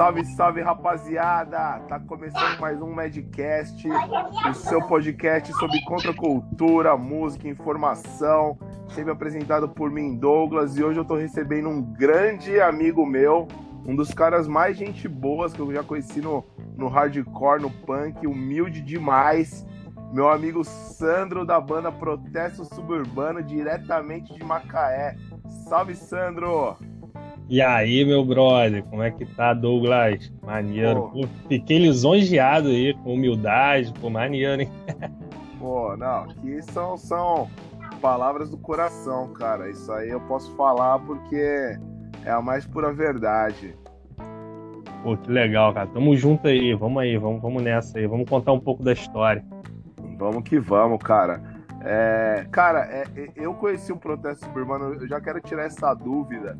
[0.00, 1.78] Salve, salve, rapaziada!
[1.80, 3.86] Tá começando mais um Madcast,
[4.48, 8.58] o seu podcast sobre contracultura, música, informação,
[8.94, 13.46] sempre apresentado por mim, Douglas, e hoje eu tô recebendo um grande amigo meu,
[13.86, 16.46] um dos caras mais gente boas que eu já conheci no,
[16.78, 19.66] no hardcore, no punk, humilde demais,
[20.14, 25.14] meu amigo Sandro da banda Protesto Suburbano, diretamente de Macaé.
[25.68, 26.78] Salve, Sandro!
[27.50, 30.32] E aí, meu brother, como é que tá, Douglas?
[30.40, 31.10] Maneiro.
[31.12, 31.26] Pô.
[31.48, 34.70] Fiquei lisonjeado aí, com humildade, pô, maneiro, hein?
[35.58, 37.50] Pô, não, aqui são, são
[38.00, 39.68] palavras do coração, cara.
[39.68, 41.76] Isso aí eu posso falar porque
[42.24, 43.76] é a mais pura verdade.
[45.02, 45.88] Pô, que legal, cara.
[45.88, 48.06] Tamo junto aí, vamos aí, vamos, vamos nessa aí.
[48.06, 49.44] Vamos contar um pouco da história.
[50.16, 51.42] Vamos que vamos, cara.
[51.82, 56.56] É, cara, é, eu conheci o Protesto Suburbano, eu já quero tirar essa dúvida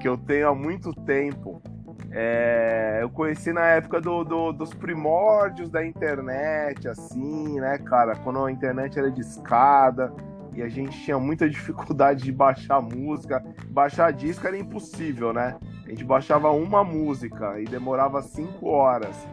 [0.00, 1.62] que eu tenho há muito tempo.
[2.10, 8.16] É, eu conheci na época do, do, dos primórdios da internet, assim, né, cara?
[8.16, 10.12] Quando a internet era de escada
[10.52, 13.44] e a gente tinha muita dificuldade de baixar música.
[13.68, 15.56] Baixar disco era impossível, né?
[15.84, 19.28] A gente baixava uma música e demorava cinco horas.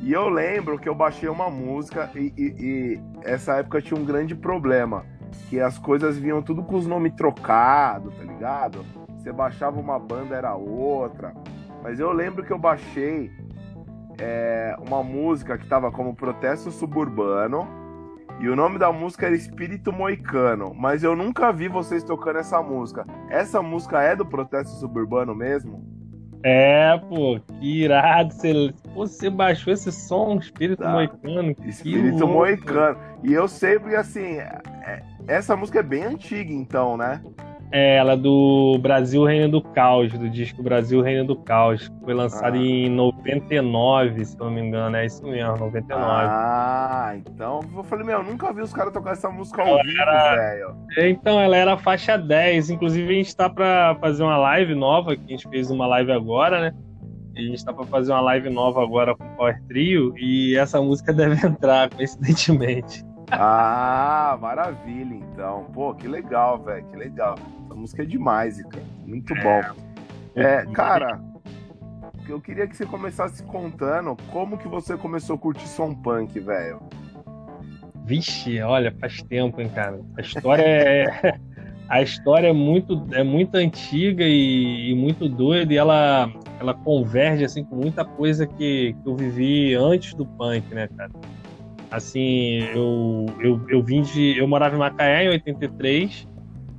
[0.00, 4.04] E eu lembro que eu baixei uma música e, e, e essa época tinha um
[4.04, 5.04] grande problema.
[5.48, 8.84] Que as coisas vinham tudo com os nomes trocados, tá ligado?
[9.26, 11.34] Você baixava uma banda, era outra.
[11.82, 13.28] Mas eu lembro que eu baixei
[14.20, 17.66] é, uma música que tava como Protesto Suburbano.
[18.38, 20.72] E o nome da música era Espírito Moicano.
[20.72, 23.04] Mas eu nunca vi vocês tocando essa música.
[23.28, 25.84] Essa música é do Protesto Suburbano mesmo?
[26.44, 28.32] É, pô, que irado.
[28.32, 30.92] Você, você baixou esse som, Espírito tá.
[30.92, 31.52] Moicano.
[31.64, 32.96] Espírito Moicano.
[33.24, 37.20] E eu sei porque, assim, é, essa música é bem antiga, então, né?
[37.78, 41.92] É, ela é do Brasil Reino do Caos, do disco Brasil Reino do Caos.
[42.02, 42.58] Foi lançado ah.
[42.58, 44.96] em 99, se não me engano.
[44.96, 46.02] É isso mesmo, 99.
[46.02, 50.00] Ah, então eu falei, meu, eu nunca vi os caras tocar essa música ao vivo,
[50.00, 50.36] era...
[50.36, 50.76] velho.
[50.96, 52.70] Então, ela era faixa 10.
[52.70, 56.12] Inclusive, a gente tá pra fazer uma live nova, que a gente fez uma live
[56.12, 56.74] agora, né?
[57.36, 60.80] a gente tá pra fazer uma live nova agora com o Power Trio e essa
[60.80, 63.04] música deve entrar, coincidentemente.
[63.30, 65.64] Ah, maravilha, então.
[65.74, 67.34] Pô, que legal, velho, que legal.
[67.76, 68.84] Música é demais, cara.
[69.06, 69.42] Muito é.
[69.42, 69.76] bom.
[70.34, 71.20] É, cara,
[72.26, 76.80] eu queria que você começasse contando como que você começou a curtir som punk, velho.
[78.04, 80.00] Vixe, olha, faz tempo, hein, cara.
[80.16, 81.38] A história é.
[81.86, 87.44] a história é muito, é muito antiga e, e, muito doida e ela, ela converge
[87.44, 91.12] assim com muita coisa que, que eu vivi antes do punk, né, cara?
[91.90, 94.36] Assim, eu, eu, eu vim de.
[94.38, 96.26] Eu morava em Macaé em 83.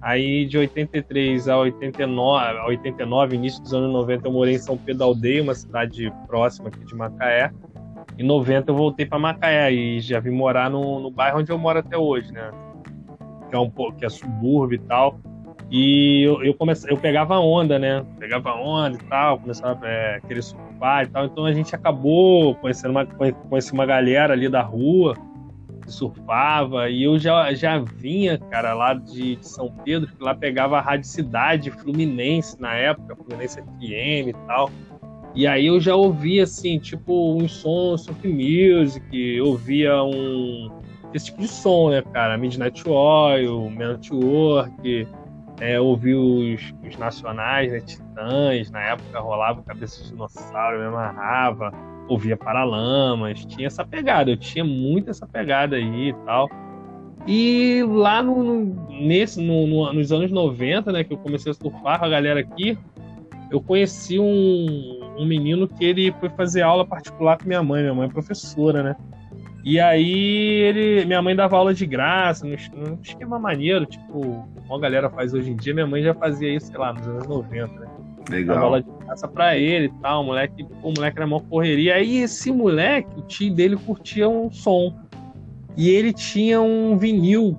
[0.08, 4.78] Aí de 83 a 89, a 89, início dos anos 90, eu morei em São
[4.78, 7.52] Pedro Aldeia, uma cidade próxima aqui de Macaé.
[8.18, 11.58] Em 90 eu voltei para Macaé e já vim morar no, no bairro onde eu
[11.58, 12.52] moro até hoje, né?
[13.50, 15.20] Que é um pouco que é subúrbio e tal.
[15.70, 18.06] E eu, eu, comecei, eu pegava onda, né?
[18.18, 21.26] Pegava onda e tal, começava a é, querer surfar e tal.
[21.26, 25.16] Então a gente acabou conhecendo uma, conhecendo uma galera ali da rua
[25.92, 26.90] surfava.
[26.90, 30.82] E eu já, já vinha, cara, lá de, de São Pedro, que lá pegava a
[30.82, 34.70] Rádio Cidade Fluminense na época, Fluminense FM e tal.
[35.36, 40.72] E aí eu já ouvia, assim, tipo, um som surf music, ouvia um...
[41.14, 42.38] Esse tipo de som, né, cara?
[42.38, 45.08] Midnight Oil, Network
[45.60, 50.88] é, ouvi os, os, nacionais, né, Titãs, na época rolava Cabeça de Dinossauro, eu me
[50.88, 51.72] amarrava,
[52.08, 56.50] ouvia Paralamas, tinha essa pegada, eu tinha muito essa pegada aí e tal.
[57.28, 61.56] E lá no, no nesse, no, no, nos anos 90, né, que eu comecei a
[61.56, 62.78] surfar com a galera aqui,
[63.52, 67.94] eu conheci um, um menino que ele foi fazer aula particular com minha mãe, minha
[67.94, 68.96] mãe é professora, né?
[69.64, 74.80] E aí ele, minha mãe dava aula de graça, num, esquema maneiro, tipo, como a
[74.80, 77.80] galera faz hoje em dia, minha mãe já fazia isso, sei lá, nos anos 90,
[77.80, 77.88] né?
[78.30, 78.56] Legal.
[78.56, 81.96] Dava aula de graça pra ele e tal, o moleque, o moleque era mó correria.
[81.96, 84.98] Aí esse moleque, o tio dele curtia um som.
[85.76, 87.58] E ele tinha um vinil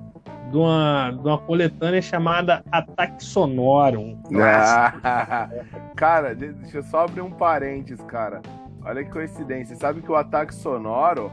[0.51, 4.19] de uma, de uma coletânea chamada Ataque Sonoro.
[4.35, 5.49] Ah,
[5.95, 8.43] cara, deixa eu só abrir um parênteses, cara.
[8.85, 9.77] Olha que coincidência.
[9.77, 11.31] Sabe que o Ataque Sonoro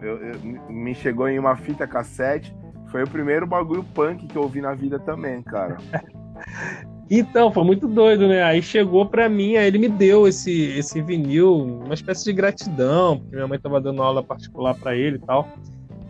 [0.00, 2.54] eu, eu, me chegou em uma fita cassete.
[2.88, 5.76] Foi o primeiro bagulho punk que eu ouvi na vida também, cara.
[7.10, 8.42] Então, foi muito doido, né?
[8.42, 13.18] Aí chegou pra mim, aí ele me deu esse, esse vinil, uma espécie de gratidão,
[13.18, 15.48] porque minha mãe tava dando aula particular para ele e tal.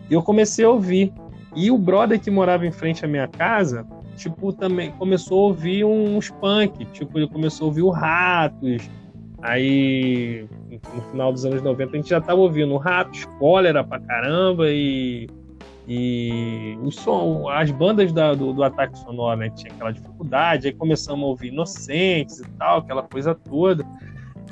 [0.09, 1.13] E eu comecei a ouvir.
[1.55, 3.85] E o brother que morava em frente à minha casa,
[4.17, 6.85] tipo, também começou a ouvir uns punk.
[6.91, 8.89] Tipo, ele começou a ouvir o Ratos,
[9.41, 14.69] Aí, no final dos anos 90, a gente já tava ouvindo Ratos, Cólera pra caramba
[14.69, 15.27] e.
[15.91, 19.49] E o som, as bandas da, do, do Ataque Sonoro, né?
[19.49, 23.83] Tinha aquela dificuldade, aí começamos a ouvir Inocentes e tal, aquela coisa toda.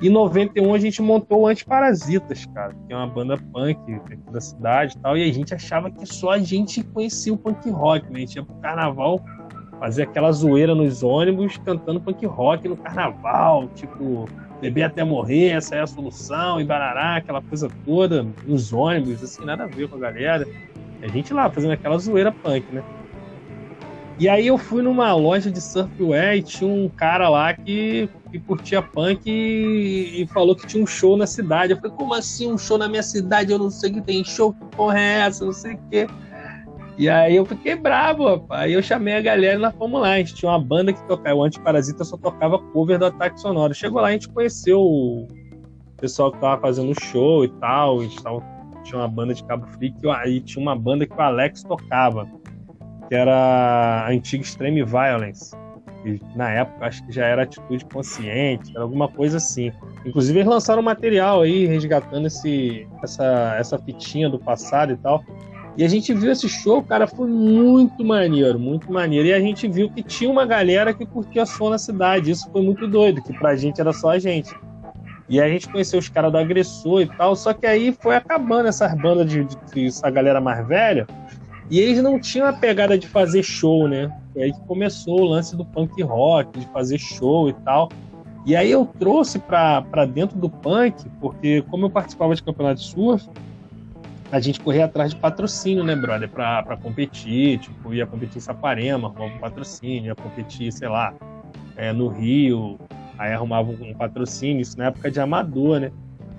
[0.01, 3.79] Em 91 a gente montou o Antiparasitas, cara, que é uma banda punk
[4.31, 7.69] da cidade e tal, e a gente achava que só a gente conhecia o punk
[7.69, 8.17] rock, né?
[8.17, 9.23] A gente ia pro carnaval
[9.79, 14.25] fazer aquela zoeira nos ônibus cantando punk rock no carnaval, tipo,
[14.59, 19.45] beber até morrer, essa é a solução, e barará, aquela coisa toda, nos ônibus, assim,
[19.45, 20.47] nada a ver com a galera.
[21.01, 22.83] A gente lá fazendo aquela zoeira punk, né?
[24.19, 28.39] E aí eu fui numa loja de surfwear e tinha um cara lá que, que
[28.39, 31.73] curtia punk e, e, falou que tinha um show na cidade.
[31.73, 33.51] Eu falei, como assim um show na minha cidade?
[33.51, 35.45] Eu não sei que tem show, que porra é essa?
[35.45, 36.07] Não sei o quê.
[36.97, 38.61] E aí eu fiquei bravo, rapaz.
[38.63, 40.13] Aí eu chamei a galera e nós fomos lá.
[40.13, 43.71] A gente tinha uma banda que tocava, o Antiparasita só tocava cover do Ataque Sonoro.
[43.75, 45.27] Chegou lá, a gente conheceu o
[45.97, 47.99] pessoal que tava fazendo show e tal.
[47.99, 48.43] A gente tava,
[48.87, 52.27] tinha uma banda de Cabo Frio e aí tinha uma banda que o Alex tocava,
[53.07, 55.55] que era a antiga Extreme Violence.
[56.05, 59.71] E na época acho que já era atitude consciente, era alguma coisa assim.
[60.05, 65.23] Inclusive eles lançaram material aí resgatando esse, essa, essa fitinha do passado e tal.
[65.75, 69.27] E a gente viu esse show, cara, foi muito maneiro, muito maneiro.
[69.27, 72.31] E a gente viu que tinha uma galera que curtia som na cidade.
[72.31, 74.51] Isso foi muito doido, que pra gente era só a gente.
[75.29, 77.35] E a gente conheceu os caras do agressor e tal.
[77.35, 81.05] Só que aí foi acabando essas bandas de, de, de essa galera mais velha.
[81.69, 84.09] E eles não tinham a pegada de fazer show, né?
[84.35, 87.89] E aí começou o lance do punk rock, de fazer show e tal.
[88.45, 92.87] E aí eu trouxe para dentro do punk, porque como eu participava de campeonato de
[92.87, 93.27] surf,
[94.31, 96.29] a gente corria atrás de patrocínio, né, brother?
[96.29, 101.13] Pra, pra competir, tipo, ia competir em Saparema, arrumava um patrocínio, ia competir, sei lá,
[101.75, 102.79] é, no Rio,
[103.17, 105.91] aí arrumava um patrocínio, isso na época de amador, né?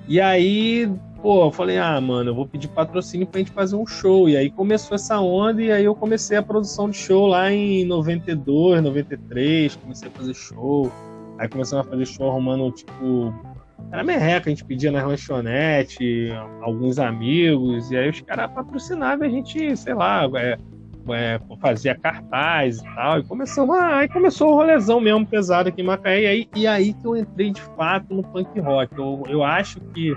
[0.07, 0.91] E aí,
[1.21, 4.29] pô, eu falei, ah, mano, eu vou pedir patrocínio pra gente fazer um show.
[4.29, 7.85] E aí começou essa onda, e aí eu comecei a produção de show lá em
[7.85, 10.91] 92, 93, comecei a fazer show.
[11.39, 13.33] Aí começamos a fazer show arrumando, tipo,
[13.93, 16.31] era merreca, a gente pedia na lanchonete,
[16.63, 20.59] alguns amigos, e aí os caras patrocinavam a gente, sei lá, é,
[21.15, 25.81] é, fazia cartaz e tal, e começou, ah, aí começou o rolezão mesmo pesado aqui
[25.81, 28.97] em Macaé, e aí, e aí que eu entrei de fato no punk rock.
[28.97, 30.17] Eu, eu acho que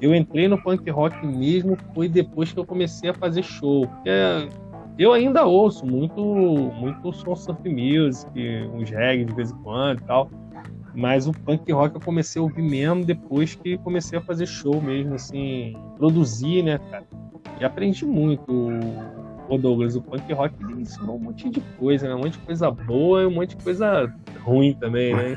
[0.00, 3.86] eu entrei no punk rock mesmo foi depois que eu comecei a fazer show.
[4.98, 8.30] Eu ainda ouço muito, muito som surf music,
[8.74, 10.30] uns reggae de vez em quando e tal.
[10.94, 14.80] Mas o punk rock eu comecei a ouvir mesmo depois que comecei a fazer show
[14.82, 17.04] mesmo, assim, produzir, né, cara?
[17.60, 18.68] E aprendi muito.
[19.50, 22.14] O Douglas, o punk rock ele ensinou um monte de coisa, né?
[22.14, 24.14] Um monte de coisa boa e um monte de coisa
[24.44, 25.34] ruim também, né?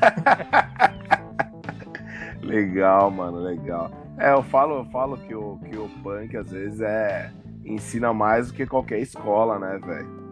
[2.40, 3.90] legal, mano, legal.
[4.16, 7.32] É, eu falo, eu falo que o, que o punk às vezes é
[7.64, 10.24] ensina mais do que qualquer escola, né, velho?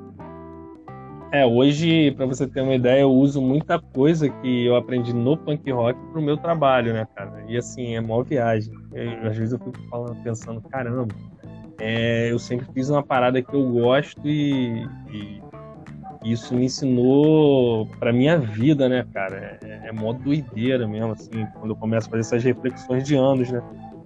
[1.33, 5.37] É, hoje, para você ter uma ideia, eu uso muita coisa que eu aprendi no
[5.37, 7.43] punk rock pro meu trabalho, né, cara?
[7.49, 8.73] E assim, é mó viagem.
[8.93, 11.15] Eu, às vezes eu fico falando, pensando, caramba,
[11.85, 15.43] é, eu sempre fiz uma parada que eu gosto e, e
[16.25, 19.59] isso me ensinou pra minha vida, né, cara?
[19.65, 23.51] É, é mó doideira mesmo, assim, quando eu começo a fazer essas reflexões de anos,
[23.51, 23.61] né?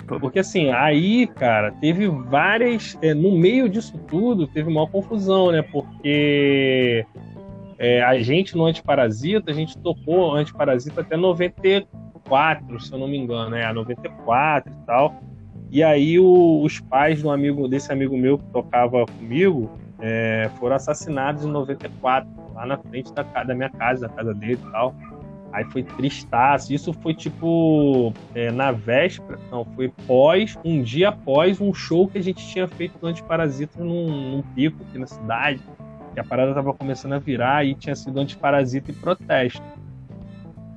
[0.06, 2.96] Porque assim, aí, cara, teve várias.
[3.02, 5.60] É, no meio disso tudo, teve uma confusão, né?
[5.60, 7.04] Porque
[7.78, 13.18] é, a gente no Antiparasita, a gente tocou Antiparasita até 94, se eu não me
[13.18, 13.70] engano, né?
[13.70, 15.20] 94 e tal.
[15.70, 19.70] E aí o, os pais amigo, desse amigo meu que tocava comigo
[20.00, 24.58] é, foram assassinados em 94, lá na frente da, da minha casa, da casa dele
[24.62, 24.94] e tal.
[25.52, 26.72] Aí foi tristaço.
[26.72, 32.18] Isso foi tipo é, na véspera, não, foi pós, um dia após um show que
[32.18, 35.60] a gente tinha feito do Antiparasita num, num pico aqui na cidade.
[36.12, 39.62] Que a parada tava começando a virar e tinha sido Antiparasita e protesto.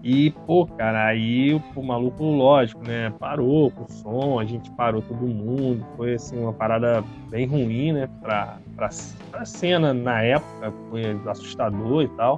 [0.01, 3.11] E, pô, cara, aí o maluco, lógico, né?
[3.19, 5.85] Parou com o som, a gente parou todo mundo.
[5.97, 8.07] Foi, assim, uma parada bem ruim, né?
[8.21, 8.87] Pra, pra,
[9.29, 12.37] pra cena na época, foi assustador e tal.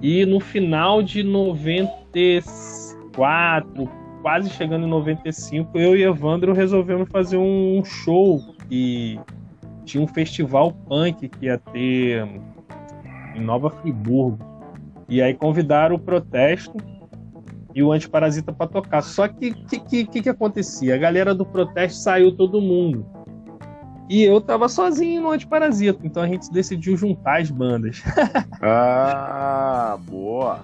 [0.00, 3.90] E no final de 94,
[4.22, 8.40] quase chegando em 95, eu e Evandro resolvemos fazer um show
[8.70, 9.20] e
[9.84, 12.26] tinha um festival punk que ia ter
[13.34, 14.53] em Nova Friburgo.
[15.08, 16.76] E aí convidaram o protesto
[17.74, 19.02] e o antiparasita para tocar.
[19.02, 20.94] Só que o que, que, que acontecia?
[20.94, 23.06] A galera do protesto saiu todo mundo.
[24.08, 28.02] E eu tava sozinho no Antiparasita, então a gente decidiu juntar as bandas.
[28.60, 30.60] ah, boa!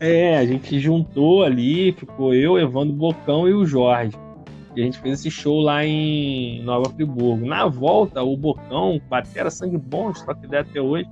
[0.00, 4.16] É, a gente juntou ali, ficou eu, Evandro Bocão e o Jorge.
[4.74, 7.46] E a gente fez esse show lá em Nova Friburgo.
[7.46, 11.08] Na volta, o Bocão, batera sangue bom, só que até hoje,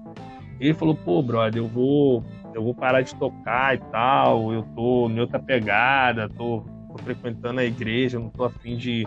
[0.58, 5.08] ele falou, pô, brother, eu vou, eu vou parar de tocar e tal, eu tô
[5.08, 9.06] em outra pegada, tô, tô frequentando a igreja, não tô afim de.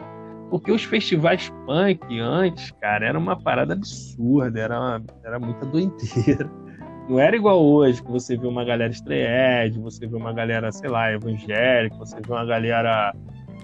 [0.50, 6.50] Porque os festivais punk antes, cara, era uma parada absurda, era, uma, era muita doideira.
[7.08, 10.90] Não era igual hoje, que você vê uma galera estreed, você vê uma galera, sei
[10.90, 13.14] lá, evangélica, você vê uma galera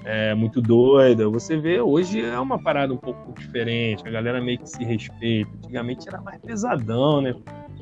[0.06, 1.28] é, muito doida.
[1.28, 5.50] Você vê, hoje é uma parada um pouco diferente, a galera meio que se respeita.
[5.58, 7.34] Antigamente era mais pesadão, né?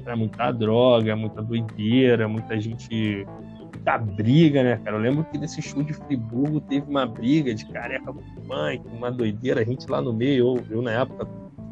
[0.05, 3.25] Era muita droga, muita doideira, muita gente.
[3.73, 4.97] muita briga, né, cara?
[4.97, 9.11] Eu lembro que nesse show de Friburgo teve uma briga de careca com funk, uma
[9.11, 11.27] doideira, a gente lá no meio, eu, eu na época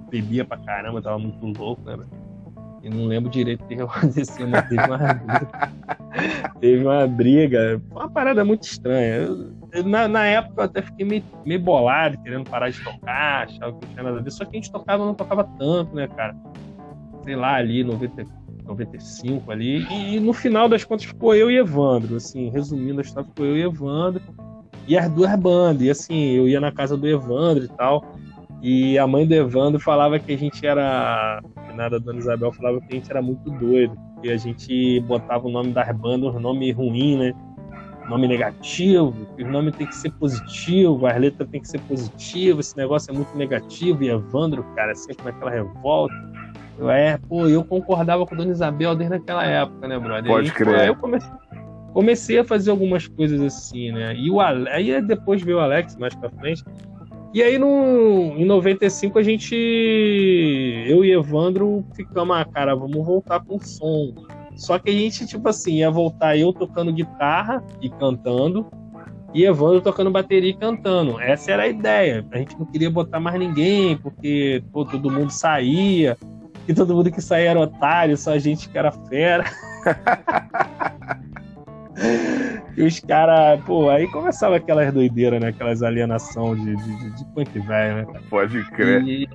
[0.09, 1.97] bebia pra caramba, tava muito louco, né?
[2.83, 5.71] Eu não lembro direito o que aconteceu, mas teve uma briga.
[6.59, 7.81] teve uma briga.
[7.91, 9.15] Uma parada muito estranha.
[9.15, 13.45] Eu, eu, na, na, época eu até fiquei meio, meio, bolado, querendo parar de tocar,
[13.45, 14.31] achava que não tinha nada a ver.
[14.31, 16.35] Só que a gente tocava, não tocava tanto, né, cara?
[17.27, 18.23] Sei lá, ali, 90,
[18.65, 19.85] 95 ali.
[19.91, 22.15] E, e no final das contas ficou eu e Evandro.
[22.15, 24.21] Assim, resumindo a história, ficou eu e Evandro.
[24.87, 25.81] E as duas bandas.
[25.81, 28.01] E assim, eu ia na casa do Evandro e tal.
[28.61, 31.41] E a mãe do Evandro falava que a gente era.
[31.75, 35.45] Nada, a dona Isabel falava que a gente era muito doido, que a gente botava
[35.45, 37.33] o nome das bandas, um nome ruim, né?
[38.09, 42.67] Nome negativo, que o nome tem que ser positivo, as letras tem que ser positivas,
[42.67, 44.01] esse negócio é muito negativo.
[44.01, 46.15] E Evandro, cara, sempre naquela revolta.
[46.77, 50.31] Eu, é, pô, eu concordava com a dona Isabel desde aquela época, né, brother?
[50.31, 50.79] Pode crer.
[50.79, 51.31] Aí eu comecei,
[51.93, 54.15] comecei a fazer algumas coisas assim, né?
[54.15, 56.63] E o aí depois veio o Alex mais pra frente.
[57.33, 59.55] E aí, no, em 95, a gente.
[60.87, 64.13] Eu e Evandro ficamos, ah, cara, vamos voltar com som.
[64.55, 68.65] Só que a gente, tipo assim, ia voltar eu tocando guitarra e cantando,
[69.33, 71.19] e Evandro tocando bateria e cantando.
[71.19, 72.25] Essa era a ideia.
[72.31, 76.17] A gente não queria botar mais ninguém, porque pô, todo mundo saía,
[76.67, 79.45] e todo mundo que saía era otário, só a gente que era fera.
[82.77, 85.47] E os caras, pô, aí começava aquelas doideiras, né?
[85.47, 88.21] Aquelas alienação de, de, de, de punk velho, né?
[88.29, 89.01] Pode crer.
[89.03, 89.27] E,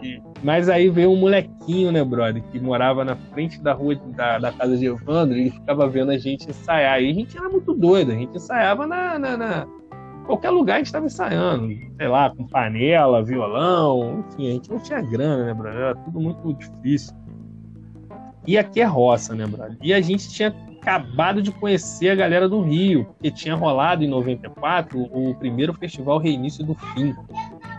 [0.00, 4.38] e, mas aí veio um molequinho, né, brother, que morava na frente da rua da,
[4.38, 7.02] da casa de Evandro e ficava vendo a gente ensaiar.
[7.02, 9.66] E a gente era muito doido, a gente ensaiava na, na, na
[10.24, 14.78] qualquer lugar a gente estava ensaiando, sei lá, com panela, violão, enfim, a gente não
[14.78, 15.80] tinha grana, né, brother?
[15.80, 17.14] Era tudo muito difícil.
[18.46, 19.76] E aqui é roça, né, brother?
[19.82, 24.08] E a gente tinha acabado de conhecer a galera do Rio, porque tinha rolado em
[24.08, 27.14] 94 o primeiro festival Reinício do Fim,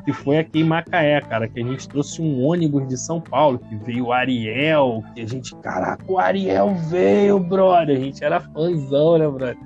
[0.03, 3.59] que foi aqui em Macaé, cara, que a gente trouxe um ônibus de São Paulo,
[3.59, 8.39] que veio o Ariel, que a gente, caraca, o Ariel veio, brother, a gente era
[8.39, 9.57] fãzão, né, brother?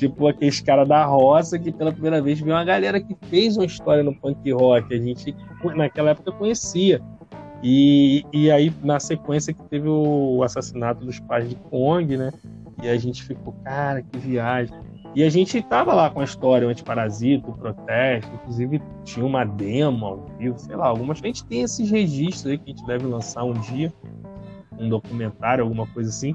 [0.00, 3.66] Tipo aqueles caras da roça que pela primeira vez viu uma galera que fez uma
[3.66, 5.36] história no punk rock, a gente
[5.76, 7.02] naquela época conhecia.
[7.62, 12.32] E, e aí, na sequência que teve o assassinato dos pais de Kong, né?
[12.82, 14.74] E a gente ficou, cara, que viagem.
[15.14, 19.44] E a gente tava lá com a história, o antiparasito, o protesto, inclusive tinha uma
[19.44, 21.22] demo ao vivo, sei lá, algumas.
[21.22, 23.92] A gente tem esses registros aí que a gente deve lançar um dia,
[24.80, 26.34] um documentário, alguma coisa assim.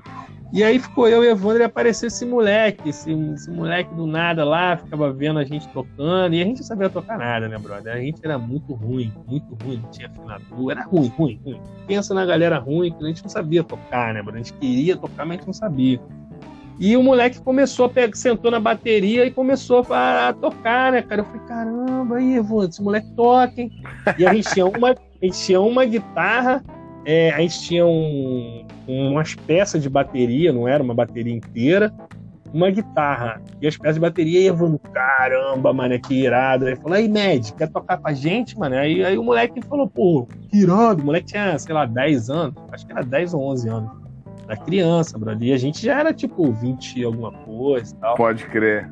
[0.53, 4.45] E aí ficou eu e Evandro e apareceu esse moleque, esse, esse, moleque do nada
[4.45, 7.93] lá, ficava vendo a gente tocando, e a gente não sabia tocar nada, né, brother?
[7.93, 11.59] A gente era muito ruim, muito ruim, não tinha afinador, era ruim, ruim, ruim.
[11.87, 14.41] Pensa na galera ruim, que a gente não sabia tocar, né, brother?
[14.41, 15.99] A gente queria tocar, mas a gente não sabia.
[16.77, 21.21] E o moleque começou a pegar, sentou na bateria e começou a, tocar, né, cara?
[21.21, 23.71] Eu falei, caramba, aí, Evandro, esse moleque toca, hein?
[24.17, 26.63] E a gente tinha uma, a gente tinha uma guitarra,
[27.05, 31.93] é, a gente tinha um, umas peças de bateria, não era uma bateria inteira,
[32.53, 36.65] uma guitarra e as peças de bateria e Evandro, caramba, mano, que irado.
[36.65, 38.75] Aí falou, aí, Med, quer tocar com a gente, mano?
[38.75, 41.01] Aí, aí o moleque falou, pô, que irado.
[41.01, 44.05] O moleque tinha, sei lá, 10 anos, acho que era 10 ou 11 anos
[44.47, 45.47] da criança, brother.
[45.47, 48.15] E a gente já era tipo 20 alguma coisa e tal.
[48.15, 48.89] Pode crer.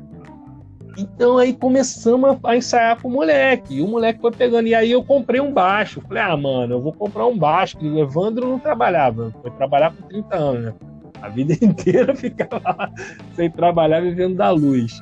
[0.96, 3.76] Então aí começamos a ensaiar com o moleque.
[3.76, 4.68] E o moleque foi pegando.
[4.68, 6.00] E aí eu comprei um baixo.
[6.02, 7.76] Falei, ah, mano, eu vou comprar um baixo.
[7.80, 9.32] E o Evandro não trabalhava.
[9.42, 10.74] Foi trabalhar com 30 anos, né?
[11.20, 12.90] A vida inteira ficava lá
[13.34, 15.00] sem trabalhar, vivendo da luz.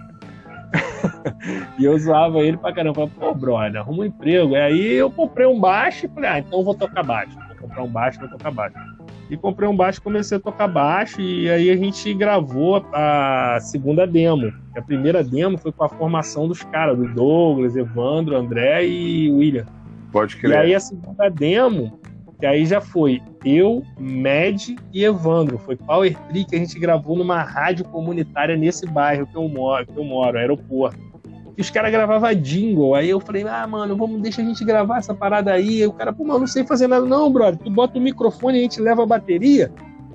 [1.79, 3.07] e eu zoava ele pra caramba.
[3.07, 4.53] Pô, brother, arruma um emprego.
[4.53, 7.37] E aí eu comprei um baixo e falei, ah, então eu vou tocar baixo.
[7.49, 9.02] Vou comprar um baixo, vou tocar baixo
[9.33, 14.07] e comprei um baixo, comecei a tocar baixo e aí a gente gravou a segunda
[14.07, 14.53] demo.
[14.77, 19.65] A primeira demo foi com a formação dos caras, do Douglas, Evandro, André e William.
[20.13, 20.51] Pode crer.
[20.51, 21.99] E aí a segunda demo
[22.39, 25.57] que aí já foi eu, Med e Evandro.
[25.57, 29.87] Foi Power Tree que a gente gravou numa rádio comunitária nesse bairro que eu moro,
[29.87, 31.12] que eu moro aeroporto.
[31.57, 32.95] E os caras gravavam jingle.
[32.95, 35.81] Aí eu falei, ah, mano, vamos, deixa a gente gravar essa parada aí.
[35.81, 37.05] E o cara, pô, não sei fazer nada.
[37.05, 39.71] Não, brother, tu bota o microfone, a gente leva a bateria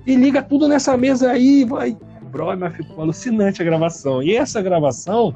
[0.06, 1.64] e liga tudo nessa mesa aí.
[1.66, 1.98] Vai.
[2.32, 4.24] Brother, mas ficou alucinante a gravação.
[4.24, 5.34] E essa gravação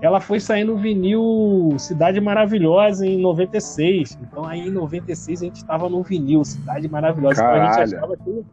[0.00, 4.18] ela foi sair no vinil Cidade Maravilhosa em 96.
[4.22, 7.42] Então aí em 96 a gente estava no vinil Cidade Maravilhosa.
[7.42, 8.44] Então a gente achava que.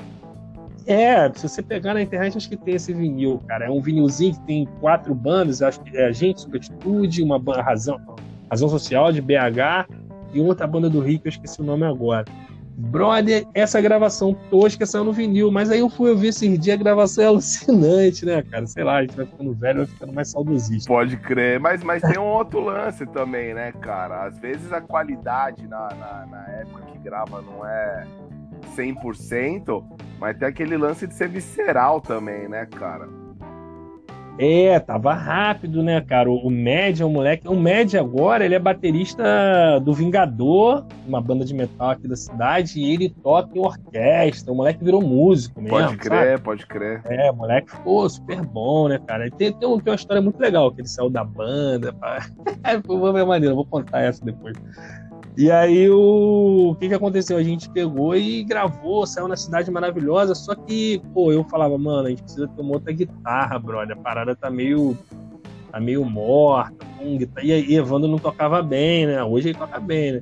[0.87, 3.65] É, se você pegar na internet, acho que tem esse vinil, cara.
[3.65, 7.61] É um vinilzinho que tem quatro bandas, acho que é a Gente Superatitude, uma banda,
[7.61, 7.99] razão,
[8.49, 9.89] razão Social de BH
[10.33, 12.25] e outra banda do Rio, que eu esqueci o nome agora.
[12.77, 16.77] Brother, essa gravação tosca saiu no vinil, mas aí eu fui ouvir esse dia, a
[16.77, 18.67] gravação é alucinante, né, cara?
[18.67, 20.89] Sei lá, a gente vai ficando velho, vai ficando mais saudosista.
[20.89, 24.25] Pode crer, mas, mas tem um outro lance também, né, cara?
[24.25, 28.05] Às vezes a qualidade na, na, na época que grava não é
[28.65, 29.83] 100%,
[30.19, 33.07] mas tem aquele lance de ser visceral também, né, cara?
[34.37, 36.29] É, tava rápido, né, cara?
[36.29, 37.47] O Mad é um moleque.
[37.47, 42.79] O Mad agora, ele é baterista do Vingador, uma banda de metal aqui da cidade,
[42.79, 44.51] e ele toca em orquestra.
[44.51, 45.77] O moleque virou músico mesmo.
[45.77, 46.43] Pode crer, sabe?
[46.43, 47.01] pode crer.
[47.05, 49.29] É, o moleque ficou super bom, né, cara?
[49.31, 51.93] Tem, tem, tem uma história muito legal, que ele saiu da banda.
[51.93, 52.25] Pra...
[52.63, 54.57] É, foi uma maneira, vou contar essa depois.
[55.37, 56.69] E aí o...
[56.71, 57.37] o que que aconteceu?
[57.37, 62.07] A gente pegou e gravou, saiu na Cidade Maravilhosa, só que, pô, eu falava, mano,
[62.07, 63.97] a gente precisa ter uma outra guitarra, brother.
[63.97, 64.97] A parada tá meio.
[65.71, 66.85] tá meio morta.
[66.97, 67.45] Com guitarra...
[67.45, 69.21] E aí Evandro não tocava bem, né?
[69.23, 70.21] Hoje ele toca bem, né?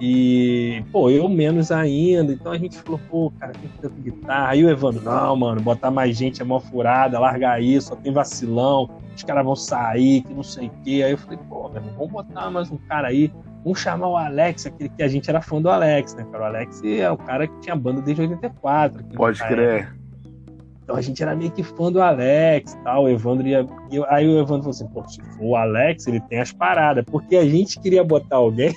[0.00, 2.32] E, pô, eu menos ainda.
[2.32, 4.48] Então a gente falou, pô, cara, tem que ter guitarra.
[4.50, 8.12] Aí o Evandro, não, mano, botar mais gente é mó furada, largar isso, só tem
[8.12, 11.02] vacilão, os caras vão sair, que não sei o quê.
[11.04, 13.32] Aí eu falei, pô, meu irmão, vamos botar mais um cara aí.
[13.68, 16.44] Vamos chamar o Alex, aquele que a gente era fã do Alex, né, cara?
[16.44, 19.04] O Alex é o cara que tinha banda desde 84.
[19.14, 19.94] Pode crer.
[20.82, 23.04] Então a gente era meio que fã do Alex e tal.
[23.04, 23.66] O Evandro ia.
[24.08, 27.04] Aí o Evandro falou assim: pô, se for o Alex, ele tem as paradas.
[27.04, 28.74] Porque a gente queria botar alguém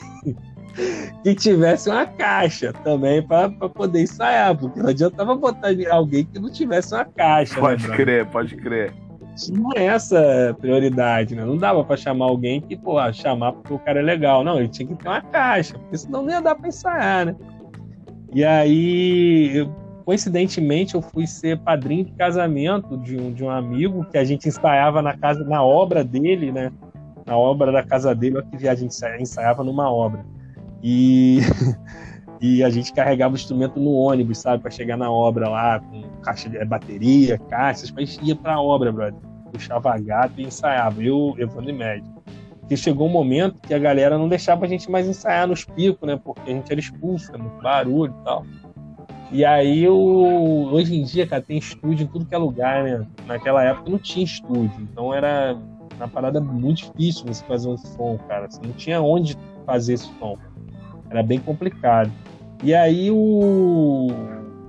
[1.24, 4.58] que tivesse uma caixa também para poder ensaiar.
[4.58, 7.56] Porque não adiantava botar alguém que não tivesse uma caixa.
[7.56, 8.94] Né, pode né, crer, pode crer
[9.36, 11.44] tinha essa prioridade, né?
[11.44, 14.44] Não dava para chamar alguém que, pô, chamar porque o cara é legal.
[14.44, 17.36] Não, ele tinha que ter uma caixa, porque senão não ia dar para ensaiar, né?
[18.34, 19.68] E aí,
[20.06, 24.48] coincidentemente, eu fui ser padrinho de casamento de um, de um amigo que a gente
[24.48, 26.72] ensaiava na casa, na obra dele, né?
[27.26, 30.26] Na obra da casa dele, olha que a gente ensaiava numa obra.
[30.82, 31.40] E
[32.42, 36.02] e a gente carregava o instrumento no ônibus, sabe, para chegar na obra lá, com
[36.24, 39.20] caixa de bateria, caixas, a gente ia pra obra, brother.
[39.52, 42.12] Puxava gato e ensaiava, eu, Evandro e Médio.
[42.62, 46.08] Porque chegou um momento que a galera não deixava a gente mais ensaiar nos picos,
[46.08, 48.46] né, porque a gente era expulso, muito barulho e tal.
[49.32, 53.06] E aí, eu, hoje em dia, cara, tem estúdio em tudo que é lugar, né?
[53.26, 55.58] Naquela época não tinha estúdio, então era
[55.96, 58.50] uma parada muito difícil você fazer um som, cara.
[58.50, 60.38] Você não tinha onde fazer esse som.
[61.10, 62.12] Era bem complicado.
[62.64, 64.10] E aí o,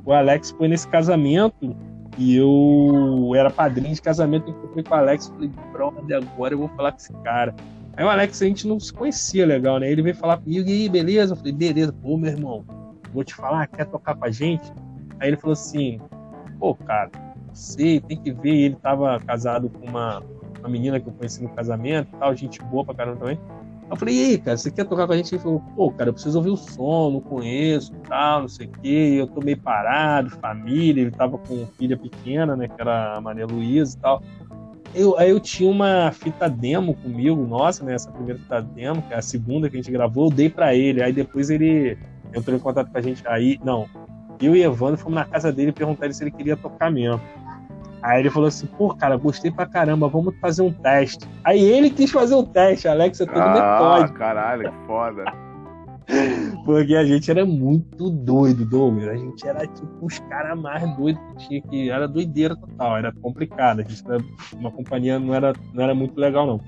[0.05, 1.77] o Alex foi nesse casamento
[2.19, 6.69] e eu era padrinho de casamento, encontrei com o Alex falei, brother, agora eu vou
[6.69, 7.55] falar com esse cara.
[7.97, 9.91] Aí o Alex, a gente não se conhecia legal, né?
[9.91, 11.33] Ele veio falar comigo, e aí, beleza?
[11.33, 12.65] Eu falei, beleza, pô, meu irmão,
[13.13, 14.73] vou te falar, quer tocar com a gente?
[15.21, 16.01] Aí ele falou assim,
[16.59, 17.11] pô, cara,
[17.53, 20.23] sei, tem que ver, ele tava casado com uma,
[20.59, 23.39] uma menina que eu conheci no casamento tal, gente boa pra caramba também.
[23.93, 25.35] Eu falei, e aí, cara, você quer tocar com a gente?
[25.35, 28.71] Ele falou, pô, cara, eu preciso ouvir o som, não conheço, tal, não sei o
[28.71, 29.17] quê.
[29.19, 33.47] Eu tô meio parado, família, ele tava com filha pequena, né, que era a Maria
[33.47, 34.23] Luísa e tal.
[34.95, 39.13] Eu, aí eu tinha uma fita demo comigo, nossa, né, essa primeira fita demo, que
[39.13, 41.03] é a segunda que a gente gravou, eu dei para ele.
[41.03, 41.99] Aí depois ele
[42.35, 43.23] entrou em contato com a gente.
[43.29, 43.87] Aí, não,
[44.41, 47.21] eu e Evandro fomos na casa dele perguntar se ele queria tocar mesmo.
[48.03, 51.29] Aí ele falou assim, pô, cara, gostei pra caramba, vamos fazer um teste.
[51.45, 54.13] Aí ele quis fazer um teste, Alexa, tudo ah, pode.
[54.15, 55.25] caralho, que foda.
[56.65, 59.09] Porque a gente era muito doido, Douglas.
[59.09, 61.91] A gente era tipo os caras mais doidos que tinha que.
[61.91, 63.81] Era doideira total, era complicado.
[63.81, 64.19] A gente era
[64.59, 66.61] uma companhia não era, não era muito legal, não.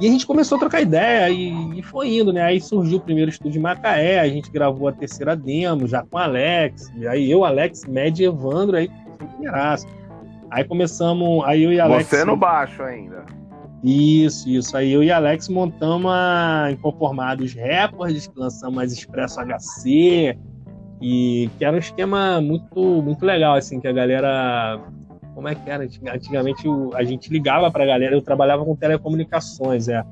[0.00, 2.40] E a gente começou a trocar ideia e, e foi indo, né?
[2.42, 6.16] Aí surgiu o primeiro estúdio em Macaé, a gente gravou a terceira demo já com
[6.16, 6.90] Alex.
[6.96, 8.88] E aí eu, Alex, Med e Evandro, aí
[9.26, 9.86] primeiraço.
[10.50, 12.06] Aí começamos, aí eu e Alex.
[12.06, 13.24] Você no baixo ainda.
[13.82, 14.76] Isso, isso.
[14.76, 20.36] Aí eu e Alex montamos a Inconformados Records, que lançamos as Expresso HC,
[21.00, 24.80] e que era um esquema muito, muito legal, assim, que a galera.
[25.34, 25.84] Como é que era?
[25.84, 30.02] Antigamente a gente ligava pra galera, eu trabalhava com telecomunicações, é.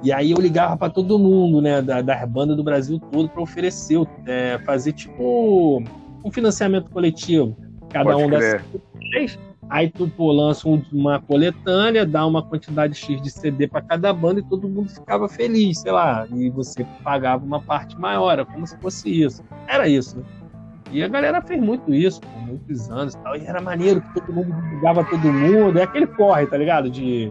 [0.00, 3.42] E aí eu ligava para todo mundo, né, da, das bandas do Brasil todo para
[3.42, 5.82] oferecer, é, fazer tipo
[6.24, 7.56] um financiamento coletivo.
[7.90, 8.62] Cada Pode um crer.
[9.12, 9.38] dessas
[9.70, 14.40] Aí tu pô, lança uma coletânea, dá uma quantidade X de CD para cada banda
[14.40, 16.26] e todo mundo ficava feliz, sei lá.
[16.32, 19.44] E você pagava uma parte maior, como se fosse isso.
[19.66, 20.24] Era isso, né?
[20.90, 23.36] E a galera fez muito isso por muitos anos e tal.
[23.36, 25.78] E era maneiro que todo mundo divulgava todo mundo.
[25.78, 26.88] É aquele corre, tá ligado?
[26.88, 27.30] De,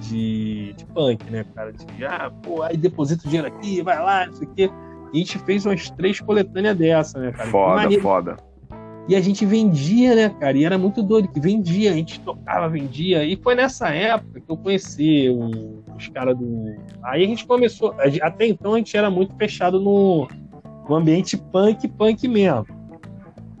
[0.00, 1.70] de, de punk, né, cara?
[1.70, 4.70] De, ah, pô, aí deposita o dinheiro aqui, vai lá, não sei o quê.
[5.12, 7.50] E a gente fez umas três coletâneas dessa, né, cara?
[7.50, 8.36] Foda, foda.
[9.06, 10.56] E a gente vendia, né, cara?
[10.56, 13.22] E era muito doido que vendia, a gente tocava, vendia.
[13.24, 15.28] E foi nessa época que eu conheci
[15.96, 16.74] os caras do.
[17.02, 17.94] Aí a gente começou.
[18.22, 20.26] Até então a gente era muito fechado no,
[20.88, 22.66] no ambiente punk, punk mesmo.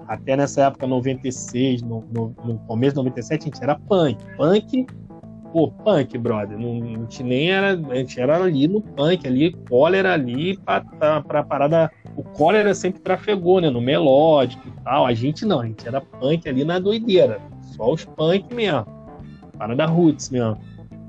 [0.08, 4.18] Até nessa época, 96, no, no, no começo de 97, a gente era punk.
[4.36, 4.86] Punk
[5.54, 6.58] pô, punk, brother.
[6.58, 7.72] Não, a gente nem era.
[7.72, 12.74] A gente era ali no punk, ali, cólera ali pra, pra, pra parada o cólera
[12.74, 13.70] sempre trafegou, né?
[13.70, 15.06] No melódico e tal.
[15.06, 17.40] A gente não, a gente era punk ali na doideira.
[17.60, 18.86] Só os punk mesmo.
[19.58, 20.58] Para da Roots mesmo.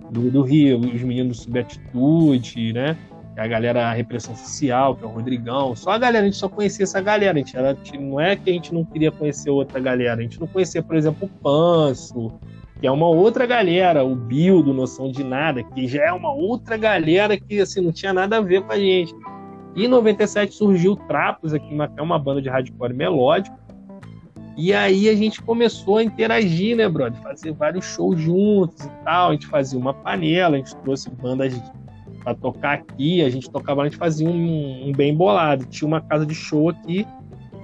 [0.09, 2.97] Do, do Rio, os meninos Subatitude, né?
[3.37, 5.75] A galera a Repressão Social, que é o Rodrigão.
[5.75, 7.33] Só a galera, a gente só conhecia essa galera.
[7.33, 10.19] A gente, era, não é que a gente não queria conhecer outra galera.
[10.19, 12.31] A gente não conhecia, por exemplo, o Panso,
[12.79, 16.31] que é uma outra galera, o Bill do Noção de Nada, que já é uma
[16.31, 19.13] outra galera que assim, não tinha nada a ver com a gente.
[19.75, 23.57] E em 97 surgiu Trapos aqui em Macau, uma banda de hardcore melódico.
[24.57, 27.21] E aí a gente começou a interagir, né, brother?
[27.21, 29.29] Fazer vários shows juntos e tal.
[29.29, 31.53] A gente fazia uma panela, a gente trouxe bandas
[32.23, 35.65] para tocar aqui, a gente tocava, a gente fazia um, um, bem bolado.
[35.65, 37.05] Tinha uma casa de show aqui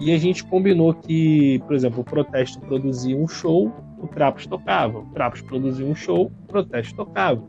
[0.02, 5.00] e a gente combinou que, por exemplo, o Protesto produzia um show, o Trapos tocava.
[5.00, 7.41] O Trapos produzia um show, o Protesto tocava.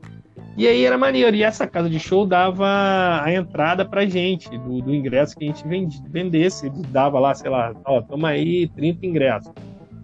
[0.56, 1.34] E aí era maneiro.
[1.34, 5.48] E essa casa de show dava a entrada pra gente, do, do ingresso que a
[5.48, 5.64] gente
[6.08, 6.66] vendesse.
[6.66, 9.52] Ele dava lá, sei lá, ó, toma aí 30 ingressos.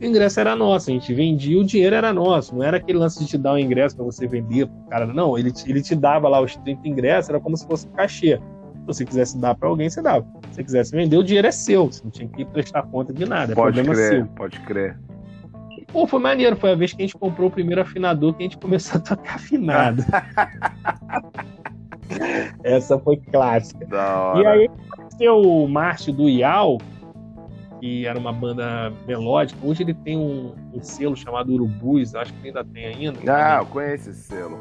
[0.01, 2.55] O ingresso era nosso, a gente vendia, o dinheiro era nosso.
[2.55, 5.07] Não era aquele lance de te dar um ingresso para você vender pro cara.
[5.07, 8.37] Não, ele, ele te dava lá os 30 ingressos, era como se fosse um cachê.
[8.37, 10.25] Se você quisesse dar para alguém, você dava.
[10.51, 11.87] Se você quisesse vender, o dinheiro é seu.
[11.87, 13.53] Você não tinha que prestar conta de nada.
[13.53, 14.27] É pode crer, seu.
[14.27, 14.97] pode crer.
[15.93, 16.57] Pô, foi maneiro.
[16.57, 19.03] Foi a vez que a gente comprou o primeiro afinador que a gente começou a
[19.03, 20.05] tocar afinado.
[22.63, 23.87] Essa foi clássica.
[24.37, 24.69] E aí,
[25.29, 26.79] o Márcio do Ial,
[27.81, 29.59] que era uma banda melódica.
[29.65, 33.19] Hoje ele tem um, um selo chamado Urubus, acho que ainda tem ainda.
[33.27, 34.59] Ah, eu conheço esse selo.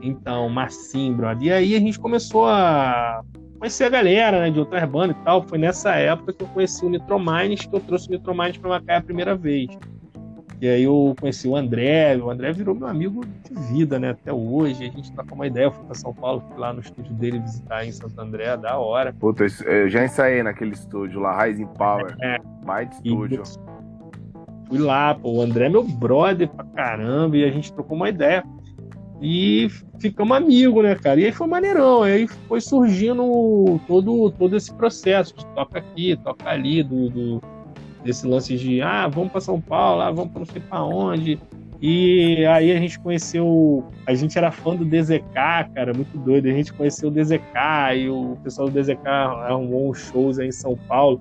[0.00, 1.42] Então, Marcinho, brother.
[1.42, 3.20] E aí a gente começou a
[3.58, 5.42] conhecer a galera, né, de outras bandas e tal.
[5.42, 8.96] Foi nessa época que eu conheci o Nitromines, que eu trouxe o Nitromines pra Macaé
[8.96, 9.68] a primeira vez.
[10.60, 14.10] E aí eu conheci o André, o André virou meu amigo de vida, né?
[14.10, 14.84] Até hoje.
[14.84, 17.38] A gente trocou uma ideia, eu fui pra São Paulo, fui lá no estúdio dele
[17.38, 19.12] visitar em Santo André, da hora.
[19.12, 22.16] Puta, eu já ensaiei naquele estúdio lá, Rising Power.
[22.20, 22.38] É.
[22.66, 23.42] Mais estúdio.
[24.66, 28.08] Fui lá, pô, o André é meu brother pra caramba, e a gente trocou uma
[28.08, 28.44] ideia.
[29.20, 29.68] E
[30.00, 31.20] ficamos amigos, né, cara?
[31.20, 32.02] E aí foi maneirão.
[32.02, 37.42] Aí foi surgindo todo, todo esse processo de toca aqui, toca ali, do, do
[38.04, 41.38] desse lance de ah, vamos para São Paulo, ah, vamos para não sei para onde.
[41.80, 45.32] E aí a gente conheceu, a gente era fã do DZK,
[45.74, 46.48] cara, muito doido.
[46.48, 50.52] A gente conheceu o DZK e o pessoal do DZK arrumou uns shows aí em
[50.52, 51.20] São Paulo.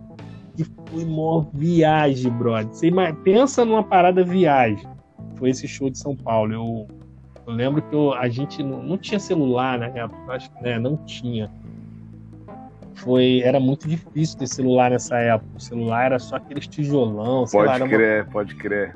[0.57, 2.73] E foi uma viagem, brother.
[2.73, 2.91] Você
[3.23, 4.83] pensa numa parada viagem.
[5.35, 6.51] Foi esse show de São Paulo.
[6.51, 6.87] Eu,
[7.45, 10.79] eu lembro que eu, a gente não, não, tinha celular na época, acho que né,
[10.79, 11.51] não tinha
[12.97, 15.49] foi era muito difícil ter celular nessa época.
[15.55, 17.45] O celular era só aqueles tijolão.
[17.45, 18.31] Pode lá, crer, uma...
[18.31, 18.95] pode crer.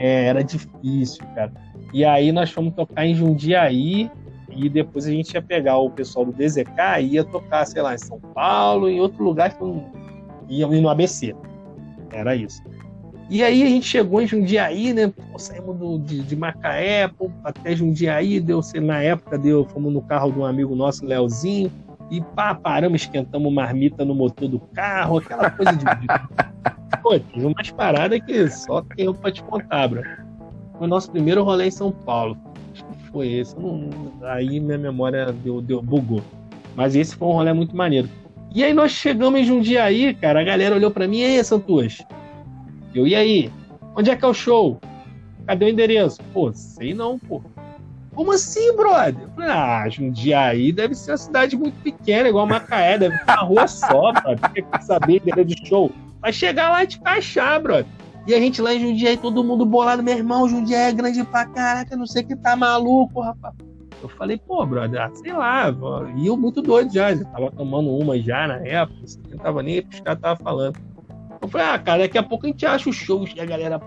[0.00, 1.52] É, era difícil, cara.
[1.92, 4.10] E aí nós fomos tocar em Jundiaí
[4.50, 7.94] e depois a gente ia pegar o pessoal do DZK e ia tocar, sei lá,
[7.94, 9.90] em São Paulo, em outro lugar que não...
[10.48, 11.34] ia no ABC.
[12.10, 12.62] Era isso.
[13.30, 15.08] E aí a gente chegou em Jundiaí, né?
[15.08, 19.92] Pô, saímos do, de, de Macaé pô, até Jundiaí, deu, sei, na época deu, fomos
[19.92, 21.70] no carro de um amigo nosso, Leozinho
[22.12, 25.84] e pá, paramos, esquentamos marmita no motor do carro, aquela coisa de.
[27.02, 30.02] Pô, tive umas paradas que só tem eu pra te contar, bro.
[30.76, 32.36] Foi o nosso primeiro rolê em São Paulo.
[32.74, 33.58] Acho que foi esse.
[33.58, 33.88] Não...
[34.24, 36.20] Aí minha memória deu, deu, bugou.
[36.76, 38.10] Mas esse foi um rolê muito maneiro.
[38.54, 40.42] E aí nós chegamos em Jundiaí, cara.
[40.42, 42.04] A galera olhou pra mim, e aí, Santos?
[42.94, 43.50] Eu, e aí?
[43.96, 44.78] Onde é que é o show?
[45.46, 46.20] Cadê o endereço?
[46.34, 47.42] Pô, sei não, pô.
[48.14, 49.22] Como assim, brother?
[49.22, 53.42] Eu falei, ah, Jundiaí deve ser uma cidade muito pequena, igual Macaé, deve ter uma
[53.42, 54.50] rua só, brother.
[54.52, 55.90] Tem saber dele de show.
[56.20, 57.86] Vai chegar lá e te encaixar, brother.
[58.26, 61.46] E a gente lá em Jundiaí, todo mundo bolado, meu irmão, Jundiaí é grande pra
[61.46, 63.54] caraca, não sei que tá maluco, rapaz.
[64.02, 65.74] Eu falei, pô, brother, ah, sei lá,
[66.16, 68.98] e eu muito doido já, já tava tomando uma já na época,
[69.30, 70.78] não tava nem os caras estavam falando.
[71.40, 73.80] Eu falei, ah, cara, daqui a pouco a gente acha o show que a galera,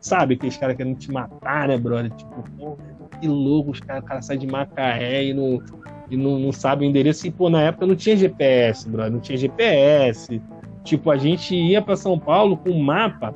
[0.00, 2.10] sabe, aqueles caras querendo te matar, né, brother?
[2.12, 2.78] Tipo, pô,
[3.08, 5.62] que louco, os caras cara saem de Macaé e não,
[6.10, 7.26] e não, não sabe o endereço.
[7.26, 10.40] E, pô, na época não tinha GPS, brother, não tinha GPS.
[10.84, 13.34] Tipo, a gente ia para São Paulo com mapa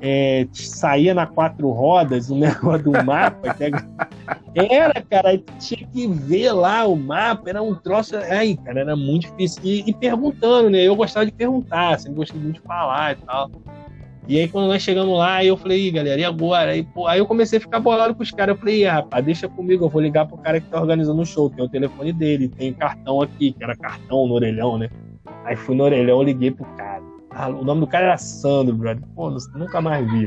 [0.00, 3.56] é, saía na quatro rodas, o negócio do mapa.
[4.54, 8.16] era, cara, tinha que ver lá o mapa, era um troço.
[8.16, 9.62] Aí, cara, era muito difícil.
[9.64, 10.82] E, e, perguntando, né?
[10.82, 13.50] Eu gostava de perguntar, sempre gostei muito de falar e tal.
[14.28, 16.72] E aí, quando nós chegamos lá, eu falei, galera, e agora?
[16.72, 18.54] Aí, pô, aí eu comecei a ficar bolado com os caras.
[18.54, 21.48] Eu falei, rapaz, deixa comigo, eu vou ligar pro cara que tá organizando o show.
[21.48, 24.90] Tem o telefone dele, tem cartão aqui, que era cartão no orelhão, né?
[25.46, 27.02] Aí fui no orelhão, liguei pro cara.
[27.58, 29.02] O nome do cara era Sandro, brother.
[29.16, 30.26] Pô, nunca mais vi.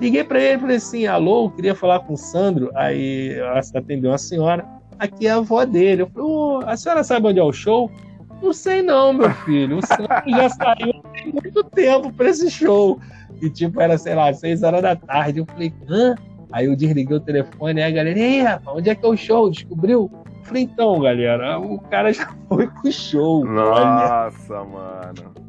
[0.00, 2.70] Liguei para ele falei assim: alô, queria falar com o Sandro.
[2.74, 3.36] Aí
[3.74, 4.64] atendeu uma senhora.
[4.98, 6.02] Aqui é a avó dele.
[6.02, 7.90] Eu falei: oh, a senhora sabe onde é o show?
[8.42, 9.78] Não sei não, meu filho.
[9.78, 12.98] O Sandro já saiu tem muito tempo para esse show.
[13.40, 15.40] E tipo, era, sei lá, seis horas da tarde.
[15.40, 16.14] Eu falei: hã?
[16.52, 19.16] Aí eu desliguei o telefone, aí a galera, ei, rapaz, onde é que é o
[19.16, 19.50] show?
[19.50, 20.10] Descobriu?
[20.12, 23.44] Eu falei, então, galera, o cara já foi pro show.
[23.44, 24.64] Nossa, olha.
[24.64, 25.46] mano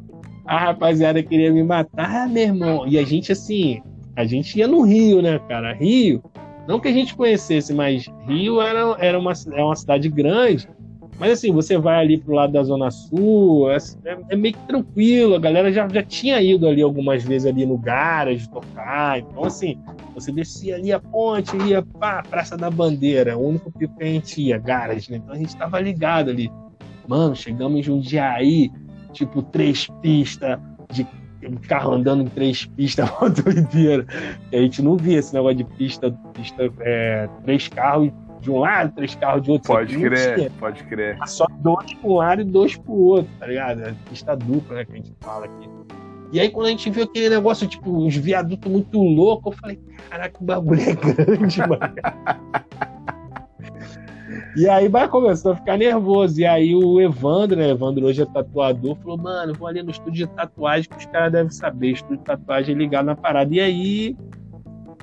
[0.48, 2.86] a rapaziada queria me matar, meu irmão.
[2.88, 3.82] E a gente, assim,
[4.16, 5.74] a gente ia no Rio, né, cara?
[5.74, 6.22] Rio,
[6.66, 10.66] não que a gente conhecesse, mas Rio era, era uma, é uma cidade grande.
[11.18, 13.78] Mas assim, você vai ali pro lado da Zona Sul, é,
[14.28, 17.76] é, meio que tranquilo, a galera já, já tinha ido ali algumas vezes ali no
[17.76, 19.18] garage tocar.
[19.18, 19.76] Então, assim,
[20.14, 24.06] você descia ali a ponte, ia pra Praça da Bandeira, o único pico que a
[24.06, 25.16] gente ia, garage, né?
[25.18, 26.50] Então a gente tava ligado ali.
[27.08, 28.70] Mano, chegamos em Jundiaí,
[29.12, 30.58] tipo três pistas
[30.92, 31.04] de
[31.66, 34.06] carro andando em três pistas, uma doideira.
[34.52, 38.58] E a gente não via esse negócio de pista, pista é, três carros de um
[38.58, 39.68] lado, três carros de outro.
[39.68, 41.18] Pode crer, pode crer.
[41.26, 43.82] Só dois para um lado e dois para o outro, tá ligado?
[43.82, 45.68] É pista dupla, né, que a gente fala aqui.
[46.30, 49.80] E aí, quando a gente viu aquele negócio, tipo, uns viadutos muito loucos, eu falei,
[50.10, 51.94] caraca, o bagulho é grande, mano.
[54.56, 56.40] E aí vai começou a ficar nervoso.
[56.40, 57.70] E aí o Evandro, né?
[57.70, 61.32] Evandro hoje é tatuador, falou, mano, vou ali no estúdio de tatuagem que os caras
[61.32, 61.92] devem saber.
[61.92, 63.54] Estúdio de tatuagem é ligado na parada.
[63.54, 64.16] E aí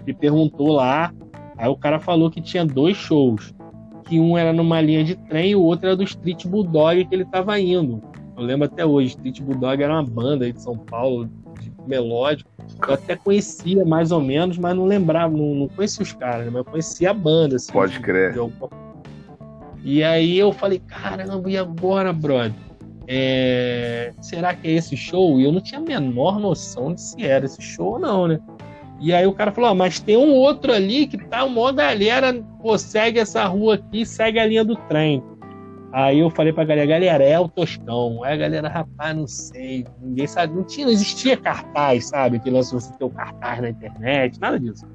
[0.06, 1.14] ele perguntou lá.
[1.58, 3.54] Aí o cara falou que tinha dois shows.
[4.06, 7.16] Que um era numa linha de trem e o outro era do Street Bulldog que
[7.16, 8.02] ele tava indo.
[8.38, 12.50] Eu lembro até hoje, Street Bulldog era uma banda aí de São Paulo, de melódico.
[12.88, 16.52] Eu até conhecia mais ou menos, mas não lembrava, não, não conhecia os caras, né?
[16.52, 17.56] mas eu conhecia a banda.
[17.56, 18.34] Assim, Pode crer.
[18.34, 18.86] De, de
[19.84, 22.54] e aí eu falei, caramba, e agora, brother?
[23.08, 24.12] É...
[24.20, 25.40] Será que é esse show?
[25.40, 28.40] E eu não tinha a menor noção de se era esse show ou não, né?
[29.00, 32.34] E aí o cara falou, ah, mas tem um outro ali que tá uma galera,
[32.62, 35.22] pô, segue essa rua aqui, segue a linha do trem.
[35.92, 38.24] Aí eu falei pra galera, galera, é o Toscão.
[38.24, 42.40] Aí a galera, rapaz, não sei, ninguém sabe, não tinha, não existia cartaz, sabe?
[42.40, 44.86] Que lançou você ter o cartaz na internet, nada disso.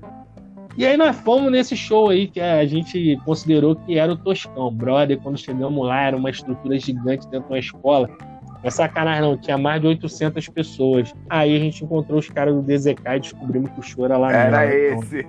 [0.77, 4.73] E aí nós fomos nesse show aí que a gente considerou que era o Toscão.
[4.73, 8.09] Brother, quando chegamos lá, era uma estrutura gigante dentro de uma escola.
[8.63, 11.15] É sacanagem não, tinha mais de 800 pessoas.
[11.29, 14.33] Aí a gente encontrou os caras do DZK e descobrimos que o show era lá
[14.33, 15.03] Era então.
[15.03, 15.27] esse.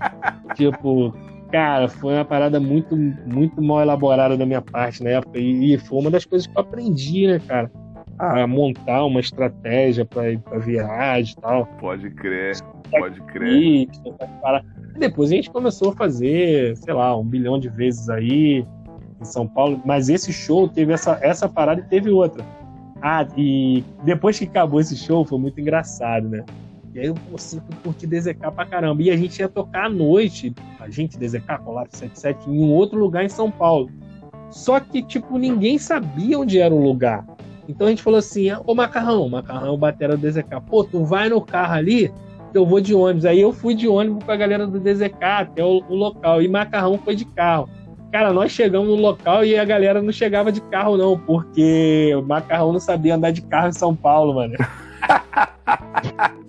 [0.54, 1.14] tipo,
[1.52, 5.38] cara, foi uma parada muito, muito mal elaborada da minha parte na época.
[5.38, 7.70] E, foi uma das coisas que eu aprendi, né, cara?
[8.18, 11.66] A montar uma estratégia para viagem e tal.
[11.78, 12.56] Pode crer,
[12.90, 13.88] pode crer.
[14.98, 18.64] Depois a gente começou a fazer, sei lá, um bilhão de vezes aí
[19.20, 19.80] em São Paulo.
[19.84, 22.44] Mas esse show teve essa, essa parada e teve outra.
[23.02, 26.44] Ah, e depois que acabou esse show, foi muito engraçado, né?
[26.94, 29.02] E aí eu consegui curtir DZK pra caramba.
[29.02, 32.98] E a gente ia tocar à noite, a gente, DZK, Colapso 77, em um outro
[32.98, 33.90] lugar em São Paulo.
[34.50, 37.24] Só que, tipo, ninguém sabia onde era o lugar.
[37.68, 41.40] Então a gente falou assim: Ô Macarrão, Macarrão batera do DZK, pô, tu vai no
[41.40, 42.12] carro ali
[42.54, 43.24] eu vou de ônibus.
[43.24, 46.42] Aí eu fui de ônibus com a galera do DZK até o, o, local.
[46.42, 47.68] E Macarrão foi de carro.
[48.12, 52.22] Cara, nós chegamos no local e a galera não chegava de carro, não, porque o
[52.22, 54.54] Macarrão não sabia andar de carro em São Paulo, mano.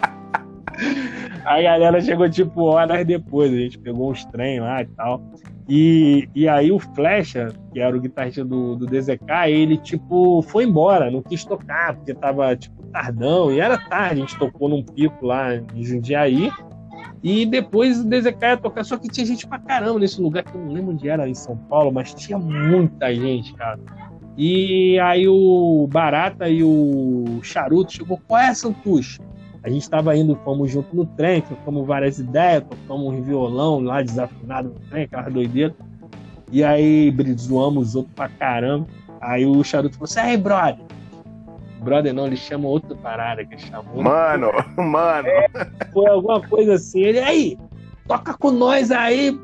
[1.45, 5.21] a galera chegou tipo horas depois, a gente pegou uns trem lá e tal.
[5.69, 10.65] E, e aí o Flecha, que era o guitarrista do, do DZK, ele tipo foi
[10.65, 14.83] embora, não quis tocar, porque tava tipo tardão, e era tarde, a gente tocou num
[14.83, 16.51] pico lá em Jundiaí,
[17.23, 20.55] e depois o DZK ia tocar, só que tinha gente pra caramba nesse lugar, que
[20.55, 23.79] eu não lembro onde era, em São Paulo, mas tinha muita gente, cara.
[24.37, 29.21] E aí o Barata e o Charuto chegou, qual é, Santucho?
[29.63, 34.01] A gente estava indo, fomos junto no trem, tocamos várias ideias, tocamos um violão lá
[34.01, 35.75] desafinado no trem, aquela doideira.
[36.51, 38.87] E aí zoamos os outros pra caramba.
[39.21, 40.83] Aí o charuto falou assim: aí, brother.
[41.81, 44.03] Brother não, ele chama outra parada que chamou.
[44.03, 45.27] Mano, mano.
[45.27, 45.47] É,
[45.91, 47.01] foi alguma coisa assim.
[47.01, 47.57] Ele, aí,
[48.07, 49.37] toca com nós aí,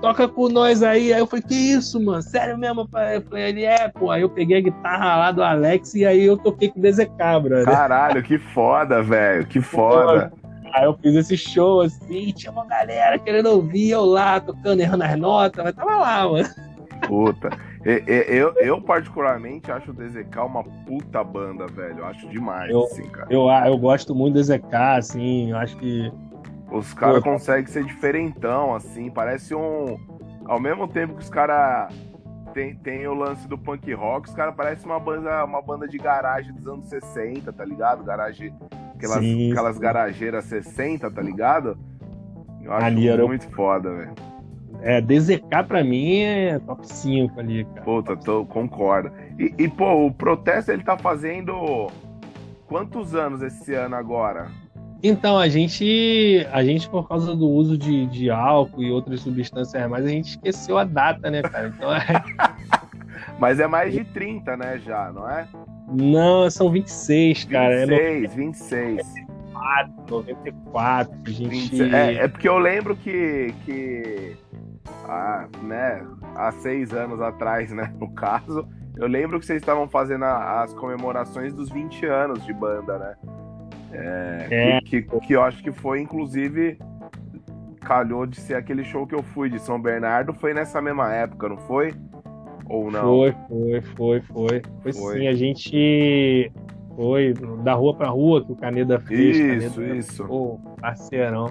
[0.00, 1.12] toca com nós aí.
[1.12, 2.22] Aí eu falei, que isso, mano?
[2.22, 2.82] Sério mesmo?
[2.82, 4.10] Eu falei, ele é, pô.
[4.10, 7.16] Aí eu peguei a guitarra lá do Alex e aí eu toquei com o DZK,
[7.42, 7.64] brother.
[7.64, 9.44] Caralho, que foda, velho.
[9.46, 10.32] Que foda.
[10.72, 15.02] Aí eu fiz esse show assim, tinha uma galera querendo ouvir, eu lá tocando, errando
[15.02, 16.48] as notas, mas tava lá, mano.
[17.08, 17.50] Puta.
[17.82, 22.00] Eu, eu, particularmente, acho o DZK uma puta banda, velho.
[22.00, 23.26] Eu acho demais, eu, assim, cara.
[23.30, 26.12] Eu, eu gosto muito do DZK, assim, eu acho que
[26.70, 29.98] os caras conseguem ser diferentão, assim, parece um.
[30.44, 31.92] Ao mesmo tempo que os caras
[32.52, 35.96] tem, tem o lance do punk rock, os caras parecem uma banda, uma banda de
[35.96, 38.04] garagem dos anos 60, tá ligado?
[38.04, 38.54] Garagem.
[38.94, 39.82] Aquelas, sim, aquelas sim.
[39.82, 41.78] garageiras 60, tá ligado?
[42.62, 43.50] Eu acho ali muito eu...
[43.52, 44.29] foda, velho.
[44.82, 47.82] É, DZK pra mim é top 5 ali, cara.
[47.82, 49.12] Puta, tô, concordo.
[49.38, 51.88] E, e, pô, o protesto ele tá fazendo
[52.66, 54.48] quantos anos esse ano agora?
[55.02, 59.88] Então, a gente, a gente por causa do uso de, de álcool e outras substâncias
[59.88, 61.68] mais, a gente esqueceu a data, né, cara?
[61.68, 62.04] Então é...
[63.38, 65.48] Mas é mais de 30, né, já, não é?
[65.90, 67.86] Não, são 26, cara.
[67.86, 69.29] 26, é 26.
[69.60, 71.48] 94, 94, a gente...
[71.48, 71.92] 26.
[71.92, 74.36] É, é porque eu lembro que, que
[75.04, 80.24] há, né, há seis anos atrás, né, no caso, eu lembro que vocês estavam fazendo
[80.24, 83.14] as comemorações dos 20 anos de banda, né?
[83.92, 84.80] É, é.
[84.82, 86.78] Que, que, que, eu acho que foi, inclusive,
[87.80, 91.48] calhou de ser aquele show que eu fui de São Bernardo, foi nessa mesma época,
[91.48, 91.94] não foi?
[92.66, 93.02] Ou não?
[93.02, 94.62] Foi, foi, foi, foi.
[94.82, 95.18] Foi, foi.
[95.18, 96.52] sim, a gente
[97.00, 97.32] foi
[97.64, 99.38] da rua pra rua que o Caneda fez.
[99.38, 100.24] Isso, Caneda, isso.
[100.26, 101.50] Pô, parceirão.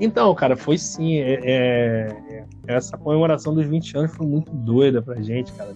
[0.00, 1.18] Então, cara, foi sim.
[1.18, 5.72] É, é, essa comemoração dos 20 anos foi muito doida pra gente, cara.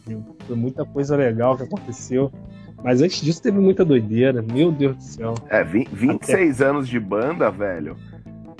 [0.48, 2.32] Foi muita coisa legal que aconteceu.
[2.82, 5.34] Mas antes disso teve muita doideira, meu Deus do céu.
[5.48, 6.70] É, 20, 26 Até...
[6.70, 7.96] anos de banda, velho,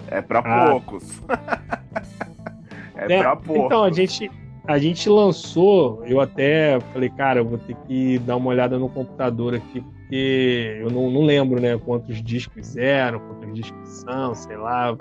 [0.07, 0.71] é pra ah.
[0.71, 1.21] poucos.
[2.95, 3.65] é, é pra poucos.
[3.65, 4.31] Então, a gente,
[4.69, 8.89] a gente lançou, eu até falei, cara, eu vou ter que dar uma olhada no
[8.89, 14.57] computador aqui, porque eu não, não lembro, né, quantos discos eram, quantos discos são, sei
[14.57, 14.97] lá,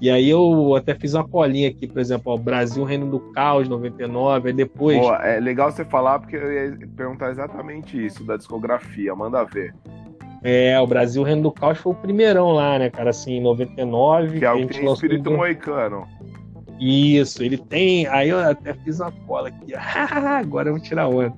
[0.00, 3.68] e aí eu até fiz uma colinha aqui, por exemplo, ó, Brasil Reino do Caos,
[3.68, 4.98] 99, aí depois...
[4.98, 9.72] Pô, é legal você falar, porque eu ia perguntar exatamente isso, da discografia, manda ver.
[10.42, 14.40] É, o Brasil Reino do Caos foi o primeirão lá, né, cara, assim, em 99.
[14.40, 15.36] Que é o que tem espírito do...
[15.36, 16.06] moicano.
[16.78, 18.06] Isso, ele tem.
[18.08, 19.72] Aí eu até fiz uma cola aqui.
[19.78, 21.32] Agora eu vou tirar onda.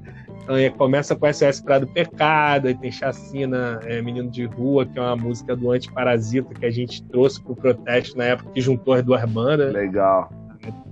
[0.46, 4.87] Então, é, começa com SOS Praia do Pecado, aí tem Chacina, é, Menino de Rua,
[4.87, 8.61] que é uma música do Antiparasita que a gente trouxe pro protesto na época que
[8.61, 9.72] juntou as duas bandas.
[9.72, 10.30] Legal.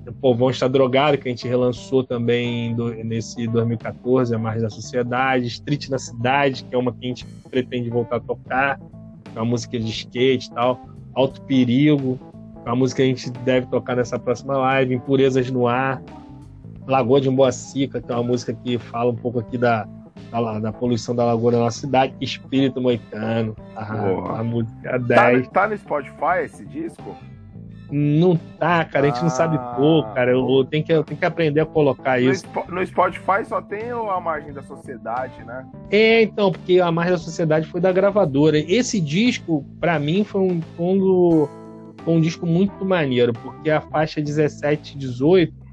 [0.08, 4.68] O Povão Está Drogado, que a gente relançou também do, nesse 2014, A Mais da
[4.68, 5.46] Sociedade.
[5.46, 8.80] Street na Cidade, que é uma que a gente pretende voltar a tocar,
[9.36, 10.84] é uma música de skate e tal.
[11.14, 12.18] Alto Perigo,
[12.66, 14.96] é uma música que a gente deve tocar nessa próxima live.
[14.96, 16.02] Impurezas no Ar,
[16.86, 19.86] Lagoa de Emboacica, que é uma música que fala um pouco aqui da,
[20.30, 22.14] da, da poluição da lagoa na nossa cidade.
[22.20, 25.48] Espírito Moicano, a, a música 10.
[25.48, 27.16] Tá, tá no Spotify esse disco?
[27.90, 30.32] Não tá, cara, a gente ah, não sabe ah, pôr, cara.
[30.32, 32.44] Eu, eu, tenho que, eu tenho que aprender a colocar isso.
[32.68, 35.66] No Spotify só tem a margem da sociedade, né?
[35.90, 38.58] É, então, porque a margem da sociedade foi da gravadora.
[38.58, 41.48] Esse disco, para mim, foi um, foi um,
[42.02, 45.63] foi um disco muito maneiro, porque a faixa 17 18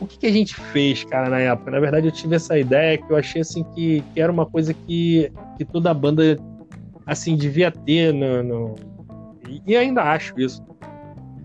[0.00, 1.70] o que, que, a gente fez, cara, na época?
[1.70, 4.74] Na verdade, eu tive essa ideia que eu achei assim que, que era uma coisa
[4.74, 6.36] que, que toda banda
[7.06, 8.74] assim devia ter no, no...
[9.66, 10.62] e ainda acho isso.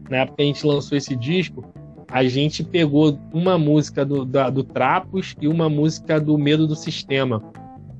[0.10, 1.64] Na época que a gente lançou esse disco,
[2.12, 6.76] a gente pegou uma música do, da, do Trapos e uma música do Medo do
[6.76, 7.42] Sistema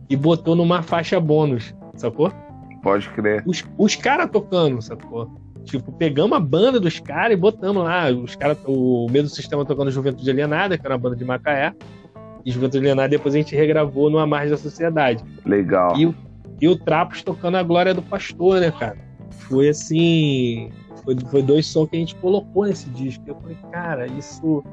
[0.10, 2.32] e botou numa faixa bônus, sacou?
[2.84, 3.44] Pode crer.
[3.46, 5.32] Os, os caras tocando, sacou?
[5.66, 8.10] Tipo, pegamos a banda dos caras e botamos lá.
[8.10, 11.74] Os caras, o mesmo sistema tocando Juventude Alienada, que era uma banda de Macaé.
[12.44, 15.24] E Juventude Alienada depois a gente regravou numa margem da sociedade.
[15.46, 15.96] Legal.
[15.98, 16.14] E,
[16.60, 18.98] e o Trapos tocando a Glória do Pastor, né, cara?
[19.32, 20.70] Foi assim.
[21.04, 23.24] Foi, foi dois sons que a gente colocou nesse disco.
[23.28, 24.64] Eu falei, cara, isso.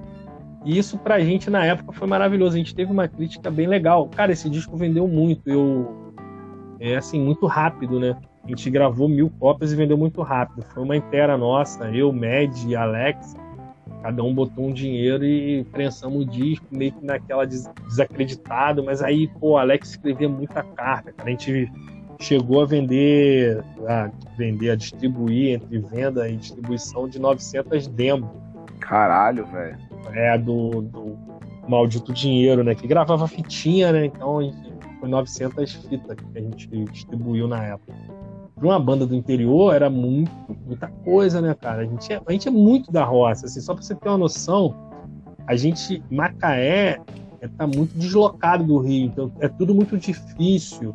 [0.65, 2.55] isso pra gente na época foi maravilhoso.
[2.55, 4.09] A gente teve uma crítica bem legal.
[4.09, 5.49] Cara, esse disco vendeu muito.
[5.49, 6.15] Eu.
[6.81, 8.17] É assim, muito rápido, né?
[8.49, 10.65] A gente gravou mil cópias e vendeu muito rápido.
[10.73, 13.37] Foi uma inteira nossa, eu, Med e Alex.
[14.03, 18.83] Cada um botou um dinheiro e prensamos o disco, meio que naquela des desacreditado.
[18.83, 21.13] Mas aí, pô, Alex escrevia muita carta.
[21.13, 21.29] Cara.
[21.29, 21.71] A gente
[22.19, 28.31] chegou a vender, a vender, a distribuir entre venda e distribuição de 900 demos.
[28.81, 29.77] Caralho, velho.
[30.15, 31.19] É, do, do
[31.69, 32.75] Maldito Dinheiro, né?
[32.75, 34.07] Que gravava fitinha, né?
[34.07, 34.41] Então
[35.01, 37.93] foi 900 fitas que a gente distribuiu na época.
[38.59, 40.31] Para uma banda do interior era muito,
[40.67, 41.83] muita coisa, né, cara?
[41.83, 44.19] A gente é, a gente é muito da roça, assim, só para você ter uma
[44.19, 44.75] noção,
[45.47, 47.01] a gente, Macaé,
[47.41, 50.95] está muito deslocado do Rio, então é tudo muito difícil.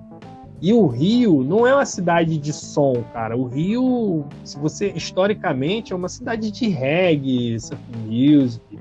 [0.61, 3.35] E o Rio não é uma cidade de som, cara.
[3.35, 8.79] O Rio, se você historicamente é uma cidade de reggae, surf music,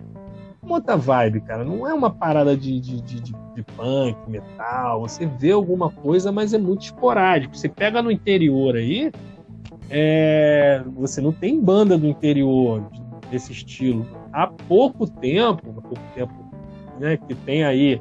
[0.63, 1.65] uma outra vibe, cara.
[1.65, 5.01] Não é uma parada de, de, de, de, punk, metal.
[5.01, 7.57] Você vê alguma coisa, mas é muito esporádico.
[7.57, 9.11] Você pega no interior aí,
[9.91, 10.83] é...
[10.95, 12.89] você não tem banda do interior
[13.31, 14.07] desse estilo.
[14.33, 16.33] Há pouco tempo, há pouco tempo,
[17.01, 18.01] né, que tem aí,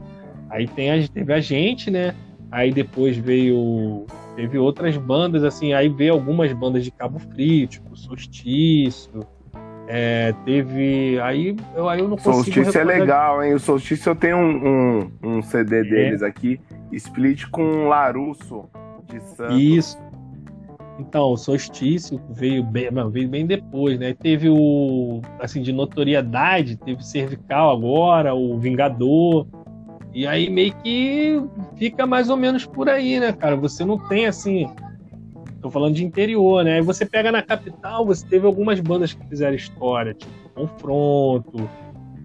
[0.49, 2.13] aí tem a, teve a gente, né?
[2.51, 4.05] Aí depois veio.
[4.35, 9.25] Teve outras bandas, assim, aí veio algumas bandas de Cabo Frio, tipo Solstício.
[9.93, 11.19] É, teve.
[11.19, 12.35] Aí eu, aí eu não consigo.
[12.35, 13.53] Solstício é legal, hein?
[13.53, 15.83] O Solstício eu tenho um, um, um CD é.
[15.83, 16.61] deles aqui,
[16.93, 18.69] split com Larusso
[19.09, 19.61] de Santos.
[19.61, 19.99] Isso.
[20.97, 24.13] Então, o Solstício veio bem, veio bem depois, né?
[24.13, 25.19] Teve o.
[25.41, 29.45] Assim, de notoriedade, teve Cervical agora, o Vingador.
[30.13, 31.43] E aí meio que
[31.75, 33.57] fica mais ou menos por aí, né, cara?
[33.57, 34.69] Você não tem assim.
[35.61, 36.75] Tô falando de interior, né?
[36.75, 41.69] Aí você pega na capital, você teve algumas bandas que fizeram história, tipo Confronto.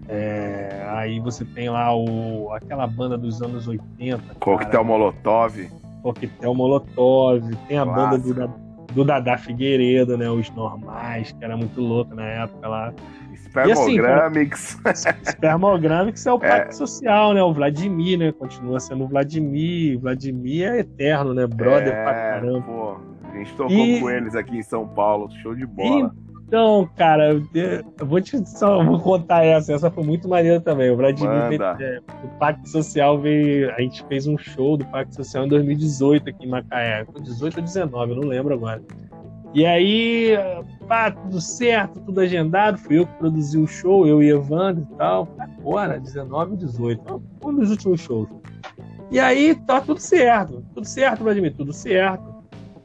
[0.09, 4.35] É, aí você tem lá o, aquela banda dos anos 80.
[4.39, 5.69] Coquetel Molotov.
[6.01, 7.43] Coquetel Molotov.
[7.67, 8.17] Tem a Nossa.
[8.17, 10.29] banda do, do Dada Figueiredo, né?
[10.29, 12.93] Os normais, que era muito louco na época lá.
[13.35, 14.79] Spermogramics.
[14.85, 16.39] Assim, Spermogramics é o é.
[16.39, 17.43] pacto social, né?
[17.43, 18.31] O Vladimir, né?
[18.31, 19.99] Continua sendo o Vladimir.
[19.99, 21.45] Vladimir é eterno, né?
[21.47, 22.61] Brother é, pra caramba.
[22.61, 22.97] Pô,
[23.37, 23.99] a gente tocou e...
[23.99, 25.29] com eles aqui em São Paulo.
[25.41, 26.13] Show de bola.
[26.47, 29.73] Então, cara, eu vou te só vou contar essa.
[29.73, 30.89] Essa foi muito maneira também.
[30.89, 33.69] O Vladimir é, o Pacto Social veio.
[33.75, 37.05] A gente fez um show do Pacto Social em 2018 aqui em Macaé.
[37.11, 38.81] Foi 18 ou 19, eu não lembro agora.
[39.53, 40.37] E aí,
[40.87, 42.77] pá, tudo certo, tudo agendado.
[42.77, 45.27] Fui eu que produzi o show, eu e Evandro e tal.
[45.37, 47.23] Agora, 19 e 18.
[47.43, 48.29] Um dos últimos shows.
[49.11, 50.63] E aí, tá tudo certo.
[50.73, 52.36] Tudo certo, Vladimir, tudo certo.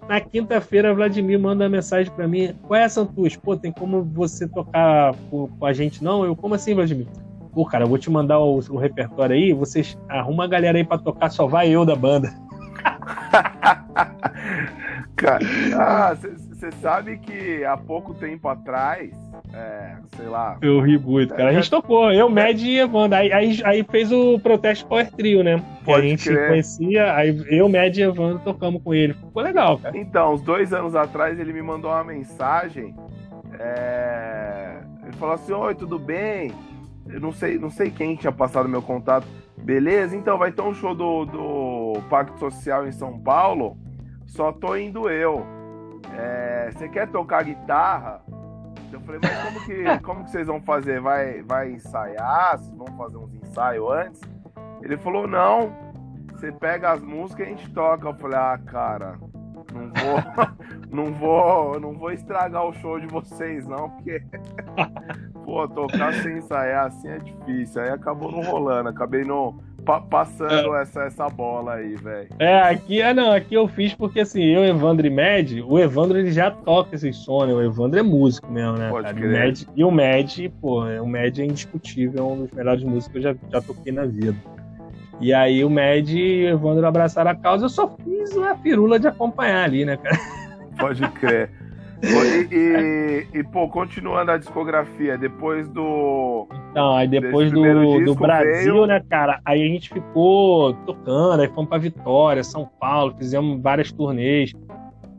[0.09, 2.55] Na quinta-feira, Vladimir manda uma mensagem para mim.
[2.62, 3.36] Qual é, Santos?
[3.36, 6.24] Pô, tem como você tocar com a gente, não?
[6.24, 7.07] Eu, como assim, Vladimir?
[7.53, 9.53] Pô, cara, eu vou te mandar o, o repertório aí.
[9.53, 12.34] Vocês arruma a galera aí para tocar, só vai eu da banda.
[15.16, 15.44] cara,
[15.76, 16.16] ah,
[16.63, 19.11] você sabe que há pouco tempo atrás,
[19.53, 20.57] é, sei lá.
[20.63, 21.51] Eu ri muito, cara.
[21.51, 23.19] A gente tocou, eu, Mad e Evandro.
[23.19, 25.61] Aí, aí, aí, fez o Protesto Power Trio, né?
[25.89, 26.49] A gente crer.
[26.49, 29.13] conhecia, aí eu, Mad e Evandro tocamos com ele.
[29.13, 29.99] Ficou legal, cara.
[29.99, 32.95] Então, uns dois anos atrás ele me mandou uma mensagem.
[33.59, 34.77] É...
[35.03, 36.53] Ele falou assim: Oi, tudo bem?
[37.09, 39.27] Eu não sei, não sei quem tinha passado meu contato.
[39.59, 43.77] Beleza, então vai ter um show do, do Pacto Social em São Paulo.
[44.27, 45.45] Só tô indo eu
[46.19, 48.23] é, você quer tocar guitarra?
[48.93, 51.01] Eu falei, mas como que, como que vocês vão fazer?
[51.01, 52.59] Vai, vai ensaiar?
[52.59, 54.21] Vocês vão fazer uns ensaios antes?
[54.83, 55.73] Ele falou, não,
[56.33, 58.09] você pega as músicas e a gente toca.
[58.09, 59.19] Eu falei, ah, cara,
[59.73, 60.17] não vou,
[60.91, 64.23] não vou, não vou estragar o show de vocês, não, porque,
[65.45, 67.83] pô, tocar sem ensaiar assim é difícil.
[67.83, 70.83] Aí acabou não rolando, acabei não pa passando é.
[70.83, 72.28] essa, essa bola aí, velho.
[72.39, 76.18] É, aqui, é, não, aqui eu fiz porque assim, eu, Evandro e Med, o Evandro
[76.18, 77.55] ele já toca esses sons, né?
[77.55, 78.91] O Evandro é músico mesmo, né?
[78.91, 79.47] Pode cara?
[79.47, 83.18] Mad, e o Med, pô, o Med é indiscutível, é um dos melhores músicos que
[83.18, 84.37] eu já, já toquei na vida.
[85.20, 88.99] E aí o Med e o Evandro abraçaram a causa, eu só fiz uma firula
[88.99, 90.18] de acompanhar ali, né, cara?
[90.78, 91.51] Pode crer.
[92.03, 96.48] E, e, e, pô, continuando a discografia, depois do.
[96.70, 98.86] Então, aí depois do, do Brasil, veio...
[98.86, 99.40] né, cara?
[99.44, 104.53] Aí a gente ficou tocando, aí fomos pra Vitória, São Paulo, fizemos várias turnês.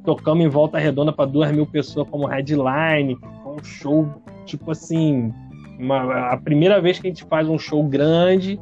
[0.04, 3.18] Tocamos em volta redonda para duas mil pessoas como headline.
[3.42, 5.34] Foi um show, tipo assim.
[5.80, 8.60] Uma, a primeira vez que a gente faz um show grande,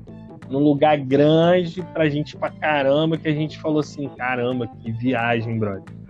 [0.48, 5.58] num lugar grande, pra gente pra caramba, que a gente falou assim: caramba, que viagem,
[5.58, 6.01] brother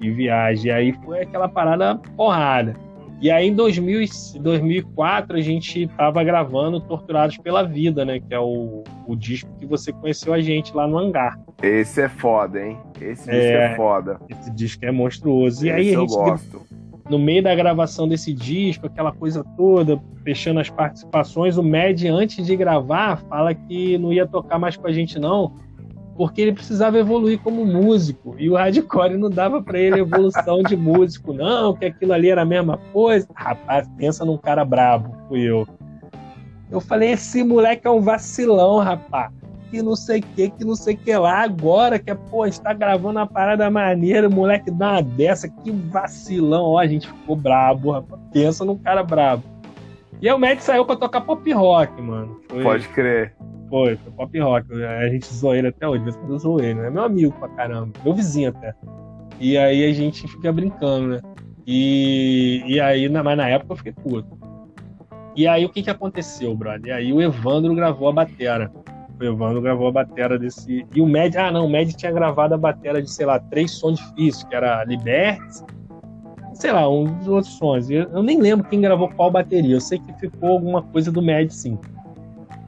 [0.00, 0.66] de viagem.
[0.66, 2.74] E aí foi aquela parada porrada.
[3.20, 4.04] E aí em 2000,
[4.40, 8.20] 2004 a gente tava gravando Torturados pela Vida, né?
[8.20, 11.38] Que é o, o disco que você conheceu a gente lá no hangar.
[11.62, 12.76] Esse é foda, hein?
[13.00, 14.20] Esse disco é, é foda.
[14.28, 15.64] Esse disco é monstruoso.
[15.64, 16.62] E esse aí a gente, eu gosto.
[17.08, 22.44] no meio da gravação desse disco, aquela coisa toda, fechando as participações, o Mad, antes
[22.44, 25.54] de gravar, fala que não ia tocar mais com a gente, não
[26.16, 30.76] porque ele precisava evoluir como músico e o hardcore não dava para ele evolução de
[30.76, 33.28] músico, não, que aquilo ali era a mesma coisa.
[33.34, 35.66] Rapaz, pensa num cara brabo, fui eu.
[36.70, 39.30] Eu falei, esse moleque é um vacilão, rapaz.
[39.70, 41.42] Que não sei o que, que não sei o que lá.
[41.42, 45.48] Agora que, pô, a gente tá gravando uma parada maneira, o moleque dá uma dessa,
[45.48, 46.64] que vacilão.
[46.64, 48.20] Ó, a gente ficou brabo, rapaz.
[48.32, 49.42] Pensa num cara brabo.
[50.20, 52.40] E aí o Matt saiu pra tocar pop rock, mano.
[52.48, 53.34] Foi, Pode crer.
[53.68, 54.84] Foi, foi pop rock.
[54.84, 56.90] A gente zoou ele até hoje, mas eu ele, né?
[56.90, 58.74] Meu amigo pra caramba, meu vizinho até.
[59.40, 61.20] E aí a gente fica brincando, né?
[61.66, 64.38] E, e aí, na, mas na época eu fiquei puto.
[65.34, 66.86] E aí o que que aconteceu, brother?
[66.86, 68.72] E aí o Evandro gravou a batera.
[69.20, 70.86] O Evandro gravou a batera desse.
[70.94, 73.72] E o Med, ah não, o Med tinha gravado a batera de, sei lá, três
[73.72, 75.64] sons difíceis, que era Liberty,
[76.54, 77.90] sei lá, um dos outros sons.
[77.90, 79.76] Eu, nem lembro quem gravou qual bateria.
[79.76, 81.78] Eu sei que ficou alguma coisa do Med, sim.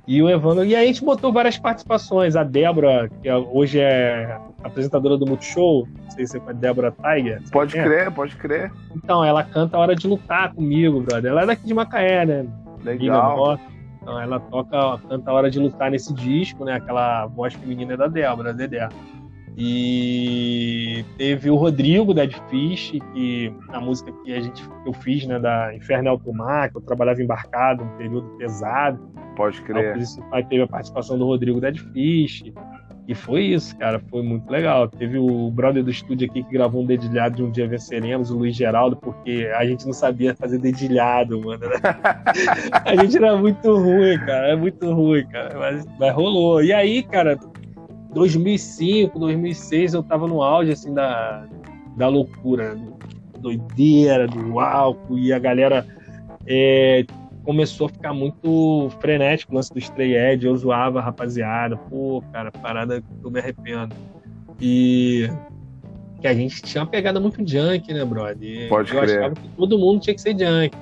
[0.09, 0.65] E o Evandro.
[0.65, 2.35] E aí a gente botou várias participações.
[2.35, 6.91] A Débora, que é, hoje é apresentadora do Multishow, não sei se é a Débora
[6.93, 7.43] Tiger.
[7.53, 8.73] Pode crer, pode crer.
[8.97, 11.31] Então, ela canta a hora de lutar comigo, brother.
[11.31, 12.47] Ela é daqui de Macaé, né?
[12.83, 13.59] Legal.
[14.01, 16.77] Então ela toca, canta a hora de lutar nesse disco, né?
[16.77, 18.89] Aquela voz feminina da Débora, Dedé.
[19.61, 25.27] E teve o Rodrigo da Fish, que a música que a gente que eu fiz,
[25.27, 29.01] né, da Inferno Alto Mar, que eu trabalhava embarcado, um período pesado.
[29.35, 29.97] Pode crer.
[30.33, 32.45] Aí teve a participação do Rodrigo da Fish.
[33.09, 34.87] E foi isso, cara, foi muito legal.
[34.87, 38.37] Teve o brother do estúdio aqui que gravou um dedilhado de Um Dia Venceremos, o
[38.37, 41.67] Luiz Geraldo, porque a gente não sabia fazer dedilhado, mano.
[41.67, 41.77] Né?
[42.85, 46.63] a gente era muito ruim, cara, é muito ruim, cara, mas, mas rolou.
[46.63, 47.39] E aí, cara,
[48.19, 51.47] 2005, 2006, eu tava no auge, assim, da,
[51.97, 52.77] da loucura,
[53.39, 55.87] doideira, do álcool, e a galera
[56.47, 57.05] é,
[57.45, 62.23] começou a ficar muito frenético o lance do Stray Edge, eu zoava a rapaziada, pô,
[62.33, 63.95] cara, parada que eu me arrependo.
[64.61, 65.31] E
[66.21, 68.69] que a gente tinha uma pegada muito junk, né, brother?
[68.69, 69.19] Pode eu crer.
[69.19, 70.77] achava que todo mundo tinha que ser junk.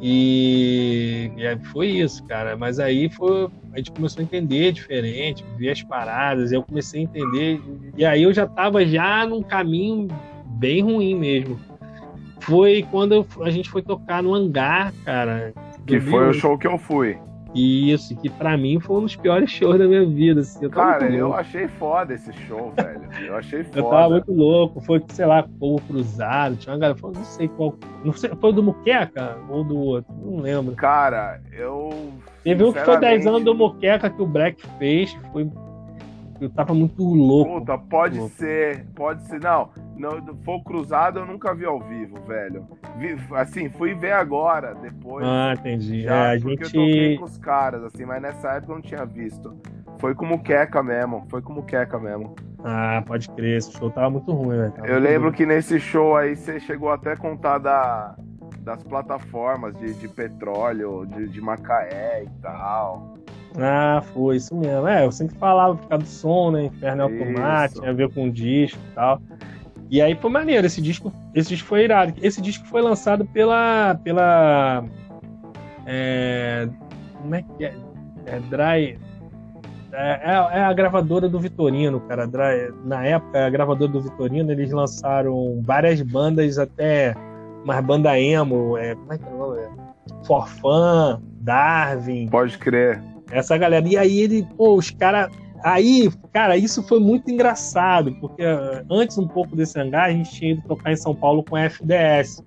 [0.00, 2.56] E, e foi isso, cara.
[2.56, 7.04] Mas aí foi, a gente começou a entender diferente, ver as paradas, eu comecei a
[7.04, 7.60] entender.
[7.96, 10.08] E aí eu já tava já num caminho
[10.46, 11.58] bem ruim mesmo.
[12.40, 15.54] Foi quando a gente foi tocar no hangar, cara.
[15.86, 17.18] Que foi o show que eu fui.
[17.54, 20.40] Isso, que pra mim foi um dos piores shows da minha vida.
[20.40, 20.64] Assim.
[20.64, 23.00] Eu Cara, eu achei foda esse show, velho.
[23.24, 23.78] Eu achei foda.
[23.78, 24.80] Eu tava muito louco.
[24.80, 26.56] Foi, sei lá, povo cruzado.
[26.56, 27.76] Tinha uma galera, não sei qual.
[28.04, 30.12] Não sei, foi do Muqueca ou do outro?
[30.24, 30.74] Não lembro.
[30.74, 32.12] Cara, eu.
[32.42, 35.16] Teve um que foi 10 anos do Muqueca que o Black fez.
[35.32, 35.48] Foi
[36.44, 37.60] eu tava muito louco.
[37.60, 38.34] Puta, pode louco.
[38.34, 39.40] ser, pode ser.
[39.40, 42.66] Não, não, foi cruzado eu nunca vi ao vivo, velho.
[42.98, 45.24] Vi, assim, fui ver agora, depois.
[45.26, 46.02] Ah, entendi.
[46.02, 46.76] Já, é, a porque gente...
[46.76, 49.56] eu toquei com os caras, assim, mas nessa época eu não tinha visto.
[49.98, 52.34] Foi como queca mesmo, foi como queca mesmo.
[52.62, 54.72] Ah, pode crer, esse show tava muito ruim, velho.
[54.84, 55.36] Eu lembro ruim.
[55.36, 58.16] que nesse show aí você chegou até a contar da,
[58.60, 63.14] das plataformas de, de petróleo, de, de Macaé e tal.
[63.58, 64.86] Ah, foi isso mesmo.
[64.86, 66.64] É, eu sempre falava por causa do som, né?
[66.64, 69.20] Inferno Automático, tinha a ver com o disco e tal.
[69.90, 72.14] E aí foi maneiro, esse disco, esse disco foi irado.
[72.20, 73.98] Esse disco foi lançado pela.
[74.02, 74.84] pela.
[75.86, 76.68] É,
[77.20, 77.74] como é que é?
[78.26, 78.98] É Dry.
[79.92, 82.26] É, é, a gravadora do Vitorino, cara.
[82.26, 87.14] Dry, na época, a gravadora do Vitorino, eles lançaram várias bandas, até
[87.64, 89.60] umas banda emo, é, como é que é o nome?
[90.26, 92.28] Forfã, Darwin.
[92.28, 93.00] Pode crer.
[93.34, 93.86] Essa galera.
[93.86, 95.28] E aí ele, pô, os caras.
[95.64, 98.42] Aí, cara, isso foi muito engraçado, porque
[98.90, 101.62] antes um pouco desse hangar, a gente tinha ido tocar em São Paulo com a
[101.62, 102.44] FDS.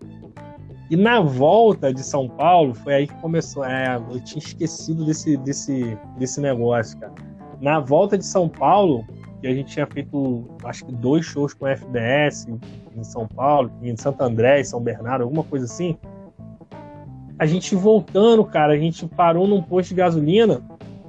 [0.89, 3.65] E na volta de São Paulo, foi aí que começou.
[3.65, 7.13] É, eu tinha esquecido desse, desse, desse negócio, cara.
[7.59, 9.03] Na volta de São Paulo,
[9.41, 12.47] que a gente tinha feito, acho que dois shows com a FDS
[12.95, 15.97] em São Paulo, em Santo André, em São Bernardo, alguma coisa assim
[17.39, 20.61] a gente voltando, cara, a gente parou num posto de gasolina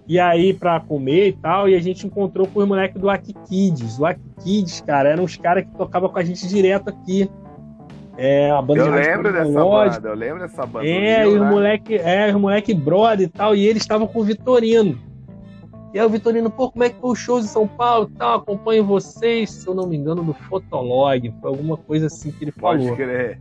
[0.08, 3.34] e aí para comer e tal, e a gente encontrou com os moleques do Aki
[3.46, 3.98] Kids.
[3.98, 7.30] O Aki Kids, cara, eram os caras que tocavam com a gente direto aqui.
[8.16, 10.88] É, a banda eu lembro dessa banda, eu lembro dessa banda.
[10.88, 11.50] É, Rio, os né?
[11.50, 14.98] moleque, é, os moleque brother e tal, e eles estavam com o Vitorino.
[15.92, 18.18] E aí o Vitorino, pô, como é que foi o show em São Paulo e
[18.18, 18.38] tal?
[18.38, 21.34] Acompanho vocês, se eu não me engano, do Fotolog.
[21.40, 22.96] Foi alguma coisa assim que ele Pode falou.
[22.96, 23.40] Pode crer.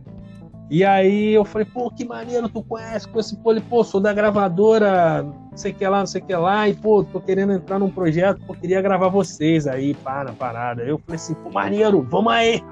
[0.70, 4.00] E aí eu falei, pô, que maneiro, tu conhece com esse pô, ele, pô, sou
[4.00, 7.20] da gravadora, não sei o que lá, não sei o que lá, e pô, tô
[7.20, 10.82] querendo entrar num projeto, pô, queria gravar vocês aí, pá, na parada.
[10.82, 12.62] Eu falei assim, pô, maneiro, vamos aí.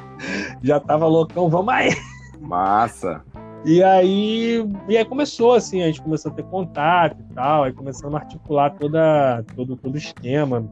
[0.62, 1.90] Já tava loucão, vamos aí.
[2.38, 3.22] Massa.
[3.64, 7.72] E aí, e aí começou assim, a gente começou a ter contato e tal, aí
[7.72, 10.68] começamos a articular toda, todo, todo o esquema.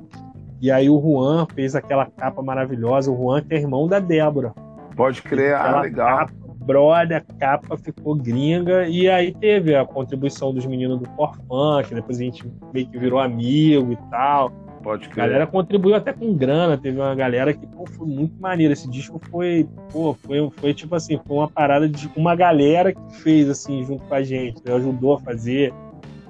[0.60, 4.54] E aí o Juan fez aquela capa maravilhosa, o Juan que é irmão da Débora.
[4.94, 6.18] Pode crer, ah, legal.
[6.18, 8.88] Capa brother, a capa ficou gringa.
[8.88, 12.44] E aí teve a contribuição dos meninos do Forfan, que depois a gente
[12.74, 14.50] meio que virou amigo e tal.
[14.82, 15.24] Pode crer.
[15.24, 16.76] A galera contribuiu até com grana.
[16.76, 18.72] Teve uma galera que pô, foi muito maneiro.
[18.72, 23.16] Esse disco foi, pô, foi, foi tipo assim, foi uma parada de uma galera que
[23.16, 24.74] fez assim junto com a gente, né?
[24.74, 25.72] ajudou a fazer.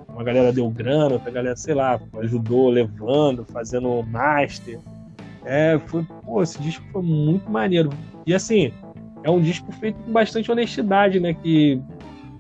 [0.09, 4.79] Uma galera deu grana, outra galera, sei lá, ajudou levando, fazendo master.
[5.45, 7.91] É, foi, pô, esse disco foi muito maneiro.
[8.27, 8.73] E assim,
[9.23, 11.35] é um disco feito com bastante honestidade, né?
[11.35, 11.81] Que,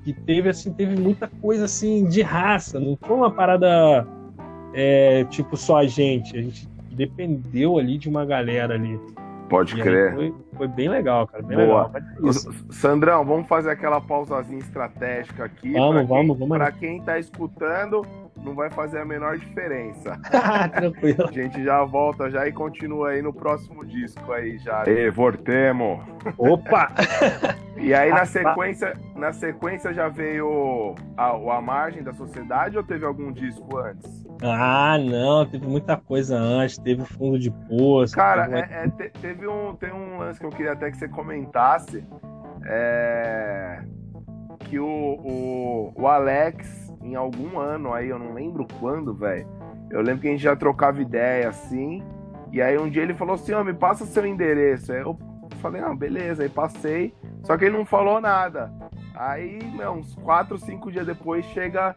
[0.04, 2.78] que teve assim, teve muita coisa assim de raça.
[2.78, 4.06] Não foi uma parada
[4.74, 6.36] é, tipo só a gente.
[6.36, 9.00] A gente dependeu ali de uma galera ali.
[9.48, 10.14] Pode e crer.
[10.14, 11.42] Foi, foi, bem legal, cara.
[11.42, 11.90] Bem Boa.
[11.92, 12.32] legal.
[12.70, 15.72] Sandrão, vamos fazer aquela pausazinha estratégica aqui.
[15.72, 16.58] Vamos, vamos, vamos.
[16.58, 18.04] Para quem tá escutando,
[18.42, 20.18] não vai fazer a menor diferença.
[20.72, 21.28] Tranquilo.
[21.28, 24.84] A gente já volta já e continua aí no próximo disco aí já.
[24.86, 26.00] E voltemos.
[26.38, 26.92] Opa!
[27.76, 33.04] e aí na sequência, na sequência já veio a, a margem da sociedade ou teve
[33.04, 34.26] algum disco antes?
[34.42, 38.14] Ah, não, teve muita coisa antes, teve o fundo de poço.
[38.14, 40.98] Cara, teve, é, é, te, teve um, tem um lance que eu queria até que
[40.98, 42.04] você comentasse.
[42.68, 43.82] É,
[44.60, 49.46] que o, o, o Alex em algum ano aí, eu não lembro quando, velho.
[49.90, 52.02] Eu lembro que a gente já trocava ideia assim.
[52.52, 54.92] E aí um dia ele falou assim: Ó, oh, me passa seu endereço.
[54.92, 55.16] Aí eu
[55.62, 56.42] falei: Não, beleza.
[56.42, 57.14] Aí passei.
[57.44, 58.72] Só que ele não falou nada.
[59.14, 61.96] Aí, meu, uns 4, 5 dias depois chega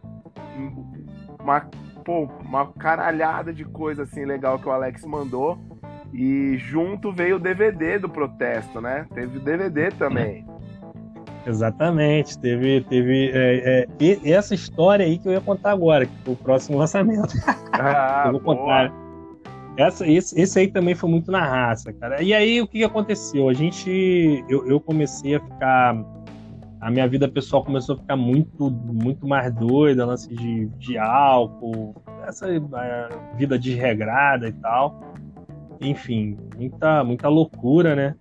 [1.41, 1.61] uma,
[2.05, 5.57] pô, uma caralhada de coisa assim legal que o Alex mandou.
[6.13, 9.05] E junto veio o DVD do protesto, né?
[9.13, 10.45] Teve o DVD também.
[11.49, 16.33] Exatamente, teve, teve é, é, essa história aí que eu ia contar agora, que foi
[16.33, 17.33] o próximo lançamento.
[17.73, 18.55] Ah, eu vou boa.
[18.55, 18.93] contar.
[19.75, 22.21] Essa, esse, esse aí também foi muito na raça, cara.
[22.21, 23.49] E aí o que, que aconteceu?
[23.49, 26.05] A gente, eu, eu comecei a ficar,
[26.81, 31.95] a minha vida pessoal começou a ficar muito, muito mais doida, lance de, de álcool,
[32.27, 32.47] essa
[33.35, 35.01] vida desregrada e tal.
[35.81, 38.15] Enfim, muita, muita loucura, né?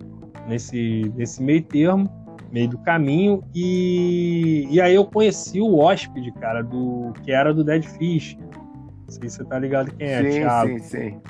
[0.46, 2.17] Nesse, nesse meio termo
[2.50, 3.42] meio do caminho.
[3.54, 8.36] E, e aí eu conheci o hóspede, cara, do que era do Dead Fish.
[8.36, 10.68] Não sei se você tá ligado quem é, sim, Thiago.
[10.68, 11.20] Sim, sim.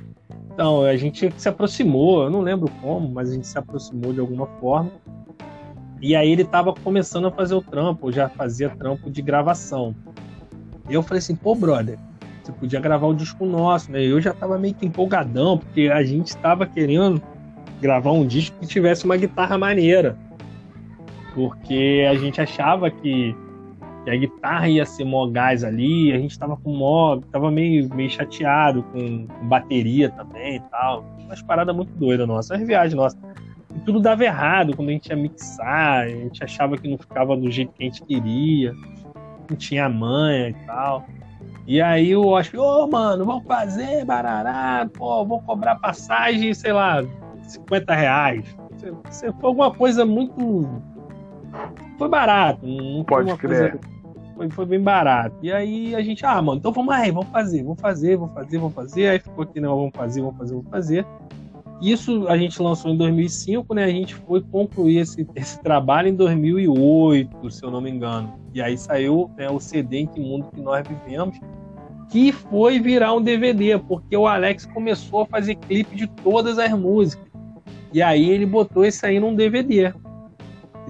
[0.53, 4.19] Então, a gente se aproximou, eu não lembro como, mas a gente se aproximou de
[4.19, 4.91] alguma forma.
[6.01, 9.95] E aí ele tava começando a fazer o trampo, já fazia trampo de gravação.
[10.89, 11.99] E eu falei assim, pô, brother,
[12.43, 14.03] você podia gravar o disco nosso, né?
[14.03, 17.23] Eu já tava meio que empolgadão, porque a gente tava querendo
[17.81, 20.17] gravar um disco que tivesse uma guitarra maneira
[21.35, 23.35] porque a gente achava que,
[24.05, 27.93] que a guitarra ia ser mó gás ali, a gente tava com mó, tava meio,
[27.95, 31.05] meio chateado com, com bateria também e tal.
[31.21, 33.21] Umas paradas muito doidas nossas, umas viagens nossas.
[33.75, 37.37] E tudo dava errado quando a gente ia mixar, a gente achava que não ficava
[37.37, 38.73] do jeito que a gente queria,
[39.49, 41.07] não tinha manha e tal.
[41.67, 46.55] E aí eu acho que, ô oh, mano, vamos fazer, barará, pô, vou cobrar passagem,
[46.55, 47.05] sei lá,
[47.43, 48.57] 50 reais.
[49.11, 50.67] Se for alguma coisa muito
[51.99, 52.67] foi barato.
[52.67, 53.79] Não Pode crer.
[54.35, 55.35] Foi, foi, bem barato.
[55.43, 58.59] E aí a gente, ah, mano, então vamos aí, vamos fazer, vamos fazer, vamos fazer,
[58.59, 59.09] vamos fazer.
[59.09, 61.07] Aí ficou aqui, não, vamos fazer, vamos fazer, vamos fazer.
[61.83, 63.85] Isso a gente lançou em 2005, né?
[63.85, 68.33] A gente foi concluir esse, esse trabalho em 2008, se eu não me engano.
[68.55, 71.39] E aí saiu né, o CD Em Que Mundo Que Nós Vivemos,
[72.11, 76.73] que foi virar um DVD, porque o Alex começou a fazer clipe de todas as
[76.73, 77.27] músicas.
[77.93, 79.93] E aí ele botou isso aí num DVD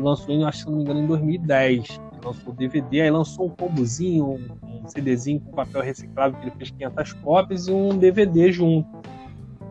[0.03, 2.01] lançou, acho que não me engano, em 2010.
[2.25, 6.57] lançou o DVD, aí lançou um combozinho, um, um CDzinho com papel reciclável que ele
[6.57, 8.89] fez 500 cópias e um DVD junto.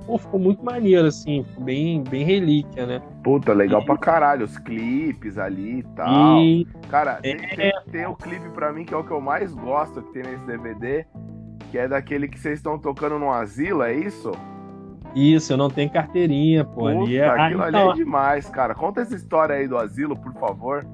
[0.05, 3.01] Pô, ficou muito maneiro, assim, ficou bem, bem relíquia, né?
[3.23, 3.85] Puta, legal e...
[3.85, 6.39] pra caralho, os clipes ali e tal.
[6.41, 6.65] E...
[6.89, 7.35] Cara, é...
[7.35, 10.23] tem, tem, o clipe pra mim que é o que eu mais gosto que tem
[10.23, 11.05] nesse DVD,
[11.69, 14.31] que é daquele que vocês estão tocando no asilo, é isso?
[15.17, 16.81] Isso, eu não tenho carteirinha, pô.
[16.81, 17.27] Puta, ali é...
[17.27, 17.89] aquilo ah, então...
[17.89, 18.75] ali é demais, cara.
[18.75, 20.85] Conta essa história aí do asilo, por favor.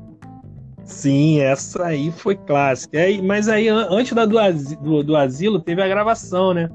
[0.86, 2.97] Sim, essa aí foi clássica.
[2.99, 4.38] É, mas aí, antes da do,
[4.82, 6.69] do, do asilo, teve a gravação, né?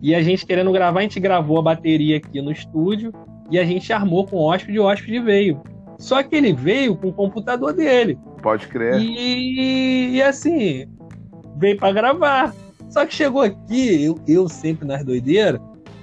[0.00, 3.12] E a gente querendo gravar, a gente gravou a bateria aqui no estúdio
[3.50, 5.60] e a gente armou com o hóspede e o hóspede veio.
[5.98, 8.16] Só que ele veio com o computador dele.
[8.42, 9.00] Pode crer.
[9.00, 10.86] E, e assim,
[11.56, 12.54] veio para gravar.
[12.88, 15.60] Só que chegou aqui, eu, eu sempre nas doideiras,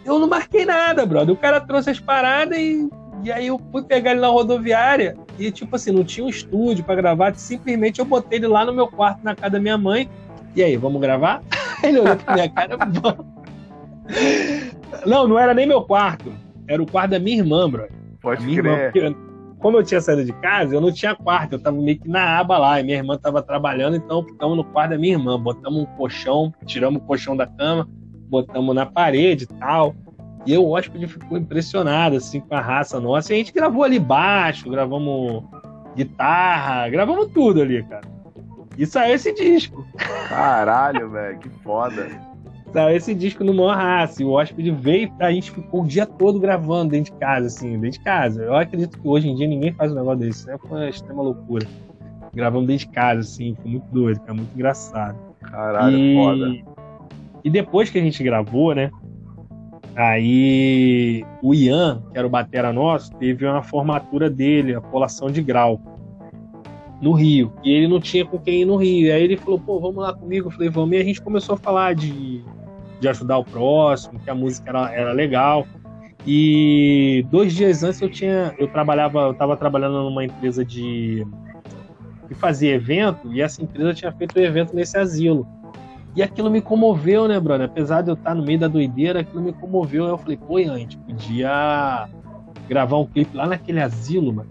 [0.08, 1.34] eu não marquei nada, brother.
[1.34, 2.89] O cara trouxe as paradas e,
[3.24, 6.84] e aí eu fui pegar ele na rodoviária e, tipo assim, não tinha um estúdio
[6.84, 7.36] para gravar.
[7.36, 10.10] Simplesmente eu botei ele lá no meu quarto, na casa da minha mãe.
[10.55, 11.43] E aí, vamos gravar?
[11.84, 12.76] Ele olhou pra minha cara,
[15.05, 16.34] Não, não era nem meu quarto.
[16.68, 17.91] Era o quarto da minha irmã, brother.
[18.20, 18.95] Pode crer.
[18.95, 19.16] Irmã,
[19.60, 22.39] como eu tinha saído de casa, eu não tinha quarto, eu tava meio que na
[22.39, 25.82] aba lá, e minha irmã tava trabalhando, então ficamos no quarto da minha irmã, botamos
[25.82, 27.88] um colchão, tiramos o colchão da cama,
[28.28, 29.95] botamos na parede e tal.
[30.45, 33.34] E eu, o hóspede ficou impressionado, assim, com a raça nossa.
[33.34, 35.43] E a gente gravou ali baixo, gravamos
[35.95, 38.07] guitarra, gravamos tudo ali, cara.
[38.78, 39.86] E saiu esse disco.
[40.30, 42.07] Caralho, velho, que foda.
[42.71, 44.21] Saiu esse disco no maior raça.
[44.21, 47.71] E o hóspede veio, a gente ficou o dia todo gravando dentro de casa, assim,
[47.71, 48.43] dentro de casa.
[48.43, 50.57] Eu acredito que hoje em dia ninguém faz um negócio desse, né?
[50.59, 51.67] Foi uma extrema loucura.
[52.34, 55.17] Gravando dentro de casa, assim, foi muito doido, foi muito engraçado.
[55.41, 56.15] Caralho, e...
[56.15, 56.76] foda.
[57.44, 58.92] E depois que a gente gravou, né?
[59.96, 65.42] Aí o Ian, que era o batera nosso, teve uma formatura dele, a colação de
[65.42, 65.82] grau
[67.02, 67.52] no Rio.
[67.64, 69.14] E ele não tinha com quem ir no Rio.
[69.14, 70.48] Aí ele falou, pô, vamos lá comigo.
[70.48, 70.96] Eu falei, vamos.
[70.96, 72.44] E a gente começou a falar de,
[73.00, 75.66] de ajudar o próximo, que a música era, era legal.
[76.26, 78.54] E dois dias antes eu tinha.
[78.58, 81.26] Eu trabalhava, eu estava trabalhando numa empresa de,
[82.28, 85.48] de fazer evento, e essa empresa tinha feito um evento nesse asilo.
[86.18, 87.68] E aquilo me comoveu, né, brother?
[87.68, 90.07] Apesar de eu estar no meio da doideira, aquilo me comoveu.
[90.07, 92.09] Eu falei, pô, Ian, podia
[92.68, 94.49] gravar um clipe lá naquele asilo, mano.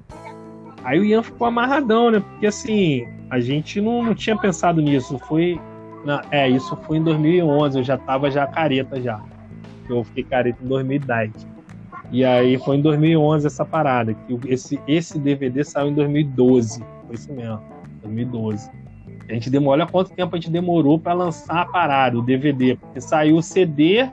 [0.84, 2.20] Aí o Ian ficou amarradão, né?
[2.20, 5.18] Porque assim, a gente não, não tinha pensado nisso.
[5.26, 5.60] Foi.
[6.04, 9.20] Na, é, isso foi em 2011, eu já tava já careta já.
[9.90, 11.32] Eu fiquei careta em 2010.
[12.12, 14.14] E aí foi em 2011 essa parada.
[14.14, 16.80] Que esse, esse DVD saiu em 2012.
[17.08, 17.60] Foi isso mesmo,
[18.04, 18.70] 2012.
[19.28, 22.76] A gente demorou, olha quanto tempo a gente demorou para lançar a parada, o DVD,
[22.76, 24.08] porque saiu o CD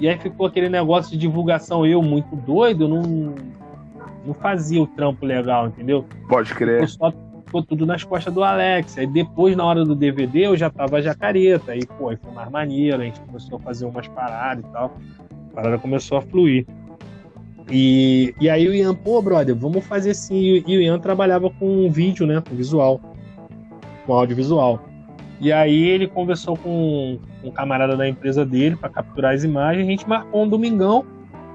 [0.00, 1.86] e aí ficou aquele negócio de divulgação.
[1.86, 3.34] Eu, muito doido, não,
[4.24, 6.04] não fazia o trampo legal, entendeu?
[6.28, 6.88] Pode crer.
[6.88, 8.98] Ficou, só, ficou tudo nas costas do Alex.
[8.98, 11.72] Aí depois, na hora do DVD, eu já tava jacareta.
[11.72, 14.96] Aí, pô, aí foi mais maneiro, a gente começou a fazer umas paradas e tal.
[15.50, 16.66] A parada começou a fluir.
[17.70, 20.62] E, e aí o Ian, pô, brother, vamos fazer assim.
[20.66, 22.40] E o Ian trabalhava com vídeo, né?
[22.40, 23.00] Com visual
[24.08, 24.80] com audiovisual.
[25.38, 29.86] E aí ele conversou com um camarada da empresa dele para capturar as imagens.
[29.86, 31.04] A gente marcou um domingão,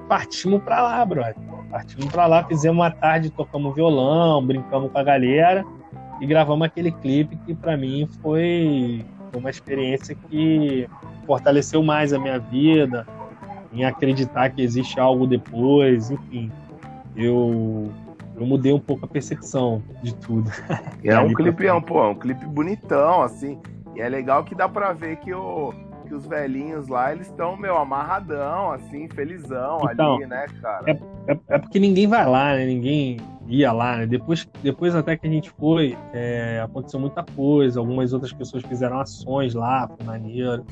[0.08, 1.36] partimos para lá, brother.
[1.72, 5.66] Partimos para lá, fizemos uma tarde, tocamos violão, brincamos com a galera
[6.22, 9.04] e gravamos aquele clipe que para mim foi
[9.36, 10.88] uma experiência que
[11.26, 13.08] fortaleceu mais a minha vida,
[13.74, 16.52] em acreditar que existe algo depois, enfim.
[17.16, 17.92] Eu
[18.36, 20.50] eu mudei um pouco a percepção de tudo.
[21.04, 23.60] É um clipe, é um, pô, é um clipe bonitão, assim.
[23.94, 25.74] E é legal que dá pra ver que, o,
[26.08, 30.84] que os velhinhos lá, eles estão, meu, amarradão, assim, felizão então, ali, né, cara?
[30.90, 30.92] É,
[31.28, 32.66] é, é, porque ninguém vai lá, né?
[32.66, 33.18] Ninguém
[33.48, 34.06] ia lá, né?
[34.06, 37.82] Depois, depois até que a gente foi, é, aconteceu muita coisa.
[37.82, 40.66] Algumas outras pessoas fizeram ações lá, foi maneiro.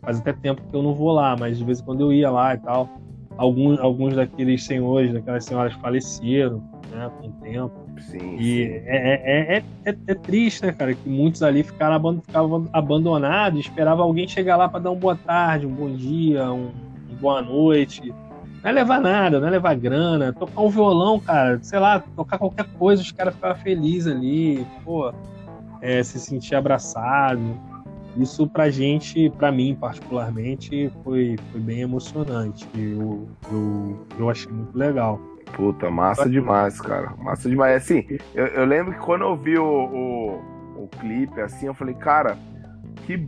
[0.00, 2.30] Faz até tempo que eu não vou lá, mas de vez em quando eu ia
[2.30, 2.88] lá e tal.
[3.36, 7.72] Alguns, alguns daqueles senhores, daquelas senhoras faleceram né, com o tempo.
[8.00, 8.82] Sim, e sim.
[8.86, 14.26] É, é, é, é, triste, né, cara, que muitos ali ficaram, ficavam abandonados, esperavam alguém
[14.26, 16.70] chegar lá para dar uma boa tarde, um bom dia, um,
[17.10, 18.14] um boa noite.
[18.62, 22.38] Não é levar nada, não é levar grana, tocar um violão, cara, sei lá, tocar
[22.38, 25.12] qualquer coisa, os caras ficavam felizes ali, pô,
[25.80, 27.40] é, se sentir abraçado.
[28.16, 32.68] Isso pra gente, pra mim particularmente, foi, foi bem emocionante.
[32.74, 35.20] Eu, eu, eu achei muito legal.
[35.52, 37.12] Puta, massa demais, cara.
[37.18, 37.82] Massa demais.
[37.82, 41.94] Assim, eu, eu lembro que quando eu vi o, o, o, clipe, assim, eu falei,
[41.94, 42.36] cara,
[43.06, 43.18] que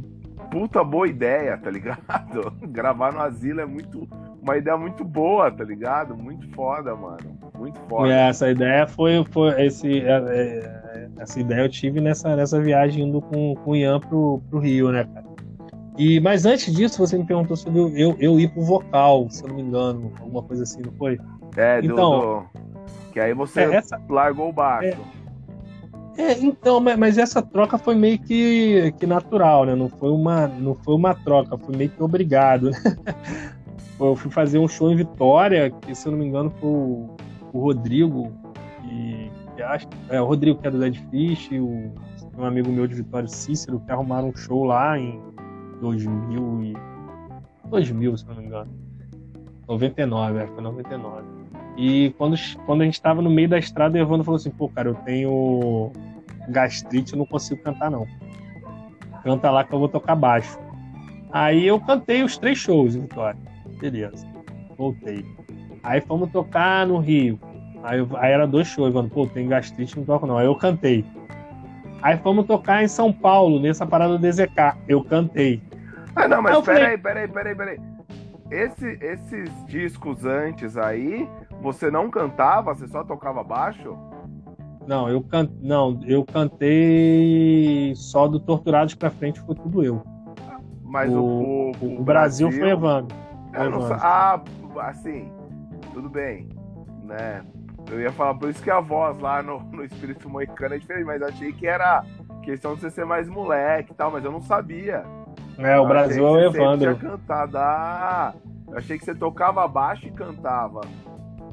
[0.51, 2.53] puta boa ideia, tá ligado?
[2.69, 4.09] Gravar no asilo é muito.
[4.43, 6.17] Uma ideia muito boa, tá ligado?
[6.17, 7.39] Muito foda, mano.
[7.59, 8.11] Muito foda.
[8.11, 9.25] É, essa ideia foi.
[9.31, 13.77] foi esse, é, é, essa ideia eu tive nessa, nessa viagem indo com, com o
[13.77, 15.31] Ian pro, pro Rio, né, cara?
[15.99, 19.49] E, mas antes disso, você me perguntou sobre eu, eu ir pro vocal, se eu
[19.49, 21.19] não me engano, alguma coisa assim, não foi?
[21.57, 23.13] É, do, então, do...
[23.13, 24.01] que aí você é, essa...
[24.09, 24.99] largou o baixo.
[24.99, 25.21] É,
[26.21, 29.75] é, então, mas essa troca foi meio que, que natural, né?
[29.75, 32.71] Não foi, uma, não foi uma troca, foi meio que obrigado.
[32.71, 32.79] Né?
[33.99, 37.11] Eu fui fazer um show em Vitória, que se eu não me engano foi o,
[37.53, 38.33] o Rodrigo,
[38.81, 41.93] que, que acho, é o Rodrigo que é do Dead Fish, o,
[42.39, 45.21] um amigo meu de Vitória, Cícero, que arrumaram um show lá em
[45.83, 46.73] 2000 e
[47.69, 48.71] 2000, se não me engano.
[49.69, 51.40] 99, acho que foi 99.
[51.77, 54.69] E quando, quando a gente tava no meio da estrada, o Evandro falou assim: pô,
[54.69, 55.93] cara, eu tenho
[56.49, 58.07] gastrite, eu não consigo cantar, não.
[59.23, 60.59] Canta lá que eu vou tocar baixo.
[61.33, 63.39] Aí eu cantei os três shows em Vitória.
[63.81, 64.27] Beleza.
[64.77, 65.25] Voltei.
[65.83, 67.39] Aí fomos tocar no Rio.
[67.83, 69.11] Aí, aí era dois shows, Evandro.
[69.11, 70.39] Pô, tem gastrite, não toco não.
[70.39, 71.05] Aí eu cantei.
[72.03, 74.77] Aí fomos tocar em São Paulo, nessa parada do DZK.
[74.89, 75.63] Eu cantei.
[76.17, 77.81] Ah, não, mas peraí, peraí, peraí, peraí.
[78.51, 81.29] Esse, esses discos antes aí,
[81.61, 83.97] você não cantava, você só tocava baixo?
[84.87, 85.49] Não, eu can...
[85.61, 90.03] não, eu cantei só do Torturados pra frente, foi tudo eu.
[90.83, 93.17] Mas o, o, o, o Brasil, Brasil, foi Evandro.
[93.55, 93.95] Foi Evandro.
[94.01, 94.43] Ah,
[94.81, 95.31] assim,
[95.93, 96.49] tudo bem,
[97.05, 97.45] né?
[97.91, 101.07] Eu ia falar, por isso que a voz lá no, no Espírito Moicano é diferente,
[101.07, 102.05] mas achei que era
[102.43, 105.05] questão de você ser mais moleque e tal, mas eu não sabia.
[105.59, 106.97] É, o eu Brasil é o Evandro.
[106.97, 107.59] Tinha cantado.
[107.59, 108.35] Ah,
[108.69, 110.81] eu achei que você tocava baixo e cantava.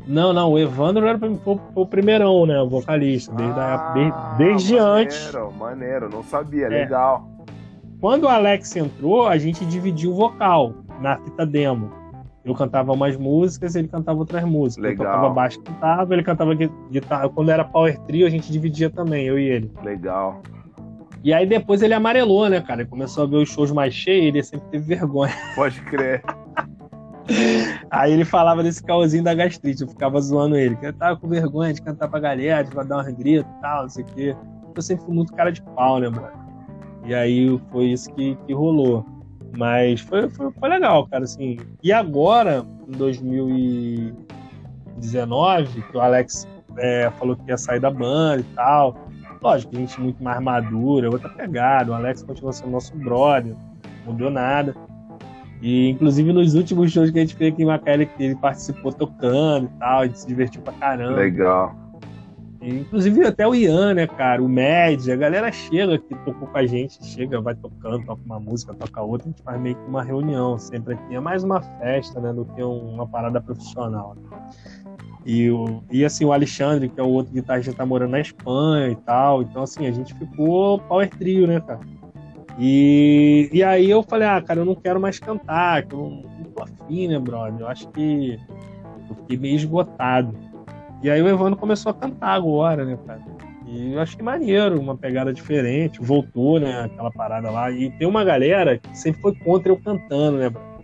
[0.07, 2.61] Não, não, o Evandro era foi o primeirão, né?
[2.61, 5.25] O vocalista, desde, ah, a, desde maneiro, antes.
[5.25, 6.69] Maneiro, maneiro, não sabia, é.
[6.69, 7.27] legal.
[7.99, 11.91] Quando o Alex entrou, a gente dividiu o vocal na fita demo.
[12.45, 14.91] Eu cantava umas músicas, ele cantava outras músicas.
[14.91, 15.05] Legal.
[15.05, 17.27] Eu tocava baixo, cantava, ele cantava guitarra.
[17.27, 19.71] Quando era Power Trio, a gente dividia também, eu e ele.
[19.83, 20.41] Legal.
[21.23, 22.81] E aí depois ele amarelou, né, cara?
[22.81, 25.33] Ele começou a ver os shows mais cheios e ele sempre teve vergonha.
[25.55, 26.23] Pode crer.
[27.91, 31.73] Aí ele falava desse caosinho da gastrite, eu ficava zoando ele, que tava com vergonha
[31.73, 34.35] de cantar pra galera, de dar um grito e tal, não sei o quê.
[34.75, 36.47] Eu sempre fui muito cara de pau, né, mano?
[37.05, 39.05] E aí foi isso que, que rolou.
[39.57, 41.57] Mas foi, foi, foi legal, cara, assim.
[41.81, 46.47] E agora, em 2019, que o Alex
[46.77, 48.95] é, falou que ia sair da banda e tal.
[49.41, 51.91] Lógico, a gente muito mais madura, outra pegada.
[51.91, 53.55] O Alex continua sendo nosso brother,
[54.05, 54.75] não mudou nada.
[55.61, 59.65] E inclusive nos últimos shows que a gente fez aqui em Macaé, ele participou tocando
[59.65, 61.15] e tal, a gente se divertiu pra caramba.
[61.15, 61.75] Legal.
[62.61, 66.57] E, inclusive até o Ian, né, cara, o Med, a galera chega que tocou com
[66.57, 69.87] a gente, chega, vai tocando, toca uma música, toca outra, a gente faz meio que
[69.87, 71.15] uma reunião sempre aqui.
[71.15, 74.15] É mais uma festa, né, do que uma parada profissional.
[74.15, 74.37] Né?
[75.25, 78.89] E, o, e assim, o Alexandre, que é o outro guitarrista, tá morando na Espanha
[78.89, 79.41] e tal.
[79.41, 81.81] Então, assim, a gente ficou power trio, né, cara?
[82.57, 86.45] E, e aí eu falei, ah, cara, eu não quero mais cantar, que eu não,
[86.55, 87.61] tô afim, né, brother?
[87.61, 88.39] Eu acho que
[89.09, 90.33] eu fiquei meio esgotado.
[91.03, 93.21] E aí o Evandro começou a cantar agora, né, cara?
[93.67, 97.69] E eu achei maneiro, uma pegada diferente, voltou, né, aquela parada lá.
[97.69, 100.76] E tem uma galera que sempre foi contra eu cantando, né, brother?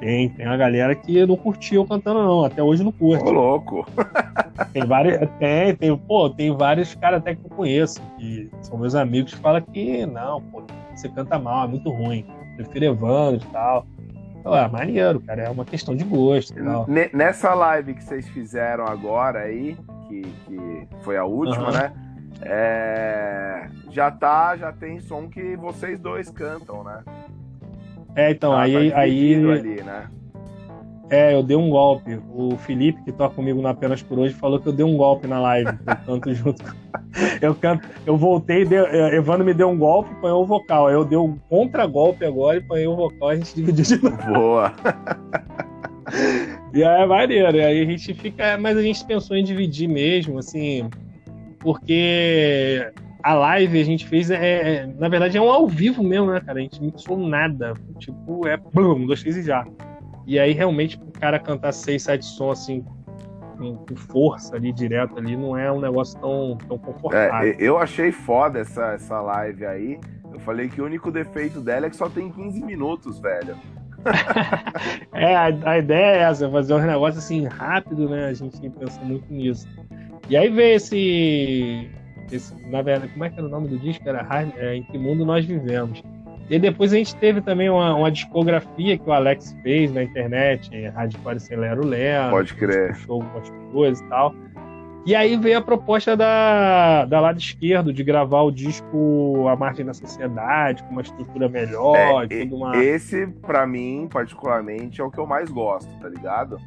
[0.00, 2.44] Tem, tem uma galera que não curtiu cantando, não.
[2.44, 3.24] Até hoje não curte.
[3.24, 3.86] Ô, louco.
[4.72, 5.18] Tem vários.
[5.38, 9.40] Tem, tem, pô, tem vários caras até que eu conheço, que são meus amigos, que
[9.40, 12.26] falam que não, pô, você canta mal, é muito ruim.
[12.56, 13.86] Prefiro Evandro e tal.
[14.40, 15.42] Então, é maneiro, cara.
[15.42, 16.54] É uma questão de gosto.
[16.54, 16.86] Tal.
[17.12, 19.76] Nessa live que vocês fizeram agora aí,
[20.08, 21.72] que, que foi a última, uhum.
[21.72, 21.92] né?
[22.42, 27.02] É, já tá, já tem som que vocês dois cantam, né?
[28.18, 28.90] É, então, ah, aí.
[28.90, 30.08] Tá aí ali, né?
[31.08, 32.20] É, eu dei um golpe.
[32.34, 35.28] O Felipe, que toca comigo na Apenas por Hoje, falou que eu dei um golpe
[35.28, 35.70] na live.
[35.88, 36.64] Eu canto junto.
[37.40, 37.88] Eu canto.
[38.04, 40.88] Eu voltei, deu, é, Evandro me deu um golpe e o vocal.
[40.88, 44.02] Aí eu dei um contra-golpe agora e põe o vocal e a gente dividiu de
[44.02, 44.16] novo.
[44.32, 44.74] Boa!
[46.74, 47.56] E aí é maneiro.
[47.56, 48.58] E aí a gente fica.
[48.58, 50.90] Mas a gente pensou em dividir mesmo, assim.
[51.58, 52.90] Porque
[53.28, 56.40] a live a gente fez é, é, na verdade é um ao vivo mesmo, né,
[56.40, 56.58] cara?
[56.58, 57.74] A gente não mixou nada.
[57.98, 59.66] Tipo, é bum, dois, três e já.
[60.26, 62.82] E aí realmente o cara cantar seis, sete sons assim
[63.58, 67.52] com força ali direto ali não é um negócio tão, tão confortável.
[67.52, 70.00] É, eu achei foda essa, essa live aí.
[70.32, 73.56] Eu falei que o único defeito dela é que só tem 15 minutos, velho.
[75.12, 78.28] é, a, a, ideia é essa, fazer um negócio assim rápido, né?
[78.28, 79.68] A gente pensa muito nisso.
[80.30, 81.90] E aí veio esse
[82.36, 84.08] esse, na verdade, como é que era o nome do disco?
[84.08, 84.26] Era
[84.56, 86.02] é, Em Que Mundo Nós Vivemos.
[86.50, 90.70] E depois a gente teve também uma, uma discografia que o Alex fez na internet,
[90.88, 92.30] Hardcore Sem Lero Lero.
[92.30, 92.96] Pode crer.
[92.96, 94.34] Show algumas coisas e tal.
[95.08, 99.86] E aí veio a proposta da, da lado esquerdo de gravar o disco A Margem
[99.86, 102.26] da Sociedade, com uma estrutura melhor.
[102.30, 102.76] É, uma...
[102.76, 106.58] Esse, para mim, particularmente, é o que eu mais gosto, tá ligado?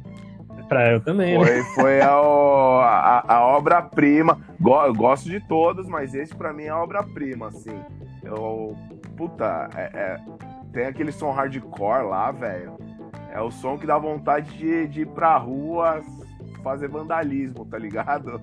[0.92, 1.64] Eu também, foi, né?
[1.74, 4.40] Foi a, a, a obra-prima.
[4.60, 7.78] Eu gosto de todos, mas esse pra mim é a obra-prima, assim.
[8.22, 8.76] Eu.
[9.16, 10.16] Puta, é, é,
[10.72, 12.76] tem aquele som hardcore lá, velho.
[13.32, 16.02] É o som que dá vontade de, de ir pra rua
[16.62, 18.40] fazer vandalismo, tá ligado?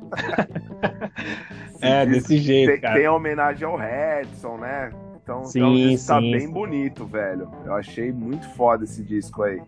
[1.82, 2.96] é, desse jeito, tem, cara.
[2.96, 4.92] Tem a homenagem ao Redson, né?
[5.22, 6.52] Então, sim, então sim, tá bem sim.
[6.52, 7.50] bonito, velho.
[7.66, 9.62] Eu achei muito foda esse disco aí.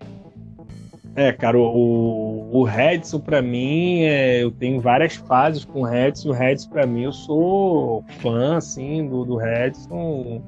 [1.16, 6.30] É, cara, o, o Redson, pra mim, é, eu tenho várias fases com o Redson.
[6.30, 10.42] O Redson, pra mim, eu sou fã, assim, do, do Redson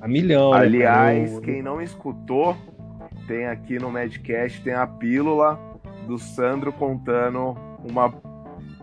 [0.00, 0.52] a milhão.
[0.52, 2.56] Né, Aliás, né, quem não escutou,
[3.26, 5.58] tem aqui no Madcast, tem a pílula
[6.06, 7.56] do Sandro contando
[7.88, 8.10] uma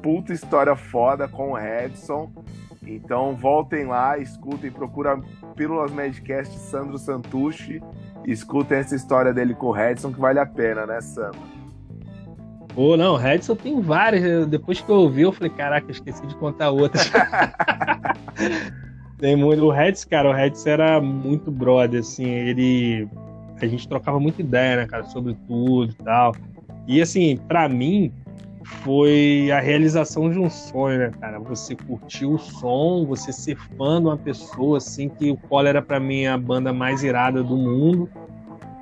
[0.01, 2.31] puta história foda com o Redson.
[2.85, 5.19] Então voltem lá, escutem, procura
[5.55, 7.81] Pílulas Madcast Sandro Santucci
[8.31, 11.31] escutem essa história dele com o Redson, que vale a pena, né, Sam?
[12.75, 14.45] Pô, não, Redson tem várias.
[14.45, 17.11] Depois que eu ouvi, eu falei, caraca, esqueci de contar outras.
[19.17, 19.65] tem muito.
[19.65, 23.07] O Redson, cara, o Redson era muito brother, assim, ele.
[23.59, 26.35] A gente trocava muita ideia, né, cara, sobre tudo e tal.
[26.87, 28.13] E assim, para mim,
[28.83, 31.39] foi a realização de um sonho, né, cara?
[31.39, 35.81] Você curtir o som, você ser fã de uma pessoa, assim, que o Collor era
[35.81, 38.09] pra mim a banda mais irada do mundo.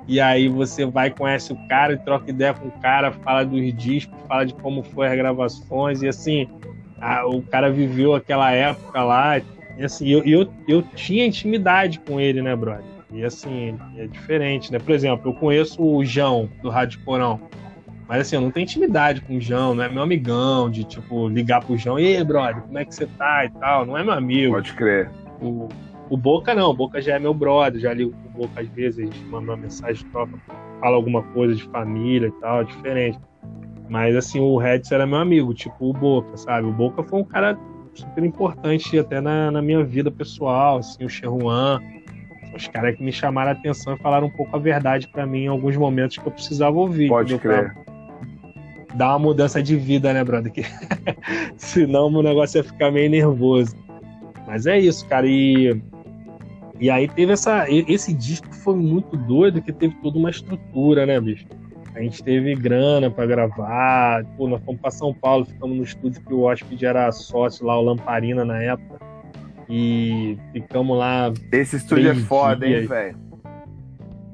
[0.08, 3.74] E aí você vai, conhece o cara e troca ideia com o cara, fala dos
[3.74, 6.48] discos, fala de como foi as gravações, e assim,
[7.00, 9.38] a, o cara viveu aquela época lá.
[9.78, 12.84] E assim, eu, eu, eu tinha intimidade com ele, né, brother?
[13.12, 14.78] E assim, é diferente, né?
[14.78, 17.40] Por exemplo, eu conheço o João, do Rádio Porão.
[18.08, 21.28] Mas assim, eu não tenho intimidade com o João, não é meu amigão, de tipo,
[21.28, 24.04] ligar pro João, e aí, brother, como é que você tá e tal, não é
[24.04, 24.54] meu amigo.
[24.54, 25.10] Pode crer.
[25.40, 25.68] O,
[26.08, 28.68] o Boca não, o Boca já é meu brother, já ligo com o Boca às
[28.68, 30.32] vezes, a gente manda uma mensagem, troca,
[30.80, 33.18] fala alguma coisa de família e tal, diferente.
[33.88, 36.66] Mas assim, o Redson era meu amigo, tipo o Boca, sabe?
[36.66, 37.58] O Boca foi um cara
[37.92, 41.80] super importante até na, na minha vida pessoal, assim, o Cheruan,
[42.54, 45.44] os caras que me chamaram a atenção e falaram um pouco a verdade para mim
[45.44, 47.08] em alguns momentos que eu precisava ouvir.
[47.08, 47.74] Pode crer.
[47.74, 47.85] Pra
[48.96, 50.50] dar uma mudança de vida, né, brother?
[50.50, 50.62] Que...
[51.56, 53.76] Senão o negócio ia ficar meio nervoso.
[54.46, 55.26] Mas é isso, cara.
[55.26, 55.80] E,
[56.80, 57.66] e aí teve essa.
[57.68, 61.46] Esse disco foi muito doido, que teve toda uma estrutura, né, bicho?
[61.94, 64.24] A gente teve grana para gravar.
[64.36, 67.78] Pô, nós fomos para São Paulo, ficamos no estúdio que o hóspede era sócio lá,
[67.78, 69.00] o Lamparina, na época.
[69.68, 71.32] E ficamos lá.
[71.50, 72.82] Esse estúdio é foda, dias.
[72.82, 73.16] hein, velho?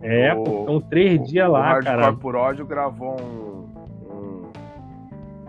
[0.03, 2.11] É, o, pô, ficamos três dias lá, o cara.
[2.11, 3.52] O por ódio gravou um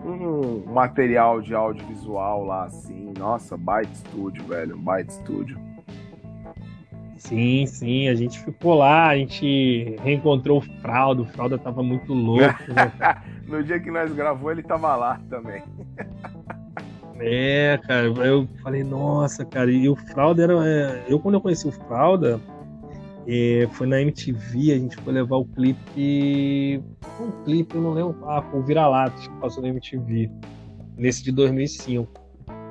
[0.04, 3.12] um material de audiovisual lá, assim.
[3.18, 4.76] Nossa, Byte Studio, velho.
[4.76, 5.58] Byte Studio.
[7.16, 12.12] Sim, sim, a gente ficou lá, a gente reencontrou o Fralda, o Fralda tava muito
[12.12, 12.44] louco.
[12.68, 12.92] Né,
[13.46, 15.62] no dia que nós gravou, ele tava lá também.
[17.18, 20.52] é, cara, eu falei, nossa, cara, e o Fralda era.
[20.66, 22.40] É, eu, quando eu conheci o Fralda,
[23.72, 26.82] foi na MTV, a gente foi levar o clipe.
[27.20, 28.16] Um clipe, eu não lembro.
[28.26, 30.30] Ah, foi o Vira-Latas que passou na MTV.
[30.96, 32.24] Nesse de 2005.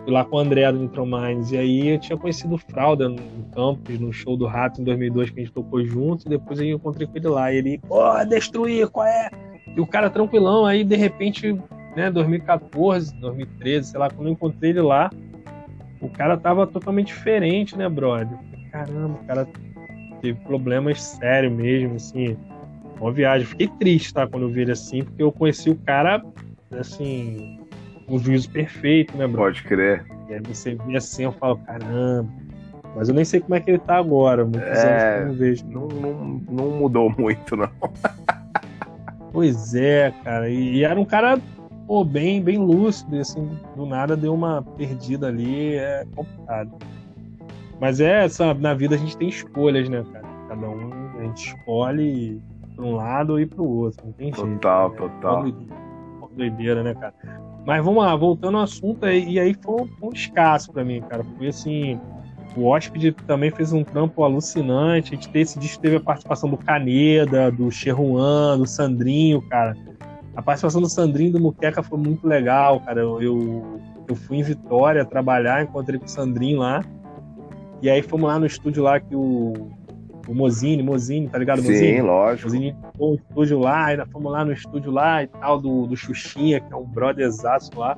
[0.04, 1.52] Fui lá com o André do Nitromines.
[1.52, 3.18] E aí eu tinha conhecido o Fralda no
[3.54, 6.26] Campos, no show do Rato em 2002, que a gente tocou junto.
[6.26, 7.52] E depois eu encontrei com ele lá.
[7.52, 9.30] E ele, pô, destruir, qual é?
[9.76, 10.66] E o cara tranquilão.
[10.66, 11.58] Aí de repente,
[11.96, 15.10] né, 2014, 2013, sei lá, quando eu encontrei ele lá,
[16.02, 18.38] o cara tava totalmente diferente, né, brother?
[18.72, 19.48] Caramba, o cara
[20.24, 22.38] teve problemas sérios mesmo, assim.
[23.00, 23.46] Uma viagem.
[23.46, 24.26] Fiquei triste, tá?
[24.26, 26.24] Quando eu vi ele assim, porque eu conheci o cara,
[26.72, 27.60] assim,
[28.08, 29.42] um juízo perfeito, né, bro?
[29.42, 30.06] Pode crer.
[30.30, 32.30] E aí você vê assim, eu falo, caramba.
[32.96, 34.46] Mas eu nem sei como é que ele tá agora.
[34.46, 35.66] Muitos é, anos que eu não vejo.
[35.68, 37.70] Não, não, não mudou muito, não.
[39.34, 40.50] pois é, cara.
[40.50, 41.38] E, e, era um cara,
[41.86, 43.18] pô, bem, bem lúcido.
[43.18, 45.76] E, assim, do nada deu uma perdida ali.
[45.76, 46.72] É complicado.
[47.84, 50.26] Mas é, sabe, na vida a gente tem escolhas, né, cara?
[50.48, 52.42] Cada um a gente escolhe
[52.78, 55.10] para um lado e para o outro, não tem total, jeito.
[55.10, 55.54] Total, né?
[56.32, 57.14] Doideira, né, cara?
[57.66, 61.26] Mas vamos lá, voltando ao assunto, e aí foi, foi um escasso para mim, cara.
[61.38, 62.00] Foi assim,
[62.56, 65.14] o Hóspede também fez um trampo alucinante.
[65.14, 69.76] A gente teve, esse disco teve a participação do Caneda, do Cherruan, do Sandrinho, cara.
[70.38, 73.02] A participação do Sandrinho e do Muqueca foi muito legal, cara.
[73.02, 76.82] Eu, eu, eu fui em Vitória trabalhar, encontrei com o Sandrinho lá.
[77.84, 79.70] E aí fomos lá no estúdio lá que o,
[80.26, 81.62] o Mozini, Mozini, tá ligado?
[81.62, 82.48] Sim, lógico.
[82.48, 86.62] Mozini o estúdio lá, ainda fomos lá no estúdio lá e tal, do, do Xuxinha,
[86.62, 87.98] que é um brother exato lá.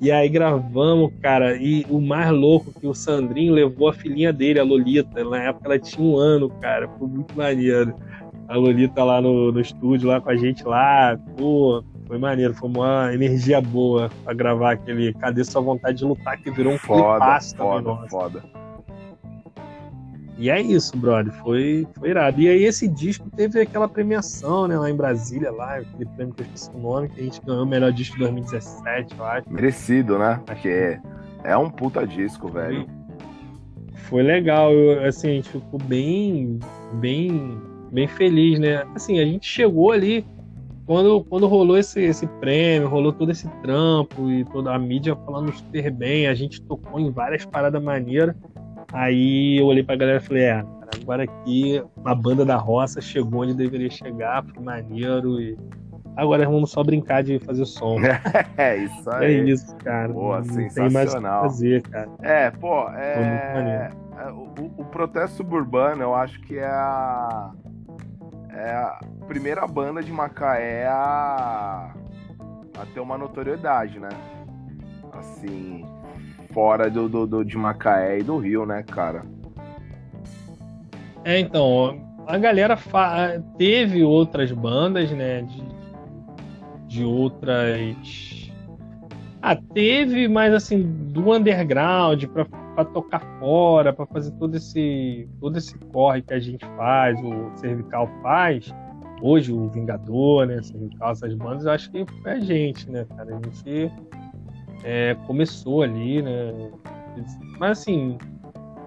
[0.00, 4.58] E aí gravamos, cara, e o mais louco que o Sandrinho levou a filhinha dele,
[4.58, 5.22] a Lolita.
[5.22, 7.94] Na época ela tinha um ano, cara, foi muito maneiro.
[8.48, 12.68] A Lolita lá no, no estúdio, lá com a gente lá, pô, foi maneiro, foi
[12.68, 17.40] uma energia boa pra gravar aquele Cadê Sua Vontade de Lutar, que virou um foda,
[17.56, 18.61] foda, também, foda.
[20.38, 21.32] E é isso, brother.
[21.34, 22.40] Foi, foi irado.
[22.40, 26.42] E aí esse disco teve aquela premiação, né, lá em Brasília, lá, aquele prêmio que
[26.42, 29.52] eu esqueci o nome, que a gente ganhou o melhor disco de 2017, eu acho.
[29.52, 30.40] Merecido, né?
[30.46, 31.00] Porque é,
[31.44, 32.86] é um puta disco, velho.
[34.08, 36.58] Foi legal, eu, assim, a gente ficou bem,
[36.94, 37.60] bem,
[37.90, 38.84] bem feliz, né?
[38.94, 40.24] Assim, a gente chegou ali
[40.86, 45.52] quando, quando rolou esse, esse prêmio, rolou todo esse trampo e toda a mídia falando
[45.52, 48.34] super bem, a gente tocou em várias paradas maneiras.
[48.92, 50.64] Aí eu olhei pra galera e falei, é,
[51.00, 55.56] agora aqui a banda da roça chegou onde deveria chegar, foi maneiro e
[56.16, 57.96] agora vamos só brincar de fazer som.
[58.56, 59.34] é isso aí.
[59.34, 60.12] É isso, cara.
[60.12, 61.42] Boa, Não sensacional.
[61.44, 62.08] Fazer, cara.
[62.20, 63.90] É, pô, é...
[64.18, 67.50] é o, o Protesto Suburbano, eu acho que é a...
[68.54, 71.94] É a primeira banda de Macaé a
[72.78, 74.08] a ter uma notoriedade, né?
[75.12, 75.84] Assim,
[76.52, 79.24] fora do, do, do, de Macaé e do Rio, né, cara?
[81.24, 82.78] É, então, a galera
[83.56, 85.62] teve outras bandas, né, de,
[86.88, 88.50] de outras...
[89.40, 95.58] Ah, teve, mas assim, do underground, pra, pra tocar fora, pra fazer todo esse, todo
[95.58, 98.72] esse corre que a gente faz, o Cervical faz,
[99.20, 103.30] hoje o Vingador, né, Cervical, essas bandas, eu acho que foi a gente, né, cara,
[103.30, 103.92] a gente
[104.84, 106.70] é, começou ali, né,
[107.58, 108.18] mas assim,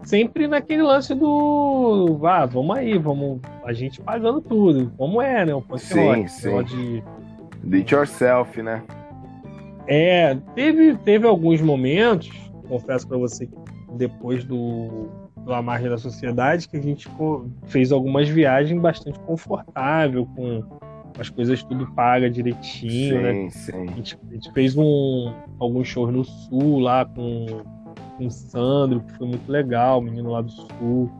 [0.03, 2.19] sempre naquele lance do.
[2.23, 3.39] Ah, vamos aí, vamos.
[3.63, 5.53] A gente pagando tudo, como é, né?
[5.53, 6.29] O punk sim, rock.
[6.29, 6.63] Sim.
[6.63, 7.03] De...
[7.63, 8.83] Do it yourself, né?
[9.87, 12.29] É, teve, teve alguns momentos,
[12.67, 13.47] confesso para você
[13.93, 17.07] depois do, do A Margem da Sociedade, que a gente
[17.67, 20.63] fez algumas viagens bastante confortável, com
[21.17, 23.49] as coisas tudo paga direitinho, sim, né?
[23.49, 23.89] Sim.
[23.89, 27.63] A gente, a gente fez um, alguns shows no sul lá com
[28.17, 31.11] com o Sandro, que foi muito legal, menino lá do Sul.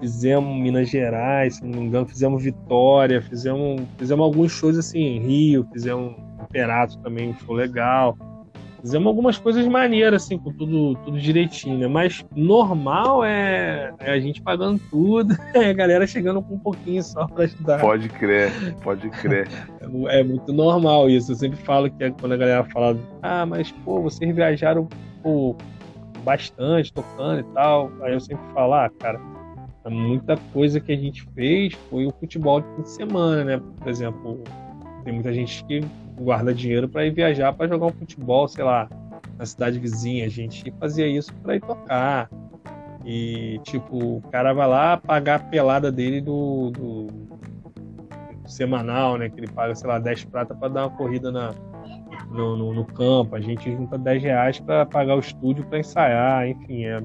[0.00, 5.20] Fizemos Minas Gerais, se não me engano, fizemos Vitória, fizemos, fizemos alguns shows assim em
[5.20, 8.16] Rio, fizemos Imperato também, um show legal.
[8.80, 11.86] Fizemos algumas coisas maneiras, assim, com tudo, tudo direitinho, né?
[11.86, 17.02] Mas normal é, é a gente pagando tudo, é a galera chegando com um pouquinho
[17.02, 17.80] só para ajudar.
[17.80, 18.50] Pode crer,
[18.82, 19.48] pode crer.
[20.08, 21.32] É, é, muito normal isso.
[21.32, 24.88] Eu sempre falo que é quando a galera fala, ah, mas pô, vocês viajaram
[25.22, 25.56] pô,
[26.24, 27.90] bastante tocando e tal.
[28.02, 29.20] Aí eu sempre falo, ah, cara,
[29.88, 33.62] muita coisa que a gente fez foi o futebol de fim de semana, né?
[33.78, 34.42] Por exemplo,
[35.04, 35.80] tem muita gente que
[36.18, 38.88] guarda dinheiro para ir viajar para jogar um futebol, sei lá,
[39.38, 40.26] na cidade vizinha.
[40.26, 42.28] A gente fazia isso para ir tocar.
[43.04, 49.28] E, tipo, o cara vai lá pagar a pelada dele do, do, do semanal, né?
[49.28, 51.54] Que ele paga, sei lá, 10 prata para dar uma corrida na,
[52.30, 56.48] no, no, no campo, a gente junta 10 reais para pagar o estúdio para ensaiar,
[56.48, 57.00] enfim, é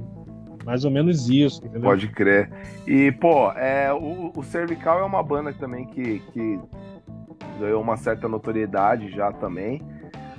[0.66, 1.82] mais ou menos isso, entendeu?
[1.82, 2.52] Pode crer.
[2.86, 6.60] E, pô, é, o, o Cervical é uma banda também que, que
[7.60, 9.82] ganhou uma certa notoriedade já também.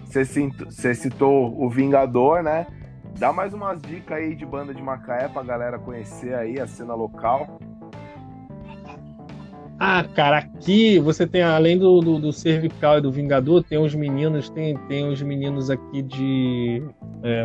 [0.04, 2.66] Você, citou o Vingador, né?
[3.18, 6.94] Dá mais umas dicas aí de banda de Macaé pra galera conhecer aí a cena
[6.94, 7.58] local.
[9.84, 13.94] Ah, cara, aqui você tem, além do, do, do, Cervical e do Vingador, tem uns
[13.94, 16.82] meninos, tem, tem uns meninos aqui de
[17.24, 17.44] é,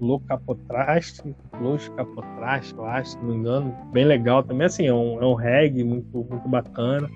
[0.00, 5.26] Locapotraste, Locapotraste, eu acho, se não me engano, bem legal também, assim, é um, é
[5.26, 7.10] um reggae muito, muito bacana.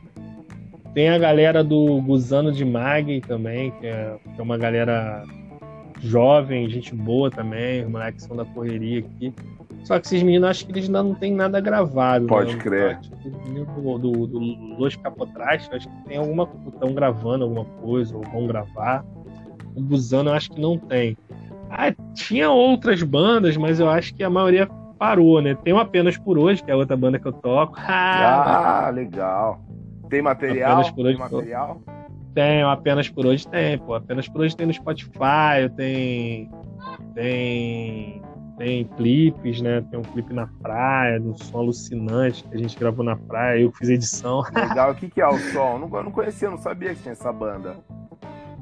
[0.97, 5.25] Tem a galera do Gusano de Mag também, que é, que é uma galera
[6.01, 9.31] jovem, gente boa também, os moleques são da correria aqui.
[9.85, 12.27] Só que esses meninos, acho que eles ainda não tem nada gravado.
[12.27, 12.63] Pode né?
[12.63, 12.99] crer.
[13.77, 14.39] Do, do, do
[14.79, 16.49] Los Capotrás, acho que tem alguma.
[16.67, 19.05] Estão gravando alguma coisa, ou vão gravar.
[19.75, 21.15] O Busano, acho que não tem.
[21.69, 24.67] Ah, tinha outras bandas, mas eu acho que a maioria
[24.99, 25.55] parou, né?
[25.63, 27.77] Tem o Apenas por Hoje, que é a outra banda que eu toco.
[27.87, 29.61] Ah, legal.
[30.09, 30.73] Tem material?
[30.73, 31.81] Apenas por hoje, tem material?
[32.35, 33.95] Tem, Apenas por Hoje tem, pô.
[33.95, 36.51] Apenas por Hoje tem no Spotify, tem.
[37.15, 38.23] Tem
[38.57, 39.83] tem clipes, né?
[39.91, 43.71] Tem um clipe na praia, do som alucinante que a gente gravou na praia, eu
[43.71, 44.43] fiz edição.
[44.55, 45.89] Legal, o que, que é o som?
[45.93, 47.77] Eu não conhecia, não sabia que tinha essa banda.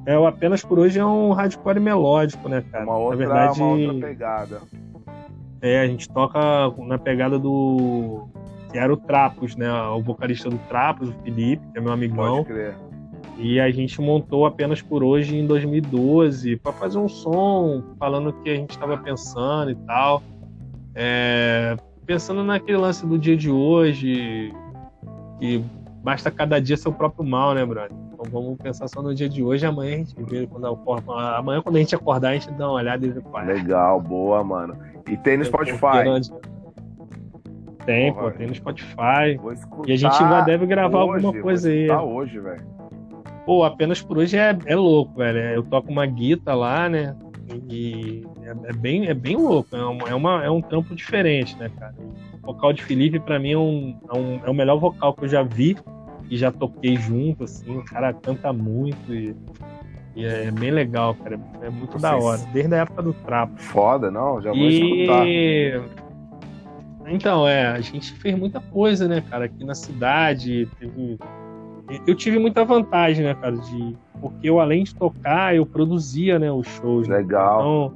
[0.07, 2.85] É, o Apenas por Hoje é um hardcore melódico, né, cara?
[2.85, 4.63] Uma outra, na verdade, uma outra pegada.
[5.63, 6.39] É, a gente toca
[6.79, 8.29] na pegada do.
[8.75, 9.73] Que era o Trapos, né?
[9.91, 12.39] O vocalista do Trapos, o Felipe, que é meu amigão.
[12.39, 12.75] Pode crer.
[13.39, 18.33] E a gente montou apenas por hoje em 2012 para fazer um som falando o
[18.33, 20.25] que a gente estava pensando e tal.
[20.93, 24.53] É, pensando naquele lance do dia de hoje,
[25.39, 25.65] que
[26.03, 27.97] basta cada dia seu próprio mal, né, brother?
[28.13, 31.77] Então vamos pensar só no dia de hoje, amanhã a gente vê quando amanhã quando
[31.77, 33.53] a gente acordar a gente dá uma olhada e vê qual é.
[33.53, 34.77] Legal, boa, mano.
[35.09, 36.03] E tem no Spotify.
[37.85, 39.39] Tem, Porra, pô, tem no Spotify.
[39.87, 41.91] E a gente já deve gravar hoje, alguma coisa aí.
[41.91, 42.63] hoje, velho.
[43.45, 45.39] Pô, apenas por hoje é, é louco, velho.
[45.39, 47.15] Eu toco uma guita lá, né?
[47.69, 49.77] E é, é, bem, é bem louco.
[49.77, 51.95] É, uma, é, uma, é um trampo diferente, né, cara?
[52.43, 55.25] O vocal de Felipe, para mim, é, um, é, um, é o melhor vocal que
[55.25, 55.77] eu já vi
[56.31, 57.77] e já toquei junto, assim.
[57.77, 59.37] O cara canta muito e,
[60.17, 61.39] e é bem legal, cara.
[61.61, 62.03] É muito Vocês...
[62.03, 62.41] da hora.
[62.53, 63.61] Desde a época do trapo.
[63.61, 64.41] Foda, não?
[64.41, 65.83] Já vou e...
[65.83, 66.04] escutar.
[67.07, 70.69] Então, é, a gente fez muita coisa, né, cara, aqui na cidade.
[70.79, 71.19] Teve
[72.07, 76.51] eu tive muita vantagem, né, cara, de porque eu além de tocar, eu produzia, né,
[76.51, 77.07] os shows.
[77.07, 77.19] Né?
[77.19, 77.61] Legal.
[77.61, 77.95] Então,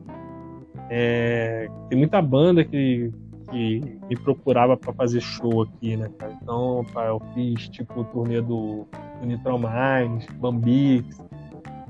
[0.90, 3.10] é, tem muita banda que,
[3.50, 6.36] que me procurava para fazer show aqui, né, cara.
[6.42, 8.86] Então, eu fiz tipo o turnê do,
[9.22, 11.18] Nitro Mines, Bambix,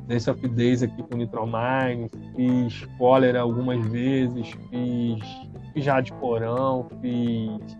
[0.08, 5.22] Dance of Days aqui com Nitromine, fiz Cólera algumas vezes, fiz,
[5.74, 7.78] fiz de Porão, fiz.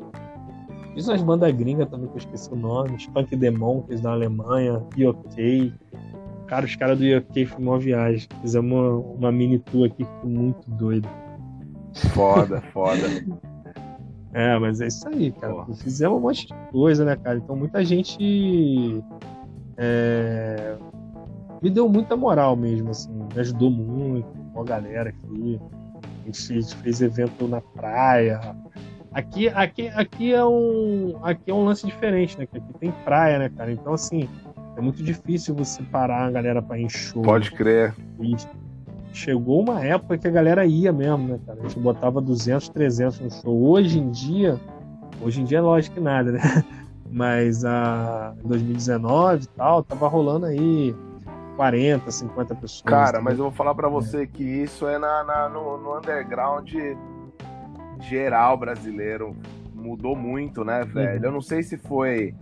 [0.92, 4.12] Fiz umas bandas gringas também que eu esqueci o nome, Spunk Demon, que é da
[4.12, 5.72] Alemanha, OK.
[6.46, 8.28] Cara, os caras do OK foi uma viagem.
[8.42, 11.08] Fizemos uma, uma mini tour aqui que foi muito doido.
[12.12, 13.06] Foda, foda.
[14.32, 15.54] É, mas é isso aí, cara.
[15.54, 15.74] Porra.
[15.74, 17.38] Fizemos um monte de coisa, né, cara?
[17.38, 19.02] Então muita gente
[19.76, 20.76] é...
[21.62, 25.60] me deu muita moral mesmo, assim, me ajudou muito com a galera aqui.
[26.22, 28.40] A gente fez evento na praia.
[29.12, 32.44] Aqui, aqui, aqui é um, aqui é um lance diferente, né?
[32.44, 33.72] Aqui tem praia, né, cara?
[33.72, 34.28] Então assim,
[34.76, 37.22] é muito difícil você parar a galera para show.
[37.22, 37.94] Pode crer.
[38.20, 38.36] E
[39.12, 41.58] chegou uma época que a galera ia mesmo, né, cara?
[41.58, 43.62] A gente botava 200, 300 no show.
[43.70, 44.60] Hoje em dia,
[45.22, 46.40] hoje em dia, lógico que nada, né?
[47.10, 50.94] Mas a 2019 e tal, tava rolando aí
[51.58, 52.82] 40, 50 pessoas.
[52.82, 56.72] Cara, mas eu vou falar para você que isso é na, na no, no, underground
[57.98, 59.36] geral brasileiro.
[59.74, 61.18] Mudou muito, né, velho?
[61.18, 61.24] Uhum.
[61.24, 62.32] Eu não sei se foi.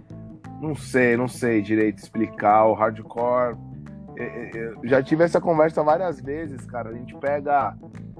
[0.60, 2.66] Não sei, não sei direito explicar.
[2.66, 3.56] O hardcore
[4.16, 6.90] eu é, é, já tive essa conversa várias vezes, cara.
[6.90, 7.74] A gente pega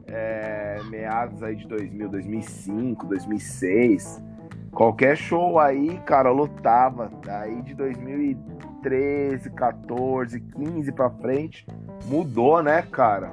[0.06, 4.24] é, meados aí de 2000, 2005, 2006.
[4.76, 7.10] Qualquer show aí, cara, lotava.
[7.26, 11.66] Aí de 2013, 14, 15 pra frente,
[12.04, 13.32] mudou, né, cara?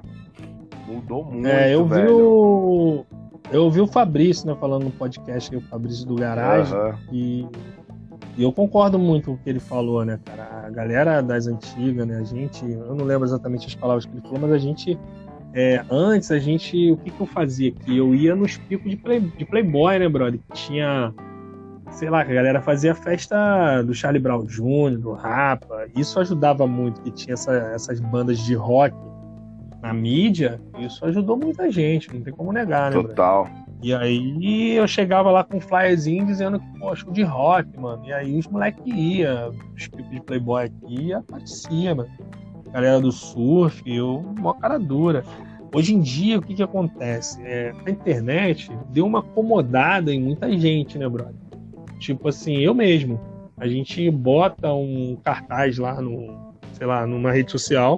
[0.87, 2.07] Mudou muito, é, eu velho.
[2.07, 3.05] Vi o...
[3.51, 6.93] Eu ouvi o Fabrício, né, falando no podcast, o Fabrício do Garagem, uhum.
[7.11, 7.47] e
[8.35, 10.65] e eu concordo muito com o que ele falou, né, cara?
[10.65, 12.17] A galera das antigas, né?
[12.17, 14.97] A gente, eu não lembro exatamente as palavras que ele falou, mas a gente,
[15.53, 17.95] é, antes a gente, o que, que eu fazia aqui?
[17.95, 20.39] Eu ia nos picos de, play, de Playboy, né, brother?
[20.53, 21.13] Tinha,
[21.93, 25.87] sei lá, que a galera fazia festa do Charlie Brown Jr., do Rapa.
[25.95, 28.95] Isso ajudava muito, que tinha essa, essas bandas de rock
[29.81, 30.59] na mídia.
[30.79, 33.01] Isso ajudou muita gente, não tem como negar, né?
[33.01, 33.43] Total.
[33.45, 33.63] Brother?
[33.83, 38.01] E aí eu chegava lá com um flyerzinho dizendo que, pô, show de rock, mano.
[38.05, 42.09] E aí os moleques iam, os clipes de Playboy aqui, e aparecia, mano.
[42.71, 45.23] Galera do surf, eu, mó cara dura.
[45.75, 47.41] Hoje em dia, o que que acontece?
[47.43, 51.42] É, a internet deu uma acomodada em muita gente, né, brother?
[52.03, 53.17] Tipo assim, eu mesmo.
[53.57, 57.97] A gente bota um cartaz lá no, sei lá, numa rede social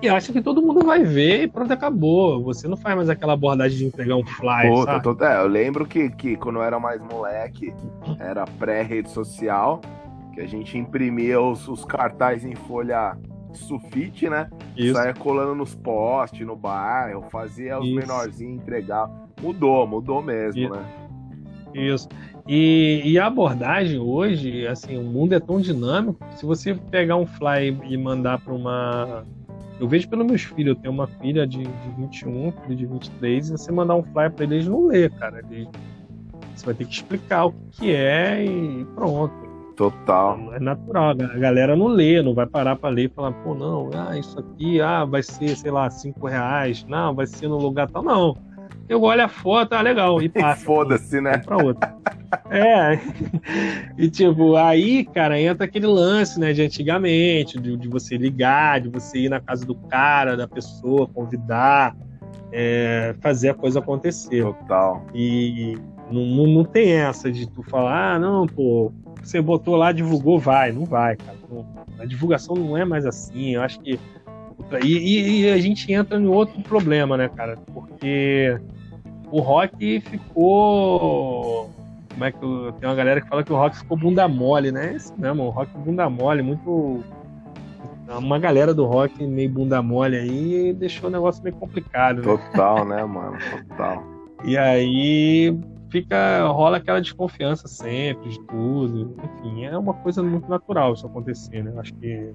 [0.00, 2.42] e acha que todo mundo vai ver e pronto, acabou.
[2.44, 4.72] Você não faz mais aquela abordagem de entregar um flyer.
[4.72, 5.02] Pô, sabe?
[5.02, 7.74] Tô, é, eu lembro que, que quando eu era mais moleque,
[8.18, 9.82] era pré-rede social,
[10.32, 13.14] que a gente imprimia os, os cartazes em folha
[13.52, 14.48] sulfite, né?
[14.74, 14.94] Isso.
[14.94, 17.94] Saia colando nos postes, no bairro, fazia os Isso.
[17.94, 19.10] menorzinhos entregar.
[19.42, 20.72] Mudou, mudou mesmo, Isso.
[20.72, 20.84] né?
[21.74, 22.08] Isso.
[22.48, 26.24] E, e, a abordagem hoje, assim, o mundo é tão dinâmico.
[26.36, 29.24] Se você pegar um fly e mandar para uma
[29.78, 33.48] eu vejo pelos meus filhos, eu tenho uma filha de, de 21, filho de 23,
[33.48, 35.44] e você mandar um flyer para eles não ler, cara.
[35.50, 35.68] Eles,
[36.54, 39.34] você vai ter que explicar o que é e pronto.
[39.76, 40.54] Total.
[40.54, 43.90] É natural, a galera não lê, não vai parar para ler e falar, pô, não,
[43.92, 47.90] ah, isso aqui, ah, vai ser, sei lá, cinco reais, não, vai ser no lugar
[47.90, 48.02] tal.
[48.02, 48.45] Não.
[48.88, 50.64] Eu olho a foto, ah, legal, e passa.
[50.64, 51.38] Foda-se, né?
[51.38, 51.94] Pra outra.
[52.50, 52.98] É.
[53.98, 58.90] E tipo, aí, cara, entra aquele lance, né, de antigamente, de, de você ligar, de
[58.90, 61.96] você ir na casa do cara, da pessoa, convidar,
[62.52, 64.42] é, fazer a coisa acontecer.
[64.42, 65.06] Total.
[65.14, 65.78] E
[66.10, 68.92] não, não, não, tem essa de tu falar, ah, não, pô,
[69.22, 70.72] você botou lá, divulgou, vai.
[70.72, 71.36] Não vai, cara.
[71.50, 71.66] Não,
[71.98, 73.54] a divulgação não é mais assim.
[73.54, 73.98] Eu acho que.
[74.82, 77.56] E, e, a gente entra em outro problema, né, cara?
[77.72, 78.58] Porque
[79.30, 81.70] o rock ficou
[82.16, 84.72] como é que eu, tem uma galera que fala que o rock ficou bunda mole,
[84.72, 84.92] né?
[84.92, 87.04] É isso mesmo, o rock bunda mole, muito.
[88.08, 92.22] Uma galera do rock meio bunda mole aí deixou o negócio meio complicado.
[92.22, 92.22] Né?
[92.22, 93.36] Total, né, mano?
[93.68, 94.02] Total.
[94.44, 95.58] E aí
[95.90, 99.14] fica rola aquela desconfiança sempre de tudo.
[99.22, 101.72] Enfim, é uma coisa muito natural isso acontecer, né?
[101.76, 102.32] Acho que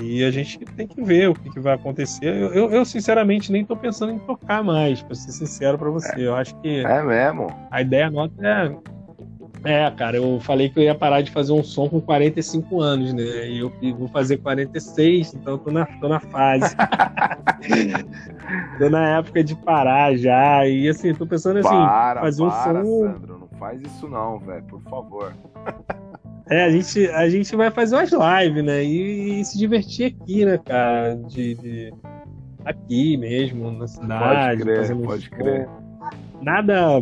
[0.00, 2.26] e a gente tem que ver o que, que vai acontecer.
[2.26, 6.14] Eu, eu, eu, sinceramente, nem tô pensando em tocar mais, pra ser sincero pra você.
[6.16, 6.84] Eu acho que.
[6.84, 7.48] É mesmo?
[7.70, 8.76] A ideia nota é.
[9.62, 13.12] É, cara, eu falei que eu ia parar de fazer um som com 45 anos,
[13.12, 13.48] né?
[13.48, 16.74] E eu vou fazer 46, então tô na, tô na fase.
[18.78, 20.66] tô na época de parar já.
[20.66, 23.12] E assim, tô pensando assim, para, fazer para, um som.
[23.12, 25.34] Sandro, não faz isso não, velho, por favor.
[26.50, 28.82] É, a gente, a gente vai fazer umas lives, né?
[28.82, 31.14] E, e se divertir aqui, né, cara?
[31.14, 31.94] De, de,
[32.64, 34.64] aqui mesmo, na cidade.
[34.64, 35.68] Pode crer, pode crer.
[36.42, 37.00] Nada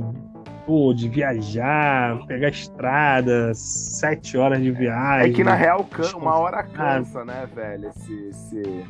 [0.66, 5.30] pô, de viajar, pegar estrada, sete horas de viagem.
[5.30, 7.88] É que na real uma hora cansa, né, velho?
[7.88, 8.84] Esse, esse,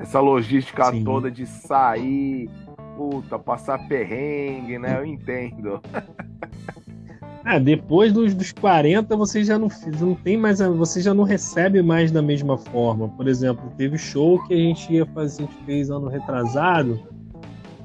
[0.00, 1.04] essa logística Sim.
[1.04, 2.50] toda de sair,
[2.96, 4.98] puta, passar perrengue, né?
[4.98, 5.80] Eu entendo.
[7.48, 9.68] Ah, depois dos, dos 40 você já não,
[10.00, 13.08] não tem mais, você já não recebe mais da mesma forma.
[13.10, 17.00] Por exemplo, teve show que a gente ia fazer, a gente fez ano retrasado,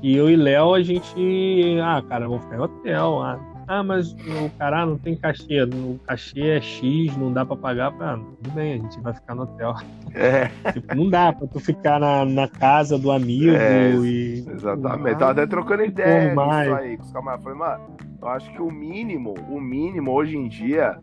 [0.01, 1.79] e eu e Léo, a gente.
[1.83, 3.21] Ah, cara, vamos ficar em hotel.
[3.21, 5.63] Ah, ah, mas o cara não tem cachê.
[5.63, 7.91] O cachê é X, não dá pra pagar.
[7.91, 8.13] Pra...
[8.13, 9.75] Ah, tudo bem, a gente vai ficar no hotel.
[10.13, 10.49] É.
[10.71, 14.45] Tipo, não dá pra tu ficar na, na casa do amigo é, e.
[14.49, 15.17] Exatamente.
[15.17, 16.71] Tava até trocando ideia mais.
[16.71, 17.43] aí com os camaradas.
[17.43, 20.99] Falei, mano, eu acho que o mínimo, o mínimo hoje em dia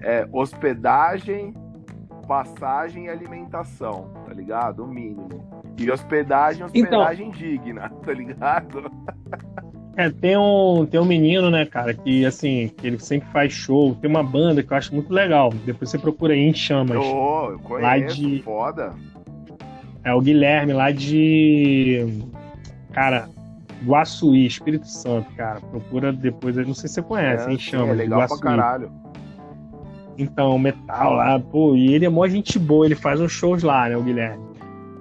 [0.00, 1.54] é hospedagem,
[2.26, 4.84] passagem e alimentação, tá ligado?
[4.84, 5.44] O mínimo.
[5.78, 8.90] E hospedagem, então- hospedagem então, digna, tá ligado?
[9.96, 13.94] É, tem um, tem um menino, né, cara, que assim, que ele sempre faz show,
[13.94, 15.52] tem uma banda que eu acho muito legal.
[15.64, 16.98] Depois você procura aí em chamas.
[16.98, 18.42] Oh, eu conheço, lá de...
[18.42, 18.92] foda.
[20.02, 22.06] É o Guilherme, lá de.
[22.92, 23.28] Cara,
[23.84, 25.60] Guaçuí, Espírito Santo, cara.
[25.60, 27.90] Procura depois, eu não sei se você conhece, é, em chamas.
[27.90, 28.90] É legal pra caralho.
[30.16, 33.88] Então, metal lá, pô, e ele é mó gente boa, ele faz uns shows lá,
[33.88, 34.44] né, o Guilherme.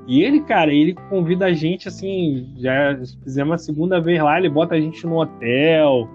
[0.07, 4.49] E ele, cara, ele convida a gente, assim, já fizemos a segunda vez lá, ele
[4.49, 6.09] bota a gente no hotel.